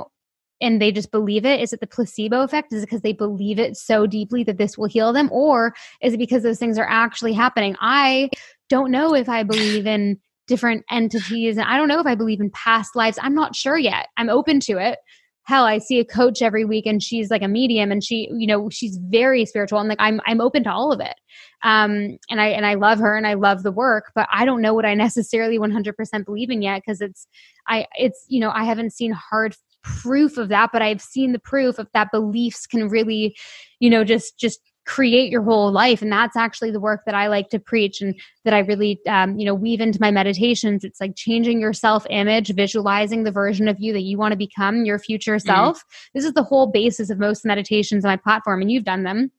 and 0.62 0.81
they 0.81 0.91
just 0.91 1.12
believe 1.12 1.45
it? 1.45 1.59
Is 1.59 1.74
it 1.74 1.79
the 1.79 1.88
placebo 1.88 2.41
effect? 2.41 2.74
Is 2.74 2.83
it 2.83 2.88
because 2.88 3.01
they 3.01 3.13
believe 3.13 3.59
it 3.59 3.75
so 3.75 4.07
deeply 4.07 4.43
that 4.45 4.57
this 4.57 4.77
will 4.77 4.88
heal 4.88 5.12
them? 5.13 5.29
Or 5.31 5.74
is 6.01 6.13
it 6.13 6.17
because 6.17 6.43
those 6.43 6.59
things 6.59 6.77
are 6.77 6.88
actually 6.88 7.33
happening? 7.33 7.75
I 7.81 8.29
don't 8.69 8.91
know 8.91 9.13
if 9.13 9.29
i 9.29 9.43
believe 9.43 9.85
in 9.85 10.17
different 10.47 10.83
entities 10.91 11.57
and 11.57 11.67
i 11.67 11.77
don't 11.77 11.88
know 11.88 12.00
if 12.00 12.05
i 12.05 12.15
believe 12.15 12.41
in 12.41 12.50
past 12.51 12.95
lives. 12.95 13.17
I'm 13.21 13.35
not 13.35 13.55
sure 13.55 13.77
yet. 13.77 14.07
I'm 14.17 14.29
open 14.29 14.59
to 14.62 14.77
it. 14.77 15.00
Hell 15.43 15.65
i 15.65 15.77
see 15.77 16.00
a 16.00 16.05
coach 16.05 16.41
every 16.41 16.65
week 16.65 16.85
and 16.85 17.01
she's 17.01 17.29
like 17.29 17.41
a 17.41 17.47
medium 17.47 17.91
and 17.91 18.03
she 18.03 18.29
you 18.31 18.47
know 18.47 18.69
she's 18.69 18.97
very 19.09 19.45
spiritual. 19.45 19.79
And 19.79 19.89
like 19.89 20.00
i'm 20.01 20.21
i'm 20.25 20.41
open 20.41 20.63
to 20.63 20.71
all 20.71 20.91
of 20.91 21.00
it. 21.00 21.15
Um 21.63 22.17
and 22.29 22.41
i 22.41 22.47
and 22.47 22.65
i 22.65 22.75
love 22.75 23.00
her 23.00 23.15
and 23.15 23.27
i 23.27 23.33
love 23.33 23.63
the 23.63 23.71
work 23.71 24.12
but 24.15 24.27
i 24.31 24.45
don't 24.45 24.62
know 24.62 24.74
what 24.74 24.85
i 24.85 24.93
necessarily 25.05 25.57
100% 25.57 26.25
believe 26.25 26.50
in 26.50 26.62
yet 26.62 26.81
because 26.85 27.01
it's 27.01 27.27
i 27.67 27.85
it's 27.95 28.25
you 28.27 28.39
know 28.39 28.51
i 28.51 28.63
haven't 28.63 28.93
seen 28.93 29.12
hard 29.12 29.55
proof 29.85 30.37
of 30.37 30.49
that 30.49 30.71
but 30.73 30.81
i've 30.81 31.01
seen 31.01 31.31
the 31.31 31.39
proof 31.39 31.77
of 31.77 31.87
that 31.93 32.09
beliefs 32.11 32.65
can 32.65 32.89
really 32.89 33.37
you 33.79 33.89
know 33.89 34.03
just 34.03 34.37
just 34.39 34.59
create 34.85 35.31
your 35.31 35.43
whole 35.43 35.71
life 35.71 36.01
and 36.01 36.11
that's 36.11 36.35
actually 36.35 36.71
the 36.71 36.79
work 36.79 37.01
that 37.05 37.13
i 37.13 37.27
like 37.27 37.49
to 37.49 37.59
preach 37.59 38.01
and 38.01 38.19
that 38.43 38.53
i 38.53 38.59
really 38.59 38.99
um, 39.07 39.37
you 39.37 39.45
know 39.45 39.53
weave 39.53 39.79
into 39.79 39.99
my 40.01 40.09
meditations 40.09 40.83
it's 40.83 41.00
like 41.00 41.15
changing 41.15 41.59
your 41.59 41.74
self 41.74 42.05
image 42.09 42.53
visualizing 42.53 43.24
the 43.24 43.31
version 43.31 43.67
of 43.67 43.77
you 43.79 43.93
that 43.93 44.01
you 44.01 44.17
want 44.17 44.31
to 44.31 44.37
become 44.37 44.85
your 44.85 44.98
future 44.98 45.35
mm-hmm. 45.35 45.48
self 45.48 45.77
mm-hmm. 45.77 46.17
this 46.17 46.25
is 46.25 46.33
the 46.33 46.43
whole 46.43 46.71
basis 46.71 47.11
of 47.11 47.19
most 47.19 47.45
meditations 47.45 48.03
on 48.03 48.09
my 48.09 48.17
platform 48.17 48.61
and 48.61 48.71
you've 48.71 48.83
done 48.83 49.03
them 49.03 49.31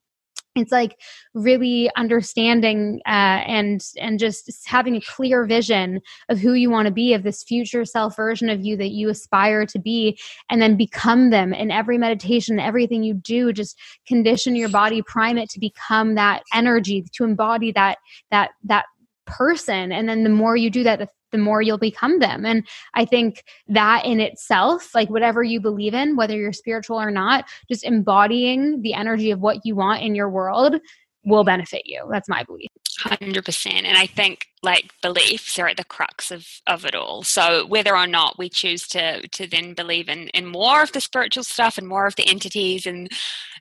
it's 0.57 0.71
like 0.71 0.99
really 1.33 1.89
understanding 1.95 2.99
uh, 3.05 3.43
and 3.47 3.83
and 3.97 4.19
just 4.19 4.49
having 4.65 4.95
a 4.95 5.01
clear 5.01 5.45
vision 5.45 6.01
of 6.29 6.39
who 6.39 6.53
you 6.53 6.69
want 6.69 6.87
to 6.87 6.91
be 6.91 7.13
of 7.13 7.23
this 7.23 7.43
future 7.43 7.85
self 7.85 8.15
version 8.15 8.49
of 8.49 8.65
you 8.65 8.75
that 8.77 8.91
you 8.91 9.09
aspire 9.09 9.65
to 9.65 9.79
be 9.79 10.17
and 10.49 10.61
then 10.61 10.75
become 10.75 11.29
them 11.29 11.53
in 11.53 11.71
every 11.71 11.97
meditation 11.97 12.59
everything 12.59 13.03
you 13.03 13.13
do. 13.13 13.53
Just 13.53 13.79
condition 14.07 14.55
your 14.55 14.69
body 14.69 15.01
prime 15.01 15.37
it 15.37 15.49
to 15.49 15.59
become 15.59 16.15
that 16.15 16.43
energy 16.53 17.05
to 17.13 17.23
embody 17.23 17.71
that 17.71 17.97
that 18.31 18.51
that 18.63 18.85
person. 19.25 19.91
And 19.91 20.07
then 20.07 20.23
the 20.23 20.29
more 20.29 20.55
you 20.55 20.69
do 20.69 20.83
that 20.83 20.99
the 20.99 21.09
the 21.31 21.37
more 21.37 21.61
you'll 21.61 21.77
become 21.77 22.19
them. 22.19 22.45
And 22.45 22.67
I 22.93 23.05
think 23.05 23.43
that 23.67 24.05
in 24.05 24.19
itself, 24.19 24.93
like 24.95 25.09
whatever 25.09 25.43
you 25.43 25.59
believe 25.59 25.93
in, 25.93 26.15
whether 26.15 26.35
you're 26.35 26.53
spiritual 26.53 26.99
or 26.99 27.11
not, 27.11 27.45
just 27.69 27.83
embodying 27.83 28.81
the 28.81 28.93
energy 28.93 29.31
of 29.31 29.39
what 29.39 29.65
you 29.65 29.75
want 29.75 30.03
in 30.03 30.15
your 30.15 30.29
world 30.29 30.79
will 31.27 31.43
benefit 31.43 31.83
you. 31.85 32.07
That's 32.09 32.29
my 32.29 32.43
belief. 32.43 32.69
100% 33.05 33.67
and 33.67 33.97
i 33.97 34.07
think 34.07 34.47
like 34.63 34.91
beliefs 35.03 35.59
are 35.59 35.67
at 35.67 35.77
the 35.77 35.83
crux 35.83 36.31
of 36.31 36.47
of 36.65 36.83
it 36.83 36.95
all 36.95 37.21
so 37.21 37.65
whether 37.67 37.95
or 37.95 38.07
not 38.07 38.39
we 38.39 38.49
choose 38.49 38.87
to 38.87 39.27
to 39.27 39.47
then 39.47 39.73
believe 39.73 40.09
in 40.09 40.29
in 40.29 40.45
more 40.47 40.81
of 40.81 40.91
the 40.93 41.01
spiritual 41.01 41.43
stuff 41.43 41.77
and 41.77 41.87
more 41.87 42.07
of 42.07 42.15
the 42.15 42.27
entities 42.27 42.85
and 42.87 43.11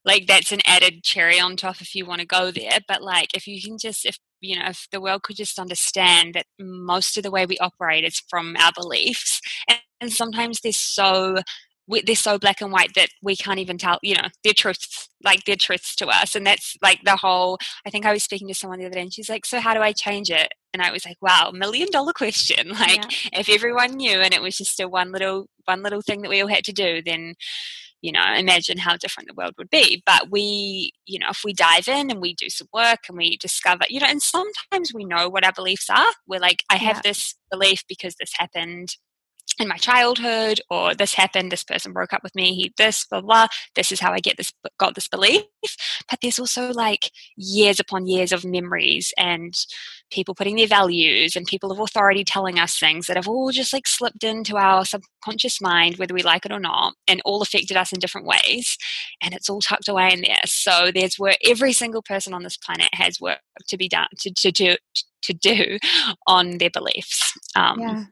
like 0.04 0.26
that's 0.26 0.52
an 0.52 0.60
added 0.64 1.02
cherry 1.02 1.38
on 1.38 1.56
top 1.56 1.80
if 1.80 1.94
you 1.94 2.06
want 2.06 2.20
to 2.20 2.26
go 2.26 2.50
there 2.50 2.78
but 2.88 3.02
like 3.02 3.34
if 3.34 3.46
you 3.46 3.60
can 3.60 3.76
just 3.76 4.06
if 4.06 4.18
you 4.40 4.58
know 4.58 4.66
if 4.66 4.88
the 4.90 5.00
world 5.00 5.22
could 5.22 5.36
just 5.36 5.58
understand 5.58 6.34
that 6.34 6.46
most 6.58 7.18
of 7.18 7.22
the 7.22 7.30
way 7.30 7.44
we 7.44 7.58
operate 7.58 8.04
is 8.04 8.22
from 8.30 8.56
our 8.58 8.72
beliefs 8.72 9.40
and, 9.68 9.78
and 10.00 10.12
sometimes 10.12 10.60
they're 10.62 10.72
so 10.72 11.36
we, 11.88 12.02
they're 12.02 12.16
so 12.16 12.38
black 12.38 12.60
and 12.60 12.72
white 12.72 12.94
that 12.94 13.08
we 13.22 13.36
can't 13.36 13.58
even 13.58 13.78
tell 13.78 13.98
you 14.02 14.14
know 14.14 14.28
their 14.44 14.52
truths 14.52 15.08
like 15.24 15.44
their 15.44 15.56
truths 15.56 15.96
to 15.96 16.06
us. 16.06 16.34
And 16.34 16.46
that's 16.46 16.76
like 16.82 17.00
the 17.04 17.16
whole 17.16 17.58
i 17.86 17.90
think 17.90 18.06
i 18.06 18.12
was 18.12 18.22
speaking 18.22 18.48
to 18.48 18.54
someone 18.54 18.78
the 18.78 18.86
other 18.86 18.94
day 18.94 19.02
and 19.02 19.12
she's 19.12 19.28
like 19.28 19.46
so 19.46 19.60
how 19.60 19.74
do 19.74 19.80
i 19.80 19.92
change 19.92 20.30
it? 20.30 20.52
And 20.72 20.82
i 20.82 20.90
was 20.90 21.04
like 21.04 21.16
wow 21.20 21.50
million 21.52 21.88
dollar 21.90 22.12
question. 22.12 22.68
Like 22.76 23.24
yeah. 23.24 23.40
if 23.40 23.48
everyone 23.48 23.96
knew 23.96 24.20
and 24.20 24.34
it 24.34 24.42
was 24.42 24.56
just 24.56 24.80
a 24.80 24.88
one 24.88 25.12
little 25.12 25.46
one 25.64 25.82
little 25.82 26.02
thing 26.02 26.22
that 26.22 26.28
we 26.28 26.42
all 26.42 26.48
had 26.48 26.64
to 26.64 26.72
do 26.72 27.02
then 27.04 27.34
you 28.02 28.12
know 28.12 28.22
imagine 28.36 28.78
how 28.78 28.96
different 28.96 29.28
the 29.28 29.34
world 29.34 29.54
would 29.58 29.70
be. 29.70 30.02
But 30.04 30.30
we 30.30 30.92
you 31.06 31.18
know 31.18 31.28
if 31.30 31.40
we 31.44 31.52
dive 31.52 31.88
in 31.88 32.10
and 32.10 32.20
we 32.20 32.34
do 32.34 32.50
some 32.50 32.68
work 32.72 33.00
and 33.08 33.16
we 33.16 33.36
discover 33.38 33.84
you 33.88 34.00
know 34.00 34.06
and 34.08 34.22
sometimes 34.22 34.92
we 34.94 35.04
know 35.04 35.28
what 35.28 35.44
our 35.44 35.52
beliefs 35.52 35.88
are. 35.90 36.12
We're 36.26 36.40
like 36.40 36.62
i 36.70 36.76
have 36.76 36.96
yeah. 36.96 37.10
this 37.10 37.34
belief 37.50 37.84
because 37.88 38.16
this 38.16 38.32
happened 38.34 38.96
in 39.58 39.68
my 39.68 39.76
childhood 39.76 40.60
or 40.70 40.94
this 40.94 41.14
happened 41.14 41.50
this 41.50 41.64
person 41.64 41.92
broke 41.92 42.12
up 42.12 42.22
with 42.22 42.34
me 42.34 42.54
he 42.54 42.72
this 42.76 43.06
blah 43.06 43.20
blah 43.20 43.46
this 43.74 43.90
is 43.92 44.00
how 44.00 44.12
i 44.12 44.18
get 44.18 44.36
this 44.36 44.52
got 44.78 44.94
this 44.94 45.08
belief. 45.08 45.42
But 46.10 46.20
there's 46.20 46.38
also 46.38 46.72
like 46.72 47.10
years 47.36 47.80
upon 47.80 48.06
years 48.06 48.32
of 48.32 48.44
memories 48.44 49.12
and 49.16 49.54
people 50.10 50.34
putting 50.34 50.56
their 50.56 50.66
values 50.66 51.36
and 51.36 51.46
people 51.46 51.72
of 51.72 51.80
authority 51.80 52.24
telling 52.24 52.58
us 52.58 52.78
things 52.78 53.06
that 53.06 53.16
have 53.16 53.28
all 53.28 53.50
just 53.50 53.72
like 53.72 53.86
slipped 53.86 54.24
into 54.24 54.56
our 54.56 54.84
subconscious 54.84 55.60
mind 55.60 55.96
whether 55.96 56.14
we 56.14 56.22
like 56.22 56.46
it 56.46 56.52
or 56.52 56.60
not 56.60 56.94
and 57.08 57.20
all 57.24 57.42
affected 57.42 57.76
us 57.76 57.92
in 57.92 57.98
different 57.98 58.26
ways. 58.26 58.76
And 59.22 59.34
it's 59.34 59.48
all 59.48 59.60
tucked 59.60 59.88
away 59.88 60.12
in 60.12 60.22
there. 60.22 60.40
So 60.44 60.90
there's 60.92 61.18
work 61.18 61.36
every 61.44 61.72
single 61.72 62.02
person 62.02 62.34
on 62.34 62.42
this 62.42 62.56
planet 62.56 62.88
has 62.92 63.20
work 63.20 63.40
to 63.68 63.76
be 63.76 63.88
done 63.88 64.08
to, 64.20 64.32
to, 64.32 64.52
to, 64.52 64.78
to 65.22 65.32
do 65.32 65.78
on 66.26 66.58
their 66.58 66.70
beliefs. 66.70 67.32
Um, 67.54 67.80
yeah 67.80 68.04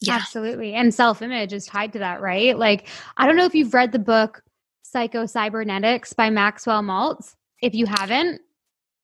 yeah. 0.00 0.14
Absolutely. 0.14 0.74
And 0.74 0.94
self 0.94 1.22
image 1.22 1.52
is 1.52 1.66
tied 1.66 1.92
to 1.92 1.98
that, 1.98 2.20
right? 2.20 2.56
Like, 2.58 2.88
I 3.16 3.26
don't 3.26 3.36
know 3.36 3.44
if 3.44 3.54
you've 3.54 3.74
read 3.74 3.92
the 3.92 3.98
book 3.98 4.42
Psycho 4.82 5.26
Cybernetics 5.26 6.12
by 6.12 6.30
Maxwell 6.30 6.82
Maltz. 6.82 7.34
If 7.62 7.74
you 7.74 7.86
haven't, 7.86 8.40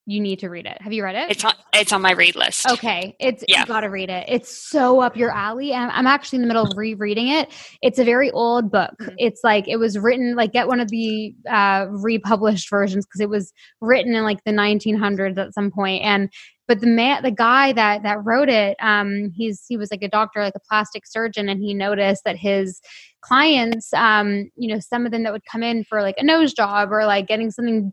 you 0.08 0.20
need 0.20 0.38
to 0.38 0.48
read 0.48 0.66
it. 0.66 0.80
Have 0.80 0.92
you 0.92 1.02
read 1.02 1.16
it? 1.16 1.30
It's 1.32 1.44
on 1.44 1.54
it's 1.72 1.92
on 1.92 2.00
my 2.00 2.12
read 2.12 2.36
list. 2.36 2.64
Okay, 2.70 3.16
it's 3.18 3.44
yeah. 3.48 3.60
you 3.60 3.66
got 3.66 3.80
to 3.80 3.88
read 3.88 4.08
it. 4.08 4.24
It's 4.28 4.56
so 4.56 5.00
up 5.00 5.16
your 5.16 5.32
alley. 5.32 5.74
I'm, 5.74 5.90
I'm 5.90 6.06
actually 6.06 6.36
in 6.36 6.42
the 6.42 6.48
middle 6.48 6.64
of 6.64 6.76
rereading 6.76 7.28
it. 7.28 7.52
It's 7.82 7.98
a 7.98 8.04
very 8.04 8.30
old 8.30 8.70
book. 8.70 8.94
Mm-hmm. 9.00 9.16
It's 9.18 9.40
like 9.42 9.66
it 9.66 9.78
was 9.78 9.98
written 9.98 10.36
like 10.36 10.52
get 10.52 10.68
one 10.68 10.78
of 10.78 10.88
the 10.88 11.34
uh, 11.50 11.88
republished 11.90 12.70
versions 12.70 13.04
because 13.04 13.20
it 13.20 13.28
was 13.28 13.52
written 13.80 14.14
in 14.14 14.22
like 14.22 14.42
the 14.44 14.52
1900s 14.52 15.38
at 15.38 15.52
some 15.52 15.72
point 15.72 16.04
and 16.04 16.30
but 16.68 16.80
the 16.80 16.86
man 16.86 17.22
the 17.22 17.30
guy 17.30 17.72
that 17.72 18.02
that 18.02 18.24
wrote 18.24 18.48
it 18.48 18.76
um 18.80 19.30
he's 19.34 19.64
he 19.68 19.76
was 19.76 19.90
like 19.90 20.02
a 20.02 20.08
doctor 20.08 20.40
like 20.40 20.54
a 20.54 20.60
plastic 20.60 21.06
surgeon 21.06 21.48
and 21.48 21.60
he 21.60 21.74
noticed 21.74 22.24
that 22.24 22.36
his 22.36 22.80
clients 23.20 23.92
um 23.94 24.50
you 24.56 24.72
know 24.72 24.80
some 24.80 25.06
of 25.06 25.12
them 25.12 25.22
that 25.22 25.32
would 25.32 25.44
come 25.44 25.62
in 25.62 25.84
for 25.84 26.02
like 26.02 26.16
a 26.18 26.24
nose 26.24 26.52
job 26.52 26.92
or 26.92 27.06
like 27.06 27.26
getting 27.26 27.50
something 27.50 27.92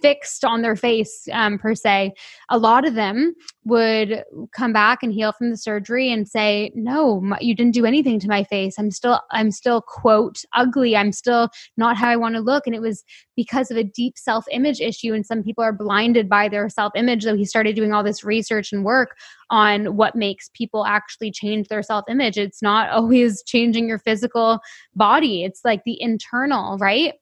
fixed 0.00 0.44
on 0.44 0.62
their 0.62 0.76
face 0.76 1.28
um, 1.32 1.58
per 1.58 1.74
se 1.74 2.12
a 2.50 2.58
lot 2.58 2.86
of 2.86 2.94
them 2.94 3.34
would 3.64 4.24
come 4.54 4.72
back 4.72 5.02
and 5.02 5.12
heal 5.12 5.32
from 5.32 5.50
the 5.50 5.56
surgery 5.56 6.12
and 6.12 6.28
say 6.28 6.70
no 6.74 7.20
my, 7.20 7.38
you 7.40 7.54
didn't 7.54 7.74
do 7.74 7.86
anything 7.86 8.18
to 8.20 8.28
my 8.28 8.44
face. 8.44 8.78
I'm 8.78 8.90
still 8.90 9.20
i'm 9.30 9.50
still 9.50 9.80
quote 9.80 10.42
ugly. 10.54 10.96
I'm 10.96 11.12
still 11.12 11.48
not 11.76 11.96
how 11.96 12.08
i 12.08 12.16
want 12.16 12.34
to 12.34 12.40
look. 12.40 12.66
And 12.66 12.74
it 12.74 12.80
was 12.80 13.04
because 13.36 13.70
of 13.70 13.76
a 13.76 13.84
deep 13.84 14.18
self-image 14.18 14.80
issue 14.80 15.14
and 15.14 15.24
some 15.24 15.42
people 15.42 15.64
are 15.64 15.72
blinded 15.72 16.28
by 16.28 16.48
their 16.48 16.68
self-image 16.68 17.22
so 17.22 17.36
he 17.36 17.44
started 17.44 17.76
doing 17.76 17.92
all 17.92 18.02
this 18.02 18.24
research 18.24 18.72
and 18.72 18.84
work 18.84 19.16
on 19.50 19.96
what 19.96 20.16
makes 20.16 20.50
people 20.54 20.86
actually 20.86 21.30
change 21.30 21.68
their 21.68 21.82
self-image. 21.82 22.38
It's 22.38 22.62
not 22.62 22.90
always 22.98 23.42
changing 23.44 23.88
your 23.88 23.98
physical 23.98 24.60
body. 24.94 25.44
It's 25.44 25.60
like 25.64 25.82
the 25.84 26.00
internal 26.00 26.78
right 26.78 27.14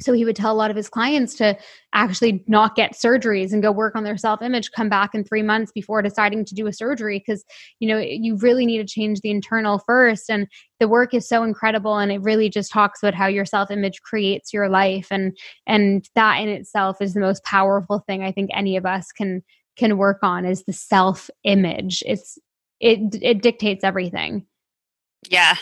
so 0.00 0.12
he 0.12 0.24
would 0.24 0.36
tell 0.36 0.52
a 0.52 0.54
lot 0.54 0.70
of 0.70 0.76
his 0.76 0.90
clients 0.90 1.34
to 1.36 1.56
actually 1.94 2.44
not 2.46 2.76
get 2.76 2.92
surgeries 2.92 3.52
and 3.52 3.62
go 3.62 3.72
work 3.72 3.96
on 3.96 4.04
their 4.04 4.18
self 4.18 4.42
image, 4.42 4.70
come 4.72 4.90
back 4.90 5.14
in 5.14 5.24
three 5.24 5.42
months 5.42 5.72
before 5.72 6.02
deciding 6.02 6.44
to 6.44 6.54
do 6.54 6.66
a 6.66 6.72
surgery 6.72 7.18
because, 7.18 7.44
you 7.80 7.88
know, 7.88 7.98
you 7.98 8.36
really 8.36 8.66
need 8.66 8.78
to 8.78 8.84
change 8.84 9.20
the 9.20 9.30
internal 9.30 9.78
first. 9.86 10.28
And 10.28 10.46
the 10.80 10.88
work 10.88 11.14
is 11.14 11.26
so 11.26 11.42
incredible 11.42 11.96
and 11.96 12.12
it 12.12 12.20
really 12.20 12.50
just 12.50 12.70
talks 12.70 13.02
about 13.02 13.14
how 13.14 13.26
your 13.26 13.46
self 13.46 13.70
image 13.70 14.02
creates 14.02 14.52
your 14.52 14.68
life. 14.68 15.08
And, 15.10 15.36
and 15.66 16.06
that 16.14 16.36
in 16.36 16.48
itself 16.48 17.00
is 17.00 17.14
the 17.14 17.20
most 17.20 17.42
powerful 17.44 18.00
thing 18.00 18.22
I 18.22 18.32
think 18.32 18.50
any 18.52 18.76
of 18.76 18.84
us 18.84 19.10
can, 19.12 19.42
can 19.76 19.96
work 19.96 20.18
on 20.22 20.44
is 20.44 20.64
the 20.64 20.74
self 20.74 21.30
image. 21.44 22.02
It's, 22.06 22.38
it, 22.80 23.18
it 23.22 23.40
dictates 23.40 23.82
everything. 23.82 24.44
Yeah. 25.28 25.56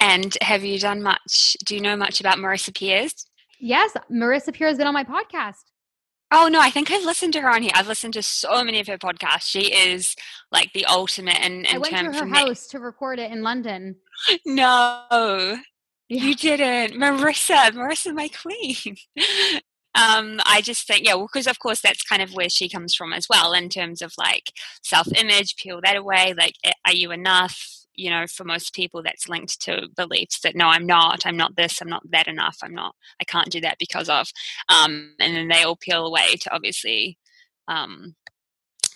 And 0.00 0.36
have 0.42 0.64
you 0.64 0.78
done 0.78 1.02
much? 1.02 1.56
Do 1.64 1.74
you 1.74 1.80
know 1.80 1.96
much 1.96 2.20
about 2.20 2.36
Marissa 2.36 2.76
Peers? 2.76 3.26
Yes, 3.64 3.96
Marissa 4.10 4.52
Peer 4.52 4.66
has 4.66 4.76
been 4.76 4.88
on 4.88 4.92
my 4.92 5.04
podcast. 5.04 5.62
Oh 6.32 6.48
no, 6.48 6.60
I 6.60 6.70
think 6.70 6.90
I've 6.90 7.04
listened 7.04 7.32
to 7.34 7.40
her 7.42 7.48
on 7.48 7.62
here. 7.62 7.70
I've 7.76 7.86
listened 7.86 8.14
to 8.14 8.22
so 8.22 8.64
many 8.64 8.80
of 8.80 8.88
her 8.88 8.98
podcasts. 8.98 9.42
She 9.42 9.72
is 9.72 10.16
like 10.50 10.72
the 10.72 10.84
ultimate 10.86 11.38
in 11.44 11.64
I 11.70 11.78
went 11.78 11.96
to 11.96 12.12
her 12.12 12.26
house 12.26 12.66
to 12.68 12.80
record 12.80 13.20
it 13.20 13.30
in 13.30 13.42
London. 13.42 13.96
No, 14.44 15.06
yeah. 15.10 15.58
you 16.08 16.34
didn't, 16.34 16.98
Marissa. 16.98 17.70
Marissa, 17.70 18.12
my 18.12 18.28
queen. 18.28 18.96
um, 19.94 20.40
I 20.44 20.60
just 20.60 20.88
think, 20.88 21.06
yeah, 21.06 21.14
because 21.16 21.46
well, 21.46 21.52
of 21.52 21.60
course 21.60 21.80
that's 21.80 22.02
kind 22.02 22.20
of 22.20 22.34
where 22.34 22.48
she 22.48 22.68
comes 22.68 22.96
from 22.96 23.12
as 23.12 23.28
well 23.30 23.52
in 23.52 23.68
terms 23.68 24.02
of 24.02 24.12
like 24.18 24.50
self-image. 24.82 25.54
Peel 25.54 25.80
that 25.84 25.96
away. 25.96 26.34
Like, 26.36 26.54
are 26.84 26.94
you 26.94 27.12
enough? 27.12 27.81
You 27.94 28.10
know 28.10 28.26
for 28.26 28.44
most 28.44 28.74
people 28.74 29.02
that's 29.02 29.28
linked 29.28 29.60
to 29.60 29.88
beliefs 29.96 30.40
that 30.40 30.56
no 30.56 30.66
i'm 30.66 30.86
not 30.86 31.24
i'm 31.26 31.36
not 31.36 31.56
this 31.56 31.80
i'm 31.80 31.88
not 31.88 32.02
that 32.10 32.28
enough 32.28 32.58
i'm 32.62 32.74
not 32.74 32.94
i 33.20 33.24
can't 33.24 33.50
do 33.50 33.60
that 33.60 33.78
because 33.78 34.08
of 34.08 34.28
um, 34.68 35.14
and 35.20 35.36
then 35.36 35.48
they 35.48 35.62
all 35.62 35.76
peel 35.76 36.06
away 36.06 36.36
to 36.40 36.52
obviously 36.54 37.18
um, 37.68 38.14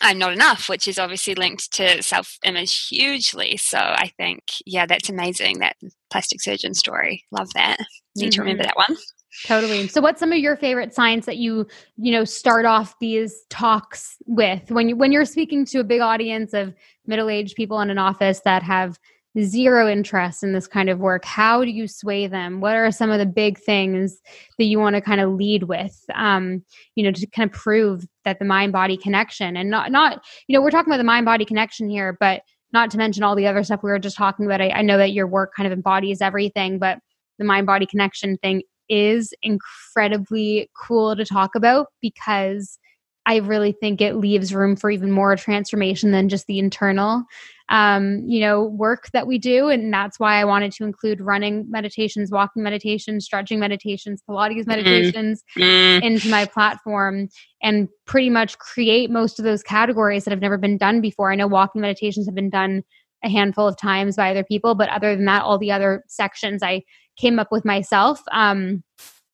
i'm 0.00 0.18
not 0.18 0.32
enough 0.32 0.68
which 0.68 0.88
is 0.88 0.98
obviously 0.98 1.34
linked 1.34 1.72
to 1.72 2.02
self 2.02 2.38
image 2.44 2.88
hugely 2.88 3.56
so 3.56 3.78
i 3.78 4.10
think 4.16 4.42
yeah 4.64 4.86
that's 4.86 5.08
amazing 5.08 5.58
that 5.58 5.76
plastic 6.10 6.40
surgeon 6.40 6.74
story 6.74 7.24
love 7.30 7.52
that 7.54 7.78
need 8.16 8.26
mm-hmm. 8.26 8.30
to 8.30 8.40
remember 8.40 8.62
mm-hmm. 8.62 8.68
that 8.68 8.88
one 8.88 8.96
Totally. 9.44 9.88
So 9.88 10.00
what's 10.00 10.20
some 10.20 10.32
of 10.32 10.38
your 10.38 10.56
favorite 10.56 10.94
signs 10.94 11.26
that 11.26 11.36
you, 11.36 11.66
you 11.96 12.12
know, 12.12 12.24
start 12.24 12.64
off 12.64 12.98
these 13.00 13.44
talks 13.50 14.16
with? 14.26 14.70
When 14.70 14.88
you 14.88 14.96
when 14.96 15.12
you're 15.12 15.24
speaking 15.24 15.64
to 15.66 15.80
a 15.80 15.84
big 15.84 16.00
audience 16.00 16.54
of 16.54 16.74
middle-aged 17.06 17.54
people 17.54 17.80
in 17.80 17.90
an 17.90 17.98
office 17.98 18.40
that 18.40 18.62
have 18.62 18.98
zero 19.42 19.86
interest 19.86 20.42
in 20.42 20.54
this 20.54 20.66
kind 20.66 20.88
of 20.88 20.98
work 20.98 21.22
how 21.24 21.62
do 21.62 21.70
you 21.70 21.86
sway 21.86 22.26
them? 22.26 22.60
What 22.60 22.74
are 22.74 22.90
some 22.90 23.10
of 23.10 23.18
the 23.18 23.26
big 23.26 23.58
things 23.58 24.20
that 24.56 24.64
you 24.64 24.78
want 24.78 24.96
to 24.96 25.02
kind 25.02 25.20
of 25.20 25.32
lead 25.32 25.64
with 25.64 26.02
um, 26.14 26.64
you 26.94 27.04
know 27.04 27.12
to 27.12 27.26
kind 27.26 27.50
of 27.50 27.54
prove 27.54 28.06
that 28.24 28.38
the 28.38 28.44
mind 28.44 28.72
body 28.72 28.96
connection? 28.96 29.56
And 29.56 29.70
not 29.70 29.92
not 29.92 30.24
you 30.46 30.56
know 30.56 30.62
we're 30.62 30.70
talking 30.70 30.90
about 30.90 30.98
the 30.98 31.04
mind 31.04 31.26
body 31.26 31.44
connection 31.44 31.90
here 31.90 32.16
but 32.18 32.42
not 32.72 32.90
to 32.90 32.98
mention 32.98 33.22
all 33.22 33.36
the 33.36 33.46
other 33.46 33.62
stuff 33.62 33.82
we 33.82 33.90
were 33.90 33.98
just 33.98 34.16
talking 34.16 34.46
about. 34.46 34.60
I, 34.60 34.70
I 34.70 34.82
know 34.82 34.98
that 34.98 35.12
your 35.12 35.26
work 35.26 35.52
kind 35.54 35.66
of 35.66 35.72
embodies 35.72 36.22
everything 36.22 36.78
but 36.78 36.98
the 37.38 37.44
mind 37.44 37.66
body 37.66 37.84
connection 37.84 38.38
thing 38.38 38.62
is 38.88 39.34
incredibly 39.42 40.70
cool 40.76 41.16
to 41.16 41.24
talk 41.24 41.54
about 41.54 41.88
because 42.00 42.78
I 43.26 43.36
really 43.38 43.72
think 43.72 44.00
it 44.00 44.14
leaves 44.14 44.54
room 44.54 44.76
for 44.76 44.88
even 44.88 45.10
more 45.10 45.34
transformation 45.34 46.12
than 46.12 46.28
just 46.28 46.46
the 46.46 46.60
internal, 46.60 47.24
um, 47.68 48.22
you 48.24 48.38
know, 48.38 48.62
work 48.62 49.10
that 49.12 49.26
we 49.26 49.36
do. 49.36 49.68
And 49.68 49.92
that's 49.92 50.20
why 50.20 50.40
I 50.40 50.44
wanted 50.44 50.70
to 50.72 50.84
include 50.84 51.20
running 51.20 51.66
meditations, 51.68 52.30
walking 52.30 52.62
meditations, 52.62 53.24
stretching 53.24 53.58
meditations, 53.58 54.22
Pilates 54.30 54.60
mm-hmm. 54.60 54.70
meditations 54.70 55.42
mm-hmm. 55.58 56.04
into 56.04 56.30
my 56.30 56.44
platform 56.44 57.28
and 57.60 57.88
pretty 58.04 58.30
much 58.30 58.58
create 58.58 59.10
most 59.10 59.40
of 59.40 59.44
those 59.44 59.64
categories 59.64 60.24
that 60.24 60.30
have 60.30 60.40
never 60.40 60.56
been 60.56 60.78
done 60.78 61.00
before. 61.00 61.32
I 61.32 61.34
know 61.34 61.48
walking 61.48 61.80
meditations 61.80 62.26
have 62.26 62.34
been 62.36 62.50
done 62.50 62.84
a 63.24 63.28
handful 63.28 63.66
of 63.66 63.76
times 63.76 64.14
by 64.14 64.30
other 64.30 64.44
people, 64.44 64.76
but 64.76 64.88
other 64.90 65.16
than 65.16 65.24
that, 65.24 65.42
all 65.42 65.58
the 65.58 65.72
other 65.72 66.04
sections 66.06 66.62
I 66.62 66.84
came 67.16 67.38
up 67.38 67.48
with 67.50 67.64
myself 67.64 68.20
um, 68.32 68.82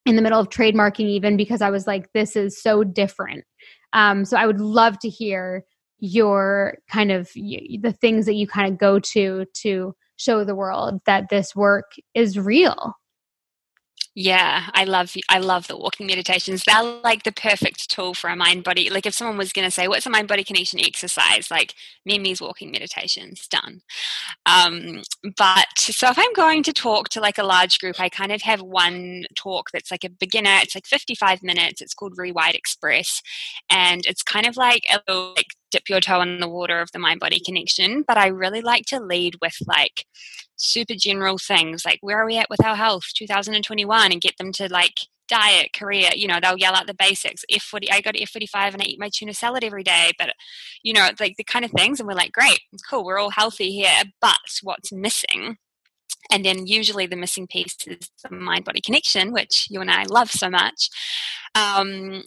in 0.05 0.15
the 0.15 0.21
middle 0.21 0.39
of 0.39 0.49
trademarking, 0.49 1.07
even 1.07 1.37
because 1.37 1.61
I 1.61 1.69
was 1.69 1.87
like, 1.87 2.11
this 2.13 2.35
is 2.35 2.61
so 2.61 2.83
different. 2.83 3.43
Um, 3.93 4.25
so 4.25 4.37
I 4.37 4.47
would 4.47 4.59
love 4.59 4.99
to 4.99 5.09
hear 5.09 5.63
your 5.99 6.77
kind 6.89 7.11
of 7.11 7.31
the 7.33 7.95
things 8.01 8.25
that 8.25 8.35
you 8.35 8.47
kind 8.47 8.71
of 8.71 8.79
go 8.79 8.99
to 8.99 9.45
to 9.53 9.93
show 10.17 10.43
the 10.43 10.55
world 10.55 10.99
that 11.05 11.29
this 11.29 11.55
work 11.55 11.91
is 12.13 12.37
real. 12.37 12.93
Yeah, 14.15 14.67
I 14.75 14.83
love 14.83 15.15
I 15.27 15.39
love 15.39 15.65
the 15.67 15.75
walking 15.75 16.05
meditations. 16.05 16.63
They're 16.63 16.83
like 16.83 17.23
the 17.23 17.31
perfect 17.31 17.89
tool 17.89 18.13
for 18.13 18.29
a 18.29 18.35
mind 18.35 18.63
body. 18.63 18.91
Like 18.91 19.07
if 19.07 19.15
someone 19.15 19.37
was 19.37 19.51
going 19.51 19.65
to 19.65 19.71
say, 19.71 19.87
"What's 19.87 20.05
a 20.05 20.09
mind 20.11 20.27
body 20.27 20.43
connection 20.43 20.79
exercise?" 20.79 21.49
Like 21.49 21.73
Mimi's 22.05 22.39
walking 22.39 22.69
meditations, 22.69 23.47
done. 23.47 23.81
Um, 24.45 25.01
but 25.37 25.67
so 25.77 26.09
if 26.09 26.19
I'm 26.19 26.33
going 26.33 26.63
to 26.63 26.73
talk 26.73 27.09
to 27.09 27.21
like 27.21 27.39
a 27.39 27.43
large 27.43 27.79
group, 27.79 27.99
I 27.99 28.09
kind 28.09 28.31
of 28.31 28.43
have 28.43 28.61
one 28.61 29.25
talk 29.35 29.71
that's 29.71 29.91
like 29.91 30.03
a 30.03 30.09
beginner. 30.09 30.59
It's 30.61 30.75
like 30.75 30.85
55 30.85 31.41
minutes. 31.43 31.81
It's 31.81 31.95
called 31.95 32.17
Rewired 32.17 32.55
Express, 32.55 33.21
and 33.71 34.05
it's 34.05 34.23
kind 34.23 34.45
of 34.47 34.57
like 34.57 34.83
a 35.07 35.11
like 35.13 35.55
dip 35.73 35.89
your 35.89 35.99
toe 35.99 36.21
in 36.21 36.39
the 36.39 36.47
water 36.47 36.79
of 36.79 36.91
the 36.91 36.99
mind 36.99 37.19
body 37.19 37.39
connection. 37.39 38.03
But 38.07 38.17
I 38.17 38.27
really 38.27 38.61
like 38.61 38.85
to 38.85 38.99
lead 38.99 39.35
with 39.41 39.57
like 39.67 40.05
super 40.55 40.93
general 40.95 41.37
things 41.37 41.83
like 41.83 41.97
where 42.01 42.21
are 42.21 42.25
we 42.25 42.37
at 42.37 42.49
with 42.49 42.63
our 42.63 42.75
health 42.75 43.05
2021 43.15 44.11
and 44.11 44.21
get 44.21 44.37
them 44.37 44.51
to 44.51 44.69
like 44.69 44.99
diet 45.27 45.73
career 45.75 46.09
you 46.15 46.27
know 46.27 46.39
they'll 46.39 46.57
yell 46.57 46.75
out 46.75 46.85
the 46.85 46.93
basics 46.93 47.43
f40 47.51 47.87
i 47.91 47.99
go 47.99 48.11
to 48.11 48.19
f45 48.19 48.73
and 48.73 48.81
i 48.81 48.85
eat 48.85 48.99
my 48.99 49.09
tuna 49.11 49.33
salad 49.33 49.63
every 49.63 49.83
day 49.83 50.11
but 50.19 50.29
you 50.83 50.93
know 50.93 51.09
like 51.19 51.35
the 51.37 51.43
kind 51.43 51.65
of 51.65 51.71
things 51.71 51.99
and 51.99 52.07
we're 52.07 52.13
like 52.13 52.31
great 52.31 52.59
cool 52.87 53.03
we're 53.03 53.17
all 53.17 53.31
healthy 53.31 53.71
here 53.71 54.03
but 54.21 54.37
what's 54.61 54.91
missing 54.91 55.57
and 56.31 56.45
then 56.45 56.67
usually 56.67 57.07
the 57.07 57.15
missing 57.15 57.47
piece 57.47 57.75
is 57.87 58.11
the 58.23 58.33
mind 58.33 58.63
body 58.63 58.79
connection 58.79 59.33
which 59.33 59.67
you 59.69 59.81
and 59.81 59.89
i 59.89 60.03
love 60.03 60.29
so 60.29 60.49
much 60.49 60.89
um, 61.55 62.23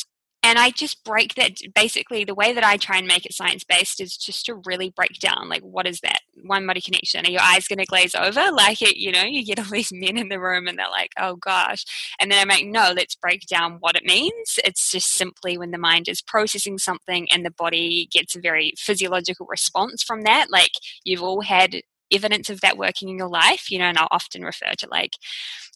and 0.47 0.61
I 0.61 0.71
just 0.71 1.03
break 1.03 1.35
that 1.35 1.57
basically 1.75 2.23
the 2.23 2.35
way 2.35 2.53
that 2.53 2.63
I 2.63 2.77
try 2.77 2.99
and 2.99 3.07
make 3.09 3.27
it 3.27 3.35
science 3.35 3.65
based 3.65 4.01
is 4.01 4.17
just 4.17 4.47
to 4.47 4.63
really 4.65 4.91
break 4.91 5.19
down 5.19 5.49
like 5.49 5.63
what 5.63 5.89
is 5.89 5.99
that 6.03 6.21
one 6.45 6.65
body 6.69 6.81
connection? 6.81 7.27
Are 7.27 7.31
your 7.31 7.43
eyes 7.43 7.67
going 7.67 7.81
to 7.81 7.85
glaze 7.85 8.15
over? 8.15 8.45
Like 8.57 8.81
it, 8.81 8.97
you 8.97 9.13
know, 9.13 9.25
you 9.25 9.45
get 9.45 9.59
all 9.59 9.67
these 9.71 9.93
men 9.93 10.17
in 10.17 10.29
the 10.29 10.41
room 10.41 10.67
and 10.67 10.79
they're 10.79 10.89
like, 10.89 11.11
oh 11.19 11.37
gosh. 11.37 11.85
And 12.19 12.31
then 12.31 12.41
I'm 12.41 12.49
like, 12.49 12.65
no, 12.65 12.93
let's 12.97 13.15
break 13.15 13.47
down 13.49 13.77
what 13.81 13.97
it 13.97 14.05
means. 14.05 14.59
It's 14.65 14.91
just 14.91 15.13
simply 15.13 15.59
when 15.59 15.73
the 15.73 15.79
mind 15.79 16.09
is 16.09 16.23
processing 16.23 16.79
something 16.79 17.29
and 17.31 17.45
the 17.45 17.51
body 17.51 18.09
gets 18.11 18.35
a 18.35 18.41
very 18.41 18.73
physiological 18.79 19.47
response 19.51 20.03
from 20.03 20.23
that. 20.23 20.47
Like 20.49 20.73
you've 21.05 21.23
all 21.23 21.43
had 21.43 21.83
evidence 22.13 22.49
of 22.49 22.61
that 22.63 22.79
working 22.79 23.09
in 23.09 23.19
your 23.19 23.29
life, 23.29 23.71
you 23.71 23.79
know, 23.79 23.87
and 23.87 23.99
I'll 23.99 24.09
often 24.11 24.43
refer 24.43 24.73
to 24.79 24.89
like, 24.91 25.13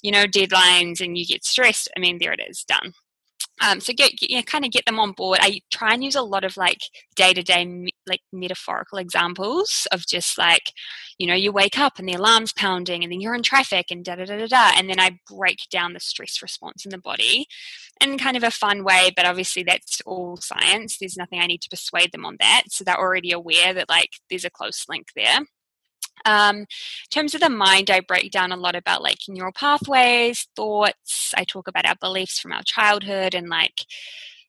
you 0.03 0.13
know, 0.13 0.25
deadlines 0.25 1.01
and 1.01 1.19
you 1.19 1.27
get 1.27 1.45
stressed. 1.45 1.89
I 1.97 2.01
mean, 2.01 2.19
there 2.19 2.33
it 2.33 2.41
is, 2.49 2.65
done 2.65 2.95
Um, 3.61 3.81
so 3.81 3.93
get, 3.93 4.13
get 4.17 4.31
you 4.31 4.37
know, 4.37 4.43
kind 4.43 4.65
of 4.65 4.71
get 4.71 4.87
them 4.87 4.99
on 4.99 5.13
board. 5.13 5.39
I 5.41 5.61
try 5.71 5.93
and 5.93 6.03
use 6.03 6.15
a 6.15 6.23
lot 6.23 6.45
of 6.45 6.57
like 6.57 6.81
day 7.15 7.33
to 7.35 7.43
day 7.43 7.89
like 8.07 8.21
metaphorical 8.33 8.99
examples 8.99 9.87
of 9.93 10.07
just 10.07 10.39
like, 10.39 10.73
you 11.19 11.27
know, 11.27 11.35
you 11.35 11.53
wake 11.53 11.79
up 11.79 11.99
and 11.99 12.09
the 12.09 12.15
alarm's 12.15 12.53
pounding 12.53 13.03
and 13.03 13.13
then 13.13 13.21
you're 13.21 13.35
in 13.35 13.43
traffic 13.43 13.87
and 13.91 14.05
da 14.05 14.17
da 14.17 14.25
da 14.25 14.39
da 14.39 14.47
da, 14.47 14.73
and 14.77 14.89
then 14.89 14.99
I 15.01 15.19
break 15.29 15.59
down 15.71 15.93
the 15.93 16.01
stress 16.01 16.43
response 16.43 16.85
in 16.85 16.91
the 16.91 16.99
body, 16.99 17.47
in 18.01 18.19
kind 18.19 18.37
of 18.37 18.43
a 18.43 18.51
fun 18.51 18.85
way. 18.85 19.11
But 19.15 19.27
obviously 19.27 19.63
that's 19.63 20.01
all 20.07 20.37
science. 20.39 20.99
There's 20.99 21.17
nothing 21.17 21.41
I 21.41 21.47
need 21.47 21.63
to 21.63 21.71
persuade 21.71 22.13
them 22.13 22.25
on 22.25 22.37
that, 22.41 22.65
so 22.69 22.85
they're 22.85 22.99
already 22.99 23.33
aware 23.33 23.75
that 23.75 23.89
like 23.89 24.11
there's 24.29 24.45
a 24.45 24.51
close 24.51 24.87
link 24.89 25.09
there. 25.15 25.41
Um, 26.25 26.59
in 26.59 26.67
terms 27.11 27.35
of 27.35 27.41
the 27.41 27.51
mind, 27.51 27.91
I 27.91 28.01
break 28.01 28.31
down 28.31 28.53
a 28.53 28.57
lot 28.57 28.75
about 28.75 29.03
like 29.03 29.19
neural 29.29 29.53
pathways, 29.53 30.47
thoughts. 30.57 31.33
I 31.37 31.45
talk 31.45 31.69
about 31.69 31.87
our 31.87 31.97
beliefs 32.01 32.39
from 32.39 32.53
our 32.53 32.63
childhood 32.63 33.35
and 33.35 33.49
like, 33.49 33.85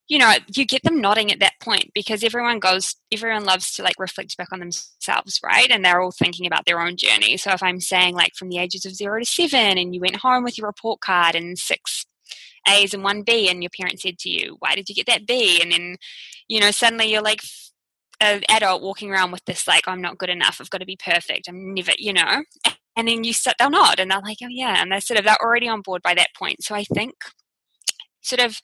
you 0.08 0.18
know, 0.18 0.34
you 0.54 0.66
get 0.66 0.84
them 0.84 1.00
nodding 1.00 1.32
at 1.32 1.40
that 1.40 1.60
point 1.62 1.92
because 1.94 2.24
everyone 2.24 2.60
goes, 2.60 2.96
everyone 3.14 3.46
loves 3.46 3.74
to 3.76 3.84
like 3.84 3.96
reflect 3.98 4.36
back 4.36 4.52
on 4.52 4.60
themselves, 4.60 5.40
right? 5.44 5.70
And 5.72 5.86
they're 5.86 6.02
all 6.02 6.12
thinking 6.12 6.46
about 6.46 6.66
their 6.66 6.82
own 6.82 6.98
journey. 6.98 7.38
So 7.38 7.52
if 7.52 7.64
I'm 7.64 7.80
saying 7.80 8.16
like 8.16 8.36
from 8.36 8.50
the 8.50 8.58
ages 8.58 8.86
of 8.86 8.94
zero 8.94 9.20
to 9.20 9.26
seven 9.26 9.78
and 9.78 9.96
you 9.96 10.02
went 10.02 10.18
home 10.18 10.44
with 10.44 10.58
your 10.58 10.68
report 10.68 11.00
card 11.00 11.36
and 11.36 11.58
six 11.58 12.06
A's 12.68 12.94
and 12.94 13.04
one 13.04 13.24
B, 13.24 13.50
and 13.50 13.64
your 13.64 13.70
parent 13.76 14.00
said 14.00 14.20
to 14.20 14.30
you, 14.30 14.56
Why 14.60 14.76
did 14.76 14.90
you 14.90 14.96
get 14.96 15.08
that 15.08 15.26
B? 15.26 15.60
And 15.62 15.72
then, 15.72 15.98
you 16.48 16.60
know, 16.60 16.72
suddenly 16.72 17.12
you're 17.12 17.22
like 17.22 17.42
an 18.22 18.44
adult 18.50 18.82
walking 18.82 19.12
around 19.12 19.32
with 19.32 19.44
this 19.46 19.68
like 19.68 19.88
i'm 19.88 20.02
not 20.02 20.18
good 20.18 20.30
enough 20.30 20.58
i've 20.60 20.70
got 20.70 20.78
to 20.80 20.86
be 20.86 20.98
perfect 20.98 21.48
i'm 21.50 21.74
never 21.74 21.92
you 21.98 22.14
know? 22.14 22.44
And 22.96 23.08
then 23.08 23.24
you 23.24 23.34
sit 23.34 23.56
they'll 23.58 23.70
nod 23.70 24.00
and 24.00 24.12
they're 24.12 24.20
like 24.22 24.38
oh 24.44 24.48
yeah 24.50 24.82
and 24.82 24.92
they're 24.92 25.02
sort 25.02 25.20
of 25.20 25.26
they're 25.26 25.42
already 25.42 25.68
on 25.68 25.82
board 25.82 26.02
by 26.02 26.14
that 26.14 26.36
point. 26.38 26.64
So 26.64 26.76
i 26.76 26.84
think 26.84 27.14
sort 28.22 28.42
of 28.42 28.60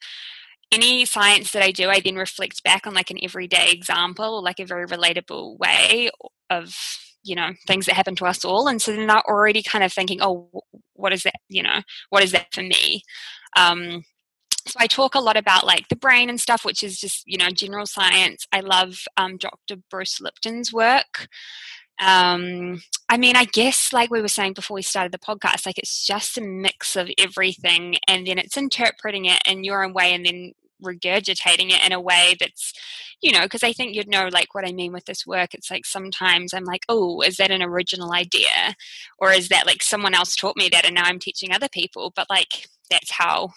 any 0.70 1.04
science 1.04 1.50
that 1.52 1.62
i 1.62 1.70
do 1.72 1.88
i 1.88 1.98
then 1.98 2.16
reflect 2.16 2.62
back 2.62 2.86
on 2.86 2.92
like 2.94 3.10
an 3.10 3.18
everyday 3.22 3.70
example 3.70 4.42
like 4.42 4.60
a 4.60 4.66
very 4.66 4.86
relatable 4.86 5.58
way 5.58 6.10
of 6.50 6.76
you 7.24 7.34
know 7.34 7.50
things 7.66 7.86
that 7.86 7.94
happen 7.94 8.16
to 8.16 8.26
us 8.26 8.44
all. 8.44 8.68
And 8.68 8.80
so 8.80 8.92
then 8.92 9.06
they're 9.06 9.28
already 9.28 9.62
kind 9.62 9.84
of 9.84 9.92
thinking 9.92 10.20
oh 10.22 10.48
what 10.94 11.12
is 11.12 11.22
that 11.22 11.34
you 11.48 11.62
know 11.62 11.82
what 12.10 12.22
is 12.22 12.32
that 12.32 12.52
for 12.52 12.62
me? 12.62 13.02
Um, 13.56 14.04
so 14.68 14.76
I 14.78 14.86
talk 14.86 15.14
a 15.14 15.20
lot 15.20 15.36
about 15.36 15.66
like 15.66 15.88
the 15.88 15.96
brain 15.96 16.28
and 16.28 16.40
stuff, 16.40 16.64
which 16.64 16.82
is 16.82 17.00
just 17.00 17.24
you 17.26 17.38
know 17.38 17.50
general 17.50 17.86
science. 17.86 18.46
I 18.52 18.60
love 18.60 19.04
um, 19.16 19.36
Dr. 19.36 19.76
Bruce 19.90 20.20
Lipton's 20.20 20.72
work. 20.72 21.28
Um, 22.00 22.82
I 23.08 23.16
mean, 23.16 23.34
I 23.36 23.44
guess 23.46 23.92
like 23.92 24.10
we 24.10 24.20
were 24.20 24.28
saying 24.28 24.52
before 24.52 24.76
we 24.76 24.82
started 24.82 25.12
the 25.12 25.18
podcast, 25.18 25.66
like 25.66 25.78
it's 25.78 26.06
just 26.06 26.38
a 26.38 26.42
mix 26.42 26.96
of 26.96 27.10
everything, 27.18 27.96
and 28.06 28.26
then 28.26 28.38
it's 28.38 28.56
interpreting 28.56 29.24
it 29.24 29.42
in 29.46 29.64
your 29.64 29.84
own 29.84 29.92
way, 29.92 30.14
and 30.14 30.24
then 30.24 30.52
regurgitating 30.82 31.70
it 31.70 31.84
in 31.84 31.92
a 31.92 32.00
way 32.00 32.36
that's 32.38 32.72
you 33.20 33.32
know 33.32 33.42
because 33.42 33.62
i 33.62 33.72
think 33.72 33.94
you'd 33.94 34.08
know 34.08 34.28
like 34.32 34.54
what 34.54 34.66
i 34.66 34.72
mean 34.72 34.92
with 34.92 35.04
this 35.06 35.26
work 35.26 35.54
it's 35.54 35.70
like 35.70 35.84
sometimes 35.84 36.54
i'm 36.54 36.64
like 36.64 36.84
oh 36.88 37.20
is 37.22 37.36
that 37.36 37.50
an 37.50 37.62
original 37.62 38.12
idea 38.12 38.76
or 39.18 39.32
is 39.32 39.48
that 39.48 39.66
like 39.66 39.82
someone 39.82 40.14
else 40.14 40.36
taught 40.36 40.56
me 40.56 40.68
that 40.68 40.84
and 40.84 40.94
now 40.94 41.02
i'm 41.04 41.18
teaching 41.18 41.52
other 41.52 41.68
people 41.68 42.12
but 42.14 42.26
like 42.30 42.68
that's 42.90 43.10
how 43.10 43.48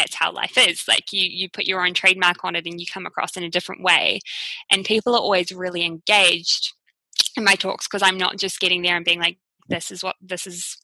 that's 0.00 0.14
how 0.14 0.32
life 0.32 0.56
is 0.56 0.84
like 0.88 1.12
you 1.12 1.28
you 1.28 1.48
put 1.48 1.66
your 1.66 1.84
own 1.84 1.92
trademark 1.92 2.42
on 2.42 2.56
it 2.56 2.66
and 2.66 2.80
you 2.80 2.86
come 2.92 3.06
across 3.06 3.36
in 3.36 3.42
a 3.42 3.50
different 3.50 3.82
way 3.82 4.20
and 4.70 4.84
people 4.84 5.14
are 5.14 5.20
always 5.20 5.52
really 5.52 5.84
engaged 5.84 6.72
in 7.36 7.44
my 7.44 7.54
talks 7.54 7.86
because 7.86 8.02
i'm 8.02 8.16
not 8.16 8.38
just 8.38 8.60
getting 8.60 8.82
there 8.82 8.96
and 8.96 9.04
being 9.04 9.20
like 9.20 9.38
this 9.68 9.90
is 9.90 10.02
what 10.02 10.16
this 10.20 10.46
is 10.46 10.78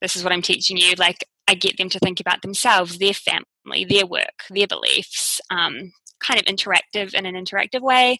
this 0.00 0.14
is 0.14 0.22
what 0.22 0.32
i'm 0.32 0.42
teaching 0.42 0.76
you 0.76 0.94
like 0.98 1.24
i 1.48 1.54
get 1.54 1.76
them 1.76 1.88
to 1.88 1.98
think 1.98 2.20
about 2.20 2.42
themselves 2.42 2.98
their 2.98 3.12
family 3.12 3.84
their 3.88 4.06
work 4.06 4.44
their 4.50 4.68
beliefs 4.68 5.40
um, 5.50 5.92
kind 6.20 6.38
of 6.38 6.46
interactive 6.46 7.12
in 7.12 7.26
an 7.26 7.34
interactive 7.34 7.82
way 7.82 8.16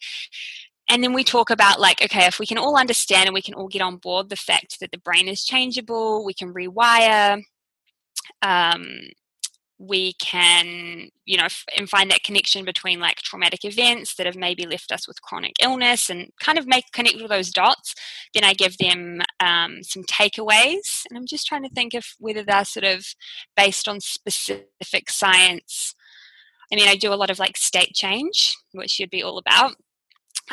and 0.90 1.03
then 1.03 1.12
we 1.12 1.23
talk 1.23 1.49
about 1.49 1.81
like 1.81 2.03
okay 2.03 2.27
if 2.27 2.40
we 2.40 2.47
can 2.47 2.59
all 2.59 2.77
understand 2.77 3.27
and 3.27 3.35
we 3.35 3.42
can 3.42 3.55
all 3.55 3.68
get 3.68 3.81
on 3.81 3.97
board 3.97 4.29
the 4.29 4.37
fact 4.37 4.81
that 4.81 4.90
the 4.90 4.99
brain 4.99 5.29
is 5.29 5.44
changeable 5.44 6.25
we 6.25 6.35
can 6.35 6.53
rewire 6.53 7.40
um, 8.42 8.85
we 9.87 10.14
can 10.14 11.09
you 11.25 11.37
know 11.37 11.44
f- 11.44 11.64
and 11.77 11.88
find 11.88 12.11
that 12.11 12.23
connection 12.23 12.64
between 12.64 13.01
like 13.01 13.16
traumatic 13.16 13.64
events 13.64 14.14
that 14.14 14.27
have 14.27 14.37
maybe 14.37 14.66
left 14.66 14.92
us 14.92 15.07
with 15.07 15.20
chronic 15.23 15.53
illness 15.62 16.11
and 16.11 16.31
kind 16.40 16.59
of 16.59 16.66
make 16.66 16.85
connect 16.92 17.16
with 17.16 17.29
those 17.29 17.51
dots 17.51 17.94
then 18.35 18.44
i 18.44 18.53
give 18.53 18.77
them 18.79 19.20
um, 19.40 19.83
some 19.83 20.03
takeaways. 20.05 21.05
And 21.09 21.16
i'm 21.16 21.27
just 21.27 21.47
trying 21.47 21.62
to 21.62 21.75
think 21.75 21.94
of 21.94 22.05
whether 22.18 22.44
they're 22.44 22.64
sort 22.64 22.85
of 22.85 23.07
based 23.57 23.88
on 23.88 24.01
specific 24.01 25.11
science. 25.11 25.94
I 26.73 26.77
mean 26.77 26.88
i 26.88 26.97
do 26.97 27.12
a 27.12 27.16
lot 27.16 27.31
of 27.31 27.38
like 27.38 27.57
state 27.57 27.94
change 27.94 28.57
which 28.73 28.99
you'd 28.99 29.11
be 29.11 29.23
all 29.23 29.38
about 29.38 29.75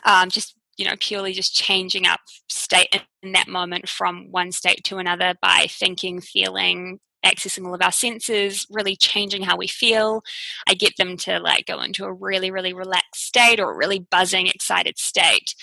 um, 0.06 0.30
just 0.30 0.56
you 0.78 0.86
know 0.86 0.96
purely 1.00 1.34
just 1.34 1.54
changing 1.54 2.08
up 2.08 2.22
state 2.50 3.04
in 3.22 3.34
that 3.34 3.48
moment 3.48 3.88
from 3.88 4.32
one 4.32 4.52
state 4.52 4.84
to 4.86 4.98
another 4.98 5.36
by 5.41 5.67
thinking 5.70 6.22
feeling 6.22 7.00
accessing 7.26 7.66
all 7.66 7.76
of 7.76 7.82
our 7.82 7.92
senses, 7.92 8.66
really 8.70 8.96
changing 8.96 9.44
how 9.44 9.58
we 9.58 9.68
feel. 9.68 10.24
I 10.68 10.74
get 10.74 10.98
them 10.98 11.18
to 11.18 11.40
like 11.40 11.66
go 11.68 11.82
into 11.82 12.06
a 12.06 12.14
really, 12.14 12.52
really 12.52 12.74
relaxed 12.74 13.26
state 13.26 13.60
or 13.60 13.72
a 13.72 13.78
really 13.78 14.00
buzzing, 14.00 14.48
excited 14.48 14.98
state. 14.98 15.56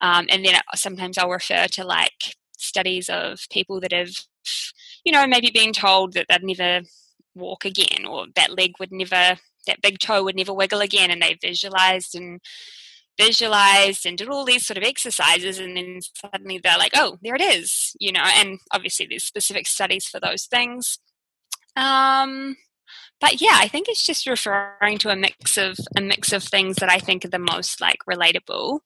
Um, 0.00 0.26
and 0.30 0.44
then 0.44 0.60
sometimes 0.74 1.18
I'll 1.18 1.30
refer 1.30 1.66
to 1.66 1.84
like 1.84 2.36
studies 2.56 3.08
of 3.08 3.40
people 3.50 3.80
that 3.80 3.92
have, 3.92 4.12
you 5.04 5.12
know, 5.12 5.26
maybe 5.26 5.50
been 5.50 5.72
told 5.72 6.12
that 6.14 6.26
they'd 6.28 6.42
never 6.42 6.86
walk 7.34 7.64
again 7.64 8.06
or 8.06 8.26
that 8.36 8.56
leg 8.56 8.72
would 8.78 8.92
never, 8.92 9.36
that 9.66 9.82
big 9.82 9.98
toe 9.98 10.24
would 10.24 10.36
never 10.36 10.54
wiggle 10.54 10.80
again. 10.80 11.10
And 11.10 11.20
they 11.20 11.36
visualized 11.40 12.14
and 12.14 12.40
visualized 13.20 14.06
and 14.06 14.16
did 14.16 14.28
all 14.28 14.44
these 14.44 14.66
sort 14.66 14.78
of 14.78 14.84
exercises 14.84 15.58
and 15.58 15.76
then 15.76 16.00
suddenly 16.16 16.58
they're 16.58 16.78
like 16.78 16.92
oh 16.94 17.18
there 17.22 17.34
it 17.34 17.42
is 17.42 17.94
you 18.00 18.12
know 18.12 18.24
and 18.36 18.58
obviously 18.72 19.06
there's 19.08 19.24
specific 19.24 19.66
studies 19.66 20.06
for 20.06 20.20
those 20.20 20.46
things. 20.46 20.98
Um 21.76 22.56
but 23.20 23.40
yeah 23.40 23.56
i 23.56 23.68
think 23.68 23.88
it's 23.88 24.04
just 24.04 24.26
referring 24.26 24.98
to 24.98 25.10
a 25.10 25.16
mix 25.16 25.56
of 25.56 25.76
a 25.96 26.00
mix 26.00 26.32
of 26.32 26.42
things 26.42 26.76
that 26.76 26.90
i 26.90 26.98
think 26.98 27.24
are 27.24 27.28
the 27.28 27.38
most 27.38 27.80
like 27.80 27.98
relatable 28.08 28.80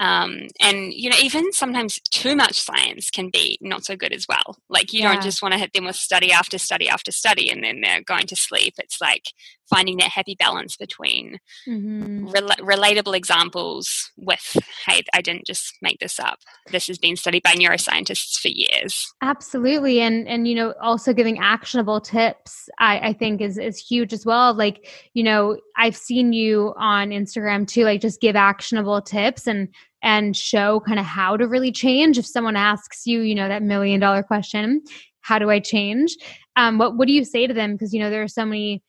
um, 0.00 0.48
and 0.60 0.94
you 0.94 1.10
know 1.10 1.16
even 1.22 1.52
sometimes 1.52 2.00
too 2.10 2.34
much 2.34 2.58
science 2.58 3.10
can 3.10 3.28
be 3.28 3.58
not 3.60 3.84
so 3.84 3.94
good 3.94 4.12
as 4.12 4.26
well. 4.26 4.56
Like 4.70 4.94
you 4.94 5.00
yeah. 5.00 5.12
don't 5.12 5.22
just 5.22 5.42
want 5.42 5.52
to 5.52 5.58
hit 5.60 5.74
them 5.74 5.84
with 5.84 5.94
study 5.94 6.32
after 6.32 6.56
study 6.56 6.88
after 6.88 7.12
study 7.12 7.50
and 7.50 7.62
then 7.62 7.82
they're 7.82 8.02
going 8.02 8.26
to 8.28 8.34
sleep. 8.34 8.74
It's 8.78 8.98
like 9.00 9.24
finding 9.68 9.98
that 9.98 10.10
happy 10.10 10.34
balance 10.36 10.76
between 10.76 11.38
mm-hmm. 11.68 12.26
rel- 12.28 12.48
relatable 12.76 13.14
examples 13.14 14.10
with 14.16 14.56
hey 14.84 15.00
i 15.14 15.20
didn't 15.20 15.46
just 15.46 15.76
make 15.82 16.00
this 16.00 16.18
up. 16.18 16.38
This 16.72 16.86
has 16.88 16.98
been 16.98 17.16
studied 17.16 17.42
by 17.42 17.52
neuroscientists 17.52 18.40
for 18.40 18.48
years. 18.48 19.06
Absolutely 19.22 20.00
and 20.00 20.26
and 20.26 20.48
you 20.48 20.54
know 20.54 20.72
also 20.80 21.12
giving 21.12 21.38
actionable 21.38 22.00
tips 22.00 22.70
i 22.78 23.10
i 23.10 23.12
think 23.12 23.42
is 23.42 23.58
is 23.58 23.78
huge 23.78 24.14
as 24.14 24.24
well. 24.24 24.54
Like 24.54 24.88
you 25.12 25.22
know 25.22 25.58
i've 25.76 25.96
seen 25.96 26.32
you 26.32 26.72
on 26.78 27.10
instagram 27.10 27.66
too 27.66 27.84
like 27.84 28.00
just 28.00 28.20
give 28.20 28.34
actionable 28.34 29.02
tips 29.02 29.46
and 29.46 29.68
and 30.02 30.36
show 30.36 30.80
kind 30.80 30.98
of 30.98 31.04
how 31.04 31.36
to 31.36 31.46
really 31.46 31.72
change. 31.72 32.18
If 32.18 32.26
someone 32.26 32.56
asks 32.56 33.06
you 33.06 33.20
you 33.20 33.34
know 33.34 33.48
that 33.48 33.62
million 33.62 34.00
dollar 34.00 34.22
question 34.22 34.82
how 35.22 35.38
do 35.38 35.50
i 35.50 35.60
change? 35.60 36.16
Um, 36.56 36.78
what 36.78 36.96
what 36.96 37.06
do 37.06 37.12
you 37.12 37.24
say 37.24 37.46
to 37.46 37.54
them? 37.54 37.72
Because 37.72 37.92
you 37.92 38.00
know 38.00 38.10
there 38.10 38.22
are 38.22 38.28
so 38.28 38.44
many 38.44 38.82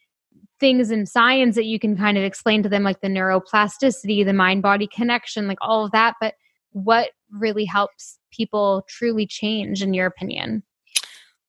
things 0.59 0.91
in 0.91 1.05
science 1.05 1.55
that 1.55 1.65
you 1.65 1.79
can 1.79 1.97
kind 1.97 2.17
of 2.17 2.23
explain 2.23 2.63
to 2.63 2.69
them 2.69 2.83
like 2.83 3.01
the 3.01 3.07
neuroplasticity 3.07 4.23
the 4.23 4.31
mind 4.31 4.61
body 4.61 4.87
connection 4.87 5.47
like 5.47 5.57
all 5.59 5.83
of 5.83 5.91
that 5.91 6.13
but 6.21 6.35
what 6.73 7.09
really 7.31 7.65
helps 7.65 8.19
people 8.31 8.85
truly 8.87 9.25
change 9.25 9.81
in 9.81 9.91
your 9.91 10.05
opinion 10.05 10.61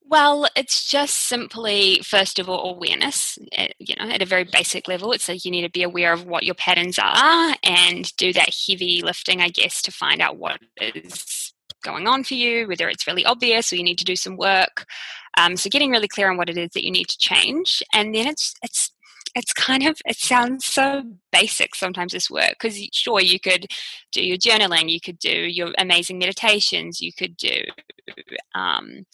well, 0.08 0.46
it's 0.54 0.88
just 0.88 1.28
simply, 1.28 2.00
first 2.04 2.38
of 2.38 2.48
all, 2.48 2.74
awareness. 2.74 3.38
Eh, 3.52 3.68
you 3.78 3.94
know, 3.98 4.10
at 4.10 4.22
a 4.22 4.26
very 4.26 4.44
basic 4.44 4.88
level, 4.88 5.12
it's 5.12 5.28
like 5.28 5.44
you 5.44 5.50
need 5.50 5.62
to 5.62 5.70
be 5.70 5.82
aware 5.82 6.12
of 6.12 6.26
what 6.26 6.44
your 6.44 6.54
patterns 6.54 6.98
are 6.98 7.54
and 7.62 8.14
do 8.16 8.32
that 8.32 8.54
heavy 8.68 9.02
lifting, 9.02 9.40
I 9.40 9.48
guess, 9.48 9.80
to 9.82 9.92
find 9.92 10.20
out 10.20 10.36
what 10.36 10.58
is 10.80 11.52
going 11.82 12.06
on 12.06 12.24
for 12.24 12.34
you, 12.34 12.68
whether 12.68 12.88
it's 12.88 13.06
really 13.06 13.24
obvious 13.24 13.72
or 13.72 13.76
you 13.76 13.82
need 13.84 13.98
to 13.98 14.04
do 14.04 14.16
some 14.16 14.36
work. 14.36 14.86
Um, 15.38 15.56
so, 15.56 15.70
getting 15.70 15.90
really 15.90 16.08
clear 16.08 16.30
on 16.30 16.36
what 16.36 16.50
it 16.50 16.58
is 16.58 16.70
that 16.74 16.84
you 16.84 16.90
need 16.90 17.08
to 17.08 17.18
change, 17.18 17.82
and 17.94 18.14
then 18.14 18.26
it's 18.26 18.54
it's 18.62 18.92
it's 19.34 19.52
kind 19.52 19.86
of 19.86 19.98
it 20.04 20.16
sounds 20.16 20.66
so 20.66 21.02
basic 21.30 21.74
sometimes 21.74 22.12
this 22.12 22.30
work 22.30 22.50
because 22.60 22.76
sure 22.92 23.20
you 23.20 23.40
could 23.40 23.66
do 24.10 24.22
your 24.22 24.36
journaling 24.36 24.90
you 24.90 25.00
could 25.00 25.18
do 25.18 25.30
your 25.30 25.70
amazing 25.78 26.18
meditations 26.18 27.00
you 27.00 27.12
could 27.12 27.36
do 27.36 27.62
um, 28.54 29.06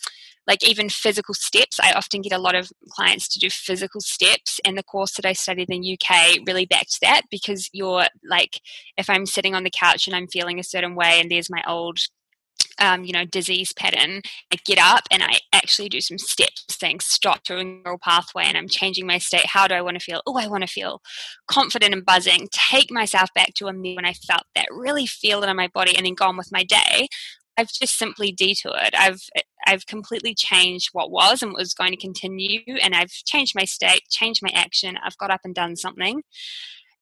like 0.49 0.67
even 0.67 0.89
physical 0.89 1.35
steps. 1.35 1.79
I 1.81 1.93
often 1.93 2.23
get 2.23 2.33
a 2.33 2.39
lot 2.39 2.57
of 2.57 2.73
clients 2.91 3.29
to 3.29 3.39
do 3.39 3.51
physical 3.51 4.01
steps, 4.01 4.59
and 4.65 4.77
the 4.77 4.83
course 4.83 5.15
that 5.17 5.27
I 5.27 5.35
studied 5.35 5.71
in 5.71 5.83
the 5.83 5.93
UK 5.93 6.41
really 6.47 6.67
backed 6.67 6.99
that 7.03 7.23
because 7.31 7.71
you're 7.73 8.07
like, 8.29 8.61
if 8.97 9.09
I'm 9.09 9.27
sitting 9.27 9.55
on 9.55 9.63
the 9.63 9.71
couch 9.71 10.07
and 10.09 10.17
I'm 10.17 10.27
feeling 10.27 10.59
a 10.59 10.65
certain 10.65 10.97
way, 10.97 11.21
and 11.21 11.31
there's 11.31 11.51
my 11.51 11.63
old 11.69 11.99
um, 12.81 13.05
you 13.05 13.13
know, 13.13 13.25
disease 13.25 13.73
pattern, 13.73 14.23
I 14.53 14.57
get 14.65 14.79
up 14.79 15.05
and 15.11 15.23
I 15.23 15.39
actually 15.53 15.89
do 15.89 16.01
some 16.01 16.19
steps 16.19 16.65
saying 16.71 17.01
stop 17.01 17.43
to 17.45 17.59
a 17.59 17.65
neural 17.65 17.99
pathway 17.99 18.45
and 18.45 18.57
I'm 18.57 18.69
changing 18.69 19.07
my 19.07 19.19
state. 19.19 19.47
How 19.47 19.67
do 19.67 19.75
I 19.75 19.83
want 19.83 19.99
to 19.99 20.05
feel? 20.05 20.23
Oh, 20.27 20.39
I 20.39 20.47
want 20.47 20.63
to 20.63 20.69
feel 20.69 21.01
confident 21.49 21.95
and 21.95 22.05
buzzing. 22.05 22.49
Take 22.53 22.91
myself 22.91 23.31
back 23.35 23.55
to 23.57 23.67
a 23.67 23.73
me 23.73 23.97
when 23.97 24.05
I 24.05 24.13
felt 24.13 24.45
that, 24.55 24.67
really 24.71 25.07
feel 25.07 25.43
it 25.43 25.49
in 25.49 25.57
my 25.57 25.69
body 25.69 25.97
and 25.97 26.07
then 26.07 26.15
go 26.15 26.27
on 26.27 26.37
with 26.37 26.53
my 26.53 26.65
day. 26.65 27.09
I've 27.59 27.73
just 27.73 27.99
simply 27.99 28.33
detoured. 28.33 28.95
I've 28.97 29.23
eh, 29.37 29.43
I've 29.67 29.85
completely 29.87 30.35
changed 30.35 30.91
what 30.93 31.11
was 31.11 31.43
and 31.43 31.53
was 31.53 31.75
going 31.75 31.91
to 31.91 31.97
continue, 31.97 32.61
and 32.83 32.95
I've 32.95 33.11
changed 33.11 33.55
my 33.55 33.65
state, 33.65 34.09
changed 34.09 34.43
my 34.43 34.51
action. 34.55 34.97
I've 35.05 35.19
got 35.19 35.31
up 35.31 35.41
and 35.45 35.55
done 35.55 35.77
something, 35.77 36.23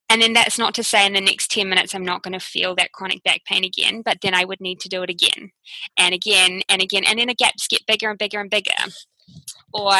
and 0.09 0.21
then 0.21 0.33
that's 0.33 0.57
not 0.57 0.73
to 0.75 0.83
say 0.83 1.05
in 1.05 1.13
the 1.13 1.21
next 1.21 1.51
10 1.51 1.67
minutes 1.67 1.93
I'm 1.93 2.05
not 2.05 2.23
going 2.23 2.33
to 2.33 2.39
feel 2.39 2.75
that 2.75 2.93
chronic 2.93 3.23
back 3.23 3.43
pain 3.45 3.65
again, 3.65 4.01
but 4.03 4.19
then 4.21 4.33
I 4.33 4.45
would 4.45 4.61
need 4.61 4.79
to 4.81 4.89
do 4.89 5.03
it 5.03 5.09
again 5.09 5.51
and 5.97 6.13
again 6.13 6.61
and 6.69 6.81
again. 6.81 7.03
And 7.05 7.19
then 7.19 7.27
the 7.27 7.35
gaps 7.35 7.67
get 7.67 7.85
bigger 7.85 8.09
and 8.09 8.17
bigger 8.17 8.39
and 8.39 8.49
bigger. 8.49 8.71
Or, 9.73 9.93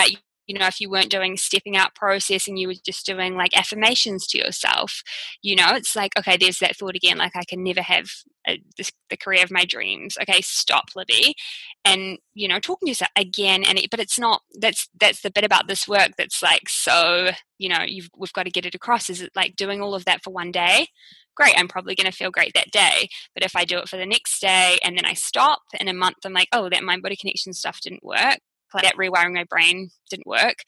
you 0.47 0.57
know, 0.57 0.65
if 0.65 0.79
you 0.79 0.89
weren't 0.89 1.11
doing 1.11 1.35
stepping 1.35 1.75
out 1.75 1.93
process 1.93 2.47
and 2.47 2.57
you 2.57 2.69
were 2.69 2.73
just 2.85 3.05
doing 3.05 3.35
like 3.35 3.55
affirmations 3.55 4.25
to 4.27 4.37
yourself, 4.37 5.03
you 5.41 5.55
know, 5.55 5.71
it's 5.71 5.95
like, 5.95 6.17
okay, 6.17 6.37
there's 6.37 6.59
that 6.59 6.77
thought 6.77 6.95
again, 6.95 7.17
like 7.17 7.35
I 7.35 7.43
can 7.43 7.63
never 7.63 7.81
have 7.81 8.09
uh, 8.47 8.53
a, 8.53 8.63
the, 8.77 8.91
the, 9.09 9.17
career 9.17 9.43
of 9.43 9.51
my 9.51 9.65
dreams. 9.65 10.17
Okay, 10.21 10.39
stop, 10.41 10.85
Libby, 10.95 11.35
and 11.83 12.17
you 12.33 12.47
know, 12.47 12.59
talking 12.59 12.85
to 12.85 12.91
yourself 12.91 13.11
again. 13.17 13.63
And 13.65 13.77
it, 13.77 13.89
but 13.91 13.99
it's 13.99 14.17
not. 14.17 14.41
That's 14.59 14.87
that's 14.99 15.21
the 15.21 15.31
bit 15.31 15.43
about 15.43 15.67
this 15.67 15.87
work 15.87 16.11
that's 16.17 16.41
like 16.41 16.69
so. 16.69 17.31
You 17.57 17.69
know, 17.69 17.83
you've 17.85 18.09
we've 18.17 18.33
got 18.33 18.43
to 18.43 18.51
get 18.51 18.65
it 18.65 18.75
across. 18.75 19.09
Is 19.09 19.21
it 19.21 19.31
like 19.35 19.55
doing 19.57 19.81
all 19.81 19.95
of 19.95 20.05
that 20.05 20.23
for 20.23 20.31
one 20.31 20.51
day? 20.51 20.87
Great, 21.35 21.55
I'm 21.57 21.67
probably 21.67 21.93
going 21.93 22.09
to 22.09 22.17
feel 22.17 22.31
great 22.31 22.53
that 22.55 22.71
day. 22.71 23.09
But 23.35 23.43
if 23.43 23.55
I 23.55 23.63
do 23.63 23.77
it 23.77 23.89
for 23.89 23.97
the 23.97 24.07
next 24.07 24.39
day 24.39 24.79
and 24.83 24.97
then 24.97 25.05
I 25.05 25.13
stop 25.13 25.59
in 25.79 25.87
a 25.87 25.93
month, 25.93 26.17
I'm 26.25 26.33
like, 26.33 26.47
oh, 26.51 26.67
that 26.69 26.83
mind 26.83 27.03
body 27.03 27.15
connection 27.15 27.53
stuff 27.53 27.79
didn't 27.81 28.03
work 28.03 28.39
that 28.73 28.95
rewiring 28.95 29.33
my 29.33 29.45
brain 29.45 29.89
didn't 30.09 30.27
work. 30.27 30.63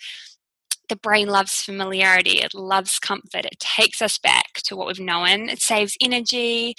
The 0.89 0.95
brain 0.95 1.27
loves 1.27 1.61
familiarity, 1.61 2.39
it 2.41 2.55
loves 2.55 2.97
comfort, 2.97 3.45
it 3.45 3.59
takes 3.59 4.01
us 4.01 4.17
back 4.17 4.53
to 4.63 4.75
what 4.75 4.87
we've 4.87 4.99
known, 4.99 5.47
it 5.47 5.61
saves 5.61 5.95
energy. 6.01 6.73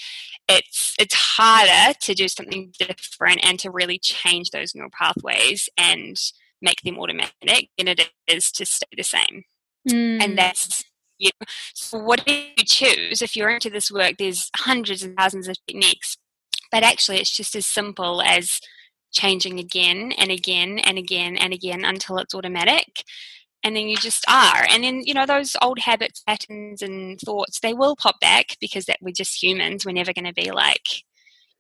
It's 0.49 0.97
it's 0.99 1.15
harder 1.15 1.97
to 2.01 2.15
do 2.15 2.27
something 2.27 2.73
different 2.77 3.45
and 3.45 3.59
to 3.61 3.71
really 3.71 4.01
change 4.01 4.51
those 4.51 4.75
neural 4.75 4.91
pathways 4.91 5.69
and 5.79 6.21
make 6.61 6.83
them 6.83 6.99
automatic 6.99 7.69
than 7.79 7.87
it 7.87 8.11
is 8.27 8.51
to 8.53 8.67
stay 8.67 8.89
the 8.97 9.05
same. 9.05 9.45
Mm. 9.89 10.23
And 10.23 10.37
that's 10.37 10.83
you 11.21 11.31
so 11.75 11.99
what 11.99 12.25
do 12.25 12.33
you 12.33 12.65
choose 12.65 13.23
if 13.23 13.37
you're 13.37 13.51
into 13.51 13.71
this 13.71 13.91
work 13.91 14.17
there's 14.19 14.51
hundreds 14.57 15.03
and 15.03 15.17
thousands 15.17 15.47
of 15.49 15.57
techniques 15.67 16.17
but 16.73 16.83
actually 16.83 17.19
it's 17.19 17.37
just 17.37 17.55
as 17.55 17.67
simple 17.67 18.23
as 18.23 18.59
changing 19.13 19.59
again 19.59 20.13
and 20.17 20.31
again 20.31 20.79
and 20.79 20.99
again 20.99 21.37
and 21.37 21.53
again 21.53 21.85
until 21.85 22.19
it's 22.19 22.35
automatic 22.35 23.05
and 23.63 23.77
then 23.77 23.89
you 23.89 23.97
just 23.97 24.25
are. 24.29 24.67
And 24.71 24.83
then 24.85 25.03
you 25.05 25.15
know 25.15 25.27
those 25.27 25.57
old 25.61 25.81
habits 25.81 26.23
patterns 26.27 26.83
and 26.83 27.19
thoughts 27.21 27.61
they 27.61 27.75
will 27.75 27.97
pop 27.97 28.21
back 28.21 28.57
because 28.61 28.87
that 28.87 28.99
we're 29.01 29.13
just 29.13 29.43
humans 29.43 29.85
we're 29.85 29.93
never 29.93 30.13
going 30.13 30.25
to 30.25 30.33
be 30.33 30.51
like 30.51 30.87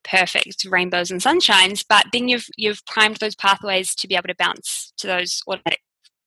perfect 0.03 0.65
rainbows 0.65 1.11
and 1.11 1.21
sunshines 1.21 1.85
but 1.87 2.07
then 2.11 2.27
you've 2.27 2.47
you've 2.57 2.85
primed 2.87 3.17
those 3.17 3.35
pathways 3.35 3.95
to 3.95 4.09
be 4.09 4.15
able 4.15 4.29
to 4.29 4.35
bounce 4.39 4.95
to 4.97 5.07
those 5.07 5.43
automatic 5.47 5.81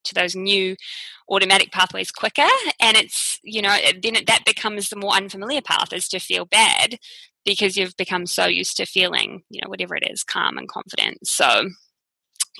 to 0.03 0.13
those 0.13 0.35
new 0.35 0.75
automatic 1.29 1.71
pathways 1.71 2.11
quicker 2.11 2.47
and 2.79 2.97
it's 2.97 3.39
you 3.43 3.61
know 3.61 3.75
then 4.01 4.15
it, 4.15 4.27
that 4.27 4.43
becomes 4.45 4.89
the 4.89 4.95
more 4.95 5.13
unfamiliar 5.13 5.61
path 5.61 5.93
is 5.93 6.07
to 6.07 6.19
feel 6.19 6.45
bad 6.45 6.97
because 7.45 7.77
you've 7.77 7.97
become 7.97 8.25
so 8.25 8.45
used 8.45 8.77
to 8.77 8.85
feeling, 8.85 9.43
you 9.49 9.61
know, 9.61 9.69
whatever 9.69 9.95
it 9.95 10.09
is, 10.09 10.23
calm 10.23 10.57
and 10.57 10.67
confident. 10.67 11.25
So, 11.27 11.69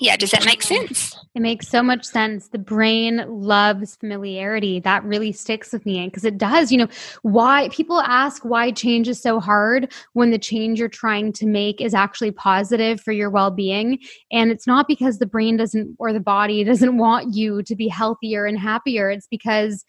yeah, 0.00 0.16
does 0.16 0.32
that 0.32 0.44
make 0.44 0.62
sense? 0.62 1.16
It 1.36 1.40
makes 1.40 1.68
so 1.68 1.80
much 1.80 2.04
sense. 2.04 2.48
The 2.48 2.58
brain 2.58 3.24
loves 3.28 3.94
familiarity. 3.94 4.80
That 4.80 5.04
really 5.04 5.30
sticks 5.30 5.72
with 5.72 5.86
me 5.86 5.98
And 6.00 6.10
because 6.10 6.24
it 6.24 6.36
does. 6.36 6.72
You 6.72 6.78
know, 6.78 6.88
why 7.22 7.68
people 7.70 8.00
ask 8.00 8.44
why 8.44 8.72
change 8.72 9.08
is 9.08 9.22
so 9.22 9.38
hard 9.38 9.92
when 10.14 10.32
the 10.32 10.38
change 10.38 10.80
you're 10.80 10.88
trying 10.88 11.32
to 11.34 11.46
make 11.46 11.80
is 11.80 11.94
actually 11.94 12.32
positive 12.32 13.00
for 13.00 13.12
your 13.12 13.30
well 13.30 13.52
being. 13.52 14.00
And 14.32 14.50
it's 14.50 14.66
not 14.66 14.88
because 14.88 15.18
the 15.18 15.26
brain 15.26 15.56
doesn't 15.56 15.94
or 16.00 16.12
the 16.12 16.20
body 16.20 16.64
doesn't 16.64 16.98
want 16.98 17.34
you 17.34 17.62
to 17.62 17.76
be 17.76 17.86
healthier 17.86 18.46
and 18.46 18.58
happier. 18.58 19.10
It's 19.10 19.28
because 19.28 19.84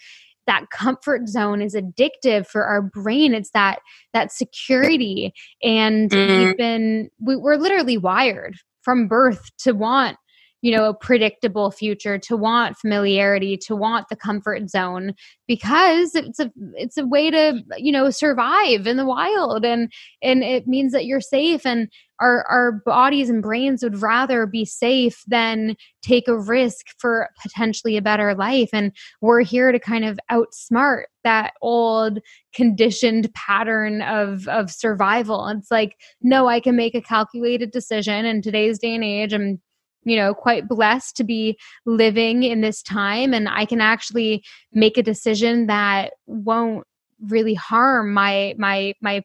that 0.45 0.69
comfort 0.69 1.27
zone 1.27 1.63
is 1.63 1.73
addictive 1.73 2.45
for 2.45 2.65
our 2.65 2.79
brain 2.79 3.33
it's 3.33 3.49
that 3.49 3.79
that 4.13 4.31
security 4.31 5.33
and 5.63 6.11
mm-hmm. 6.11 6.45
we've 6.45 6.57
been 6.57 7.09
we, 7.19 7.35
we're 7.35 7.55
literally 7.55 7.97
wired 7.97 8.55
from 8.85 9.07
birth 9.07 9.49
to 9.57 9.73
want 9.73 10.17
you 10.65 10.71
know 10.71 10.89
a 10.89 10.95
predictable 10.95 11.69
future 11.69 12.17
to 12.17 12.35
want 12.35 12.75
familiarity 12.75 13.55
to 13.55 13.75
want 13.75 14.09
the 14.09 14.15
comfort 14.15 14.67
zone 14.67 15.13
because 15.47 16.15
it's 16.15 16.39
a 16.39 16.51
it's 16.73 16.97
a 16.97 17.05
way 17.05 17.29
to 17.29 17.61
you 17.77 17.91
know 17.91 18.09
survive 18.09 18.87
in 18.87 18.97
the 18.97 19.05
wild 19.05 19.63
and 19.63 19.93
and 20.23 20.43
it 20.43 20.65
means 20.65 20.91
that 20.91 21.05
you're 21.05 21.21
safe 21.21 21.67
and 21.67 21.87
our 22.19 22.43
our 22.47 22.81
bodies 22.83 23.29
and 23.29 23.43
brains 23.43 23.83
would 23.83 24.01
rather 24.01 24.47
be 24.47 24.65
safe 24.65 25.21
than 25.27 25.75
take 26.01 26.27
a 26.27 26.39
risk 26.39 26.87
for 26.97 27.29
potentially 27.43 27.95
a 27.95 28.01
better 28.01 28.33
life 28.33 28.69
and 28.73 28.91
we're 29.21 29.41
here 29.41 29.71
to 29.71 29.79
kind 29.79 30.03
of 30.03 30.19
outsmart 30.31 31.03
that 31.23 31.53
old 31.61 32.17
conditioned 32.55 33.31
pattern 33.35 34.01
of 34.01 34.47
of 34.47 34.71
survival. 34.71 35.47
It's 35.47 35.69
like 35.69 35.95
no 36.23 36.47
i 36.47 36.59
can 36.59 36.75
make 36.75 36.95
a 36.95 37.01
calculated 37.01 37.69
decision 37.69 38.25
in 38.25 38.41
today's 38.41 38.79
day 38.79 38.95
and 38.95 39.03
age 39.03 39.31
i'm 39.31 39.61
you 40.05 40.15
know 40.15 40.33
quite 40.33 40.67
blessed 40.67 41.17
to 41.17 41.23
be 41.23 41.57
living 41.85 42.43
in 42.43 42.61
this 42.61 42.81
time. 42.81 43.33
And 43.33 43.49
i 43.49 43.65
can 43.65 43.81
actually 43.81 44.43
make 44.71 44.97
a 44.97 45.03
decision 45.03 45.67
that 45.67 46.13
won't 46.25 46.85
really 47.21 47.53
harm 47.53 48.13
my 48.13 48.55
my 48.57 48.93
my 49.01 49.23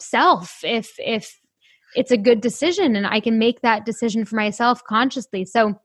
self 0.00 0.60
if 0.64 0.94
if 0.98 1.38
it's 1.94 2.10
a 2.10 2.16
good 2.16 2.40
decision 2.40 2.96
and 2.96 3.06
i 3.06 3.20
can 3.20 3.38
make 3.38 3.60
that 3.60 3.84
decision 3.84 4.24
for 4.24 4.36
myself 4.36 4.82
consciously. 4.84 5.44
So 5.44 5.78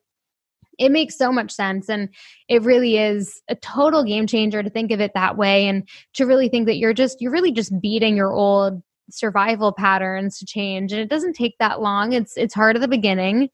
it 0.77 0.91
makes 0.91 1.17
so 1.17 1.31
much 1.31 1.51
sense. 1.51 1.89
And 1.89 2.10
it 2.47 2.62
really 2.62 2.97
is 2.97 3.41
a 3.47 3.55
total 3.55 4.03
game 4.03 4.27
changer 4.27 4.62
to 4.62 4.69
think 4.69 4.91
of 4.91 5.01
it 5.01 5.12
that 5.15 5.38
way 5.38 5.67
and 5.67 5.88
to 6.13 6.25
really 6.25 6.49
think 6.49 6.67
that 6.67 6.77
you're 6.77 6.93
just 6.93 7.21
you're 7.21 7.31
really 7.31 7.51
just 7.51 7.79
beating 7.81 8.15
your 8.15 8.31
old 8.31 8.81
survival 9.10 9.71
patterns 9.71 10.38
to 10.39 10.45
change. 10.45 10.91
And 10.91 11.01
it 11.01 11.10
doesn't 11.10 11.33
take 11.33 11.57
that 11.60 11.81
long. 11.81 12.13
It's 12.13 12.38
it's 12.38 12.53
hard 12.53 12.75
at 12.75 12.81
the 12.81 12.88
beginning 12.88 13.49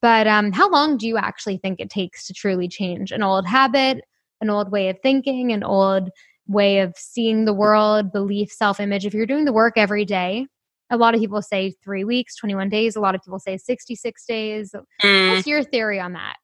but 0.00 0.26
um, 0.26 0.52
how 0.52 0.70
long 0.70 0.96
do 0.96 1.06
you 1.06 1.16
actually 1.16 1.58
think 1.58 1.80
it 1.80 1.90
takes 1.90 2.26
to 2.26 2.32
truly 2.32 2.68
change 2.68 3.12
an 3.12 3.22
old 3.22 3.46
habit, 3.46 4.04
an 4.40 4.50
old 4.50 4.70
way 4.70 4.88
of 4.88 4.98
thinking, 5.02 5.52
an 5.52 5.64
old 5.64 6.10
way 6.46 6.80
of 6.80 6.94
seeing 6.96 7.44
the 7.44 7.54
world, 7.54 8.12
belief, 8.12 8.50
self 8.50 8.80
image? 8.80 9.06
If 9.06 9.14
you're 9.14 9.26
doing 9.26 9.44
the 9.44 9.52
work 9.52 9.74
every 9.76 10.04
day, 10.04 10.46
a 10.90 10.96
lot 10.96 11.14
of 11.14 11.20
people 11.20 11.42
say 11.42 11.74
three 11.84 12.04
weeks, 12.04 12.36
21 12.36 12.68
days. 12.68 12.96
A 12.96 13.00
lot 13.00 13.14
of 13.14 13.22
people 13.22 13.38
say 13.38 13.56
66 13.56 14.24
days. 14.26 14.74
Mm. 15.02 15.34
What's 15.34 15.46
your 15.46 15.62
theory 15.62 16.00
on 16.00 16.12
that? 16.14 16.36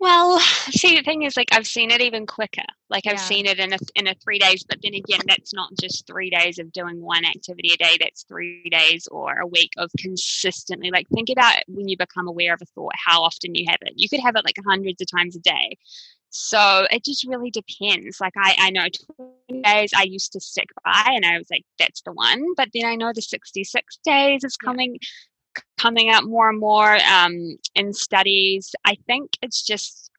Well, 0.00 0.38
see, 0.70 0.96
the 0.96 1.02
thing 1.02 1.22
is, 1.22 1.36
like, 1.36 1.50
I've 1.52 1.66
seen 1.66 1.90
it 1.90 2.00
even 2.00 2.26
quicker. 2.26 2.64
Like, 2.88 3.06
I've 3.06 3.14
yeah. 3.14 3.18
seen 3.18 3.46
it 3.46 3.60
in 3.60 3.72
a 3.72 3.78
in 3.94 4.08
a 4.08 4.14
three 4.14 4.38
days. 4.38 4.64
But 4.64 4.78
then 4.82 4.94
again, 4.94 5.20
that's 5.26 5.54
not 5.54 5.70
just 5.80 6.06
three 6.06 6.30
days 6.30 6.58
of 6.58 6.72
doing 6.72 7.00
one 7.00 7.24
activity 7.24 7.72
a 7.72 7.76
day. 7.76 7.98
That's 8.00 8.24
three 8.24 8.68
days 8.70 9.06
or 9.08 9.38
a 9.38 9.46
week 9.46 9.72
of 9.76 9.90
consistently. 9.98 10.90
Like, 10.90 11.06
think 11.14 11.28
about 11.30 11.62
when 11.68 11.86
you 11.86 11.96
become 11.96 12.26
aware 12.26 12.54
of 12.54 12.62
a 12.62 12.66
thought, 12.66 12.94
how 12.96 13.22
often 13.22 13.54
you 13.54 13.66
have 13.68 13.78
it. 13.82 13.92
You 13.96 14.08
could 14.08 14.20
have 14.20 14.34
it 14.34 14.44
like 14.44 14.56
hundreds 14.66 15.00
of 15.00 15.10
times 15.10 15.36
a 15.36 15.40
day. 15.40 15.76
So 16.32 16.86
it 16.92 17.04
just 17.04 17.26
really 17.26 17.50
depends. 17.50 18.20
Like, 18.20 18.34
I 18.36 18.54
I 18.58 18.70
know 18.70 18.86
twenty 19.16 19.62
days 19.62 19.92
I 19.94 20.04
used 20.04 20.32
to 20.32 20.40
stick 20.40 20.68
by, 20.84 21.12
and 21.14 21.26
I 21.26 21.38
was 21.38 21.48
like, 21.50 21.64
that's 21.78 22.02
the 22.02 22.12
one. 22.12 22.54
But 22.56 22.70
then 22.72 22.86
I 22.86 22.94
know 22.96 23.12
the 23.12 23.22
sixty 23.22 23.64
six 23.64 23.98
days 24.02 24.44
is 24.44 24.56
coming. 24.56 24.94
Yeah 24.94 25.08
coming 25.78 26.10
up 26.10 26.24
more 26.24 26.48
and 26.48 26.58
more 26.58 26.96
um, 26.96 27.58
in 27.74 27.92
studies. 27.92 28.74
I 28.84 28.96
think 29.06 29.36
it's 29.42 29.62
just 29.62 30.10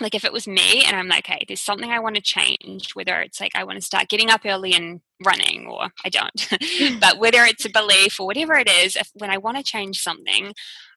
like 0.00 0.14
if 0.14 0.24
it 0.24 0.32
was 0.32 0.46
me 0.46 0.84
and 0.84 0.96
I'm 0.96 1.08
like, 1.08 1.26
hey, 1.26 1.44
there's 1.46 1.60
something 1.60 1.90
I 1.90 1.98
want 1.98 2.16
to 2.16 2.22
change, 2.22 2.94
whether 2.94 3.20
it's 3.20 3.40
like 3.40 3.52
I 3.54 3.64
want 3.64 3.78
to 3.78 3.84
start 3.84 4.08
getting 4.08 4.30
up 4.30 4.42
early 4.44 4.72
and 4.72 5.00
running 5.24 5.66
or 5.66 5.88
I 6.04 6.08
don't, 6.08 6.48
but 7.00 7.18
whether 7.18 7.44
it's 7.44 7.64
a 7.64 7.70
belief 7.70 8.20
or 8.20 8.26
whatever 8.26 8.54
it 8.54 8.70
is, 8.70 8.96
if 8.96 9.10
when 9.14 9.30
I 9.30 9.38
want 9.38 9.56
to 9.56 9.62
change 9.62 10.00
something, 10.00 10.52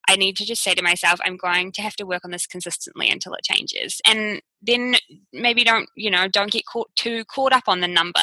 I 0.07 0.15
need 0.15 0.35
to 0.37 0.45
just 0.45 0.63
say 0.63 0.73
to 0.73 0.83
myself, 0.83 1.19
I'm 1.25 1.37
going 1.37 1.71
to 1.73 1.81
have 1.81 1.95
to 1.97 2.05
work 2.05 2.25
on 2.25 2.31
this 2.31 2.47
consistently 2.47 3.09
until 3.09 3.33
it 3.33 3.43
changes. 3.43 4.01
And 4.05 4.41
then 4.61 4.95
maybe 5.31 5.63
don't, 5.63 5.89
you 5.95 6.11
know, 6.11 6.27
don't 6.27 6.51
get 6.51 6.65
caught 6.65 6.89
too 6.95 7.23
caught 7.25 7.53
up 7.53 7.63
on 7.67 7.81
the 7.81 7.87
number 7.87 8.19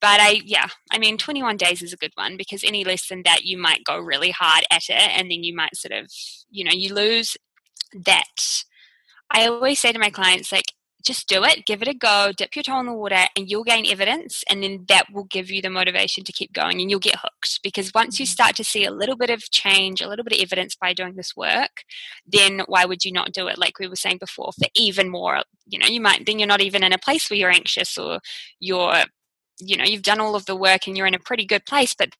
but 0.00 0.20
I, 0.20 0.40
yeah, 0.44 0.68
I 0.90 0.98
mean, 0.98 1.18
21 1.18 1.56
days 1.56 1.82
is 1.82 1.92
a 1.92 1.98
good 1.98 2.12
one 2.14 2.36
because 2.36 2.64
any 2.64 2.84
less 2.84 3.08
than 3.08 3.22
that, 3.24 3.44
you 3.44 3.58
might 3.58 3.84
go 3.84 3.98
really 3.98 4.30
hard 4.30 4.64
at 4.70 4.88
it 4.88 5.10
and 5.18 5.30
then 5.30 5.42
you 5.44 5.54
might 5.54 5.76
sort 5.76 5.92
of, 5.92 6.10
you 6.50 6.64
know, 6.64 6.72
you 6.72 6.94
lose 6.94 7.36
that. 8.04 8.64
I 9.30 9.46
always 9.46 9.78
say 9.78 9.92
to 9.92 9.98
my 9.98 10.10
clients, 10.10 10.52
like, 10.52 10.72
just 11.04 11.28
do 11.28 11.44
it, 11.44 11.64
give 11.64 11.80
it 11.80 11.88
a 11.88 11.94
go, 11.94 12.32
dip 12.36 12.56
your 12.56 12.62
toe 12.62 12.80
in 12.80 12.86
the 12.86 12.92
water, 12.92 13.24
and 13.36 13.48
you'll 13.48 13.64
gain 13.64 13.86
evidence. 13.90 14.42
And 14.48 14.62
then 14.62 14.84
that 14.88 15.06
will 15.12 15.24
give 15.24 15.50
you 15.50 15.62
the 15.62 15.70
motivation 15.70 16.24
to 16.24 16.32
keep 16.32 16.52
going 16.52 16.80
and 16.80 16.90
you'll 16.90 16.98
get 16.98 17.16
hooked. 17.16 17.60
Because 17.62 17.94
once 17.94 18.18
you 18.18 18.26
mm-hmm. 18.26 18.32
start 18.32 18.56
to 18.56 18.64
see 18.64 18.84
a 18.84 18.90
little 18.90 19.16
bit 19.16 19.30
of 19.30 19.50
change, 19.50 20.00
a 20.00 20.08
little 20.08 20.24
bit 20.24 20.34
of 20.34 20.42
evidence 20.42 20.74
by 20.74 20.92
doing 20.92 21.14
this 21.14 21.36
work, 21.36 21.84
then 22.26 22.62
why 22.66 22.84
would 22.84 23.04
you 23.04 23.12
not 23.12 23.32
do 23.32 23.46
it? 23.46 23.58
Like 23.58 23.78
we 23.78 23.88
were 23.88 23.96
saying 23.96 24.18
before, 24.18 24.52
for 24.52 24.68
even 24.74 25.08
more, 25.08 25.42
you 25.66 25.78
know, 25.78 25.86
you 25.86 26.00
might, 26.00 26.26
then 26.26 26.38
you're 26.38 26.48
not 26.48 26.60
even 26.60 26.82
in 26.82 26.92
a 26.92 26.98
place 26.98 27.30
where 27.30 27.38
you're 27.38 27.50
anxious 27.50 27.96
or 27.96 28.20
you're, 28.60 29.04
you 29.58 29.76
know, 29.76 29.84
you've 29.84 30.02
done 30.02 30.20
all 30.20 30.34
of 30.34 30.46
the 30.46 30.56
work 30.56 30.86
and 30.86 30.96
you're 30.96 31.06
in 31.06 31.14
a 31.14 31.18
pretty 31.18 31.44
good 31.44 31.64
place, 31.66 31.94
but 31.94 32.10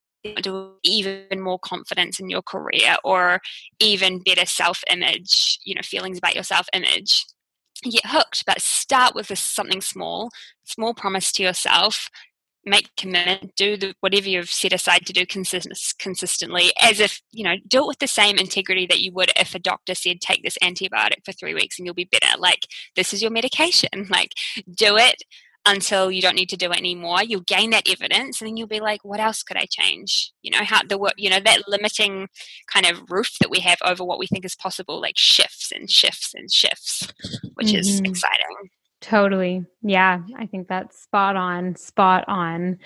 do 0.42 0.74
even 0.82 1.40
more 1.40 1.58
confidence 1.58 2.18
in 2.18 2.28
your 2.28 2.42
career 2.42 2.96
or 3.04 3.40
even 3.78 4.20
better 4.20 4.46
self 4.46 4.82
image, 4.90 5.58
you 5.64 5.74
know, 5.74 5.82
feelings 5.82 6.18
about 6.18 6.34
your 6.34 6.44
self 6.44 6.66
image 6.72 7.24
get 7.84 8.06
hooked, 8.06 8.44
but 8.46 8.60
start 8.60 9.14
with 9.14 9.36
something 9.38 9.80
small, 9.80 10.30
small 10.64 10.94
promise 10.94 11.32
to 11.32 11.42
yourself. 11.42 12.08
Make 12.64 12.94
commitment, 12.96 13.54
do 13.56 13.76
the, 13.76 13.94
whatever 14.00 14.28
you've 14.28 14.50
set 14.50 14.72
aside 14.72 15.06
to 15.06 15.12
do 15.12 15.24
consist- 15.24 15.94
consistently, 15.98 16.72
as 16.80 17.00
if 17.00 17.22
you 17.30 17.44
know, 17.44 17.54
do 17.66 17.84
it 17.84 17.86
with 17.86 17.98
the 17.98 18.06
same 18.06 18.36
integrity 18.36 18.84
that 18.86 19.00
you 19.00 19.12
would 19.12 19.30
if 19.36 19.54
a 19.54 19.58
doctor 19.58 19.94
said, 19.94 20.20
"Take 20.20 20.42
this 20.42 20.58
antibiotic 20.62 21.24
for 21.24 21.32
three 21.32 21.54
weeks 21.54 21.78
and 21.78 21.86
you'll 21.86 21.94
be 21.94 22.10
better." 22.10 22.36
Like 22.36 22.66
this 22.94 23.14
is 23.14 23.22
your 23.22 23.30
medication. 23.30 23.88
Like 24.10 24.32
do 24.76 24.96
it 24.96 25.22
until 25.66 26.10
you 26.10 26.22
don't 26.22 26.34
need 26.34 26.48
to 26.48 26.56
do 26.56 26.70
it 26.70 26.78
anymore 26.78 27.22
you'll 27.22 27.40
gain 27.42 27.70
that 27.70 27.88
evidence 27.88 28.40
and 28.40 28.48
then 28.48 28.56
you'll 28.56 28.66
be 28.66 28.80
like 28.80 29.04
what 29.04 29.20
else 29.20 29.42
could 29.42 29.56
i 29.56 29.66
change? 29.68 30.32
You 30.42 30.50
know 30.52 30.64
how 30.64 30.82
the 30.82 31.12
you 31.16 31.30
know 31.30 31.40
that 31.40 31.68
limiting 31.68 32.28
kind 32.72 32.86
of 32.86 33.10
roof 33.10 33.30
that 33.40 33.50
we 33.50 33.60
have 33.60 33.78
over 33.84 34.04
what 34.04 34.18
we 34.18 34.26
think 34.26 34.44
is 34.44 34.56
possible 34.56 35.00
like 35.00 35.16
shifts 35.16 35.72
and 35.72 35.90
shifts 35.90 36.34
and 36.34 36.50
shifts 36.50 37.08
which 37.54 37.68
mm-hmm. 37.68 37.78
is 37.78 38.00
exciting. 38.00 38.70
Totally. 39.00 39.64
Yeah 39.82 40.20
i 40.36 40.46
think 40.46 40.68
that's 40.68 41.02
spot 41.02 41.36
on 41.36 41.76
spot 41.76 42.24
on. 42.28 42.78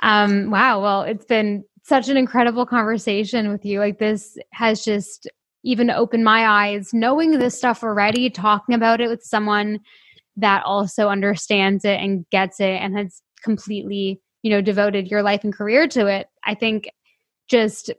Um 0.00 0.50
wow 0.50 0.80
well 0.80 1.02
it's 1.02 1.24
been 1.26 1.64
such 1.82 2.08
an 2.08 2.16
incredible 2.16 2.66
conversation 2.66 3.50
with 3.50 3.64
you 3.64 3.78
like 3.80 3.98
this 3.98 4.36
has 4.52 4.84
just 4.84 5.28
even 5.64 5.90
opened 5.90 6.24
my 6.24 6.46
eyes 6.46 6.90
knowing 6.92 7.38
this 7.38 7.56
stuff 7.56 7.82
already 7.82 8.30
talking 8.30 8.74
about 8.74 9.00
it 9.00 9.08
with 9.08 9.22
someone 9.22 9.80
that 10.38 10.64
also 10.64 11.08
understands 11.08 11.84
it 11.84 12.00
and 12.00 12.28
gets 12.30 12.60
it 12.60 12.80
and 12.80 12.96
has 12.96 13.22
completely, 13.42 14.20
you 14.42 14.50
know, 14.50 14.60
devoted 14.60 15.08
your 15.08 15.22
life 15.22 15.44
and 15.44 15.52
career 15.52 15.86
to 15.88 16.06
it. 16.06 16.28
I 16.44 16.54
think 16.54 16.88
just 17.48 17.90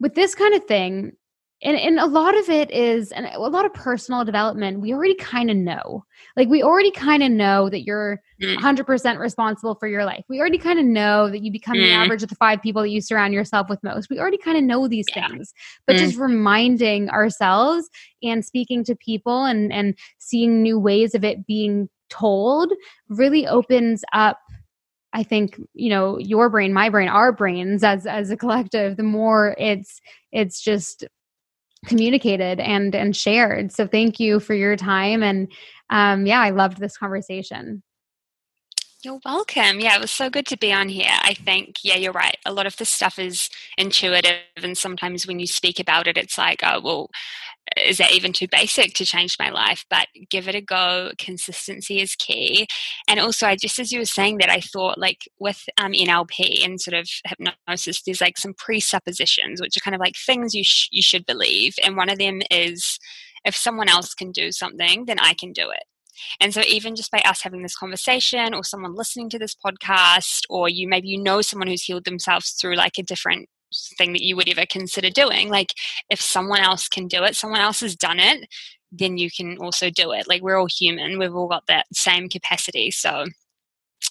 with 0.00 0.14
this 0.14 0.34
kind 0.34 0.54
of 0.54 0.64
thing, 0.64 1.12
and, 1.62 1.76
and 1.76 1.98
a 1.98 2.06
lot 2.06 2.36
of 2.36 2.48
it 2.48 2.70
is 2.70 3.10
and 3.12 3.26
a 3.26 3.38
lot 3.38 3.64
of 3.64 3.74
personal 3.74 4.24
development 4.24 4.80
we 4.80 4.92
already 4.92 5.14
kind 5.14 5.50
of 5.50 5.56
know 5.56 6.04
like 6.36 6.48
we 6.48 6.62
already 6.62 6.90
kind 6.90 7.22
of 7.22 7.30
know 7.30 7.68
that 7.68 7.82
you're 7.82 8.20
mm. 8.40 8.56
100% 8.56 9.18
responsible 9.18 9.74
for 9.74 9.88
your 9.88 10.04
life 10.04 10.24
we 10.28 10.40
already 10.40 10.58
kind 10.58 10.78
of 10.78 10.84
know 10.84 11.28
that 11.28 11.42
you 11.42 11.50
become 11.50 11.76
mm. 11.76 11.82
the 11.82 11.92
average 11.92 12.22
of 12.22 12.28
the 12.28 12.36
five 12.36 12.62
people 12.62 12.82
that 12.82 12.90
you 12.90 13.00
surround 13.00 13.34
yourself 13.34 13.68
with 13.68 13.82
most 13.82 14.08
we 14.10 14.18
already 14.18 14.38
kind 14.38 14.56
of 14.56 14.64
know 14.64 14.86
these 14.86 15.06
yeah. 15.14 15.28
things 15.28 15.52
but 15.86 15.96
mm. 15.96 15.98
just 15.98 16.16
reminding 16.16 17.08
ourselves 17.10 17.88
and 18.22 18.44
speaking 18.44 18.84
to 18.84 18.94
people 18.96 19.44
and 19.44 19.72
and 19.72 19.96
seeing 20.18 20.62
new 20.62 20.78
ways 20.78 21.14
of 21.14 21.24
it 21.24 21.46
being 21.46 21.88
told 22.08 22.72
really 23.08 23.46
opens 23.46 24.02
up 24.12 24.38
I 25.14 25.22
think 25.22 25.58
you 25.72 25.88
know 25.88 26.18
your 26.18 26.50
brain, 26.50 26.74
my 26.74 26.90
brain, 26.90 27.08
our 27.08 27.32
brains 27.32 27.82
as 27.82 28.06
as 28.06 28.30
a 28.30 28.36
collective. 28.36 28.98
The 28.98 29.02
more 29.02 29.56
it's 29.58 30.02
it's 30.32 30.60
just 30.60 31.02
communicated 31.86 32.60
and 32.60 32.94
and 32.94 33.16
shared. 33.16 33.72
So 33.72 33.86
thank 33.86 34.18
you 34.20 34.40
for 34.40 34.54
your 34.54 34.76
time 34.76 35.22
and 35.22 35.50
um 35.90 36.26
yeah 36.26 36.40
i 36.40 36.50
loved 36.50 36.78
this 36.78 36.96
conversation 36.96 37.82
you're 39.04 39.20
welcome. 39.24 39.80
Yeah, 39.80 39.96
it 39.96 40.00
was 40.00 40.10
so 40.10 40.28
good 40.28 40.46
to 40.46 40.56
be 40.56 40.72
on 40.72 40.88
here. 40.88 41.10
I 41.10 41.34
think, 41.34 41.76
yeah, 41.84 41.96
you're 41.96 42.12
right. 42.12 42.36
A 42.44 42.52
lot 42.52 42.66
of 42.66 42.76
this 42.76 42.88
stuff 42.88 43.18
is 43.18 43.48
intuitive, 43.76 44.40
and 44.56 44.76
sometimes 44.76 45.26
when 45.26 45.38
you 45.38 45.46
speak 45.46 45.78
about 45.78 46.08
it, 46.08 46.16
it's 46.16 46.36
like, 46.36 46.60
oh, 46.64 46.80
well, 46.82 47.10
is 47.76 47.98
that 47.98 48.12
even 48.12 48.32
too 48.32 48.48
basic 48.50 48.94
to 48.94 49.04
change 49.04 49.36
my 49.38 49.50
life? 49.50 49.84
But 49.88 50.08
give 50.30 50.48
it 50.48 50.54
a 50.54 50.60
go. 50.60 51.12
Consistency 51.18 52.00
is 52.00 52.16
key. 52.16 52.66
And 53.08 53.20
also, 53.20 53.46
I 53.46 53.56
just 53.56 53.78
as 53.78 53.92
you 53.92 54.00
were 54.00 54.04
saying 54.04 54.38
that, 54.38 54.50
I 54.50 54.60
thought 54.60 54.98
like 54.98 55.28
with 55.38 55.64
um, 55.78 55.92
NLP 55.92 56.64
and 56.64 56.80
sort 56.80 56.94
of 56.94 57.08
hypnosis, 57.26 58.02
there's 58.02 58.20
like 58.20 58.38
some 58.38 58.54
presuppositions, 58.54 59.60
which 59.60 59.76
are 59.76 59.80
kind 59.80 59.94
of 59.94 60.00
like 60.00 60.16
things 60.16 60.54
you 60.54 60.64
sh- 60.64 60.88
you 60.90 61.02
should 61.02 61.26
believe. 61.26 61.74
And 61.84 61.96
one 61.96 62.10
of 62.10 62.18
them 62.18 62.40
is, 62.50 62.98
if 63.44 63.54
someone 63.54 63.88
else 63.88 64.14
can 64.14 64.32
do 64.32 64.50
something, 64.50 65.04
then 65.06 65.18
I 65.18 65.34
can 65.34 65.52
do 65.52 65.70
it. 65.70 65.84
And 66.40 66.52
so, 66.52 66.62
even 66.66 66.96
just 66.96 67.10
by 67.10 67.20
us 67.20 67.42
having 67.42 67.62
this 67.62 67.76
conversation, 67.76 68.54
or 68.54 68.64
someone 68.64 68.94
listening 68.94 69.30
to 69.30 69.38
this 69.38 69.54
podcast, 69.54 70.42
or 70.48 70.68
you 70.68 70.88
maybe 70.88 71.08
you 71.08 71.22
know 71.22 71.42
someone 71.42 71.68
who's 71.68 71.84
healed 71.84 72.04
themselves 72.04 72.50
through 72.52 72.74
like 72.74 72.98
a 72.98 73.02
different 73.02 73.48
thing 73.96 74.12
that 74.12 74.22
you 74.22 74.36
would 74.36 74.48
ever 74.48 74.66
consider 74.66 75.10
doing. 75.10 75.48
Like 75.48 75.74
if 76.10 76.20
someone 76.20 76.60
else 76.60 76.88
can 76.88 77.06
do 77.06 77.24
it, 77.24 77.36
someone 77.36 77.60
else 77.60 77.80
has 77.80 77.96
done 77.96 78.18
it, 78.18 78.48
then 78.92 79.18
you 79.18 79.30
can 79.30 79.58
also 79.58 79.90
do 79.90 80.12
it. 80.12 80.28
Like 80.28 80.42
we're 80.42 80.56
all 80.56 80.68
human, 80.68 81.18
we've 81.18 81.34
all 81.34 81.48
got 81.48 81.64
that 81.68 81.86
same 81.92 82.28
capacity. 82.28 82.90
So, 82.90 83.26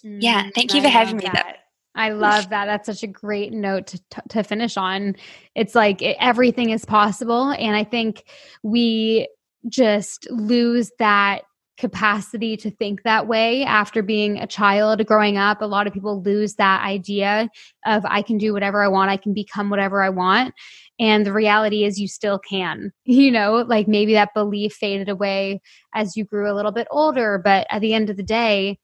yeah, 0.03 0.43
mm, 0.43 0.53
thank 0.53 0.73
you 0.73 0.81
for 0.81 0.89
having 0.89 1.17
me. 1.17 1.25
That. 1.31 1.57
I 1.95 2.09
love 2.09 2.49
that. 2.49 2.65
That's 2.65 2.85
such 2.85 3.01
a 3.01 3.07
great 3.07 3.51
note 3.51 3.87
to, 3.87 4.01
to 4.29 4.43
finish 4.43 4.77
on. 4.77 5.15
It's 5.55 5.73
like 5.73 6.03
it, 6.03 6.15
everything 6.19 6.69
is 6.69 6.85
possible. 6.85 7.49
And 7.51 7.75
I 7.75 7.83
think 7.83 8.23
we 8.61 9.27
just 9.67 10.29
lose 10.29 10.91
that 10.99 11.41
capacity 11.77 12.57
to 12.57 12.71
think 12.71 13.03
that 13.03 13.27
way 13.27 13.63
after 13.63 14.01
being 14.01 14.37
a 14.37 14.47
child 14.47 15.05
growing 15.05 15.37
up. 15.37 15.61
A 15.61 15.65
lot 15.65 15.87
of 15.87 15.93
people 15.93 16.21
lose 16.21 16.55
that 16.55 16.83
idea 16.83 17.49
of 17.85 18.03
I 18.05 18.21
can 18.21 18.37
do 18.37 18.51
whatever 18.53 18.83
I 18.83 18.87
want, 18.87 19.11
I 19.11 19.17
can 19.17 19.33
become 19.33 19.69
whatever 19.69 20.01
I 20.01 20.09
want. 20.09 20.53
And 20.99 21.25
the 21.25 21.33
reality 21.33 21.83
is, 21.83 21.99
you 21.99 22.07
still 22.07 22.39
can. 22.39 22.91
You 23.05 23.31
know, 23.31 23.65
like 23.67 23.87
maybe 23.87 24.13
that 24.13 24.33
belief 24.33 24.73
faded 24.73 25.09
away 25.09 25.61
as 25.93 26.15
you 26.15 26.23
grew 26.23 26.51
a 26.51 26.53
little 26.53 26.71
bit 26.71 26.87
older, 26.91 27.41
but 27.43 27.65
at 27.69 27.81
the 27.81 27.93
end 27.93 28.09
of 28.09 28.17
the 28.17 28.23
day, 28.23 28.79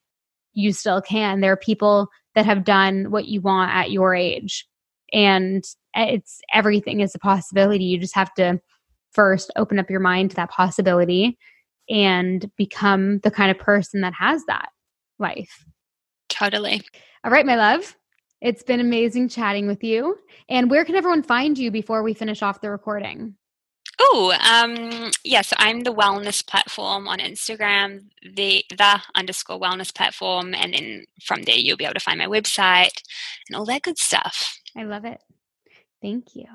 you 0.53 0.73
still 0.73 1.01
can. 1.01 1.39
There 1.39 1.51
are 1.51 1.57
people 1.57 2.07
that 2.35 2.45
have 2.45 2.63
done 2.63 3.11
what 3.11 3.27
you 3.27 3.41
want 3.41 3.71
at 3.71 3.91
your 3.91 4.15
age. 4.15 4.67
And 5.11 5.63
it's 5.93 6.41
everything 6.53 6.99
is 6.99 7.13
a 7.13 7.19
possibility. 7.19 7.83
You 7.83 7.99
just 7.99 8.15
have 8.15 8.33
to 8.35 8.59
first 9.11 9.51
open 9.55 9.77
up 9.79 9.89
your 9.89 9.99
mind 9.99 10.31
to 10.31 10.35
that 10.37 10.49
possibility 10.49 11.37
and 11.89 12.49
become 12.57 13.19
the 13.19 13.31
kind 13.31 13.51
of 13.51 13.57
person 13.57 14.01
that 14.01 14.13
has 14.13 14.43
that 14.45 14.69
life. 15.19 15.65
Totally. 16.29 16.81
All 17.23 17.31
right, 17.31 17.45
my 17.45 17.55
love. 17.55 17.95
It's 18.41 18.63
been 18.63 18.79
amazing 18.81 19.29
chatting 19.29 19.67
with 19.67 19.83
you. 19.83 20.17
And 20.49 20.69
where 20.69 20.83
can 20.83 20.95
everyone 20.95 21.23
find 21.23 21.57
you 21.57 21.71
before 21.71 22.03
we 22.03 22.13
finish 22.13 22.41
off 22.41 22.59
the 22.59 22.69
recording? 22.69 23.35
Oh, 23.99 24.33
um, 24.41 25.11
yeah. 25.23 25.41
So 25.41 25.55
I'm 25.59 25.81
the 25.81 25.93
wellness 25.93 26.45
platform 26.45 27.07
on 27.07 27.19
Instagram, 27.19 28.09
the 28.35 28.65
the 28.75 29.01
underscore 29.15 29.59
wellness 29.59 29.93
platform, 29.93 30.53
and 30.55 30.73
then 30.73 31.05
from 31.23 31.43
there 31.43 31.55
you'll 31.55 31.77
be 31.77 31.85
able 31.85 31.93
to 31.93 31.99
find 31.99 32.17
my 32.17 32.25
website 32.25 33.01
and 33.47 33.55
all 33.55 33.65
that 33.65 33.83
good 33.83 33.97
stuff. 33.97 34.59
I 34.75 34.83
love 34.83 35.05
it. 35.05 35.21
Thank 36.01 36.35
you. 36.35 36.45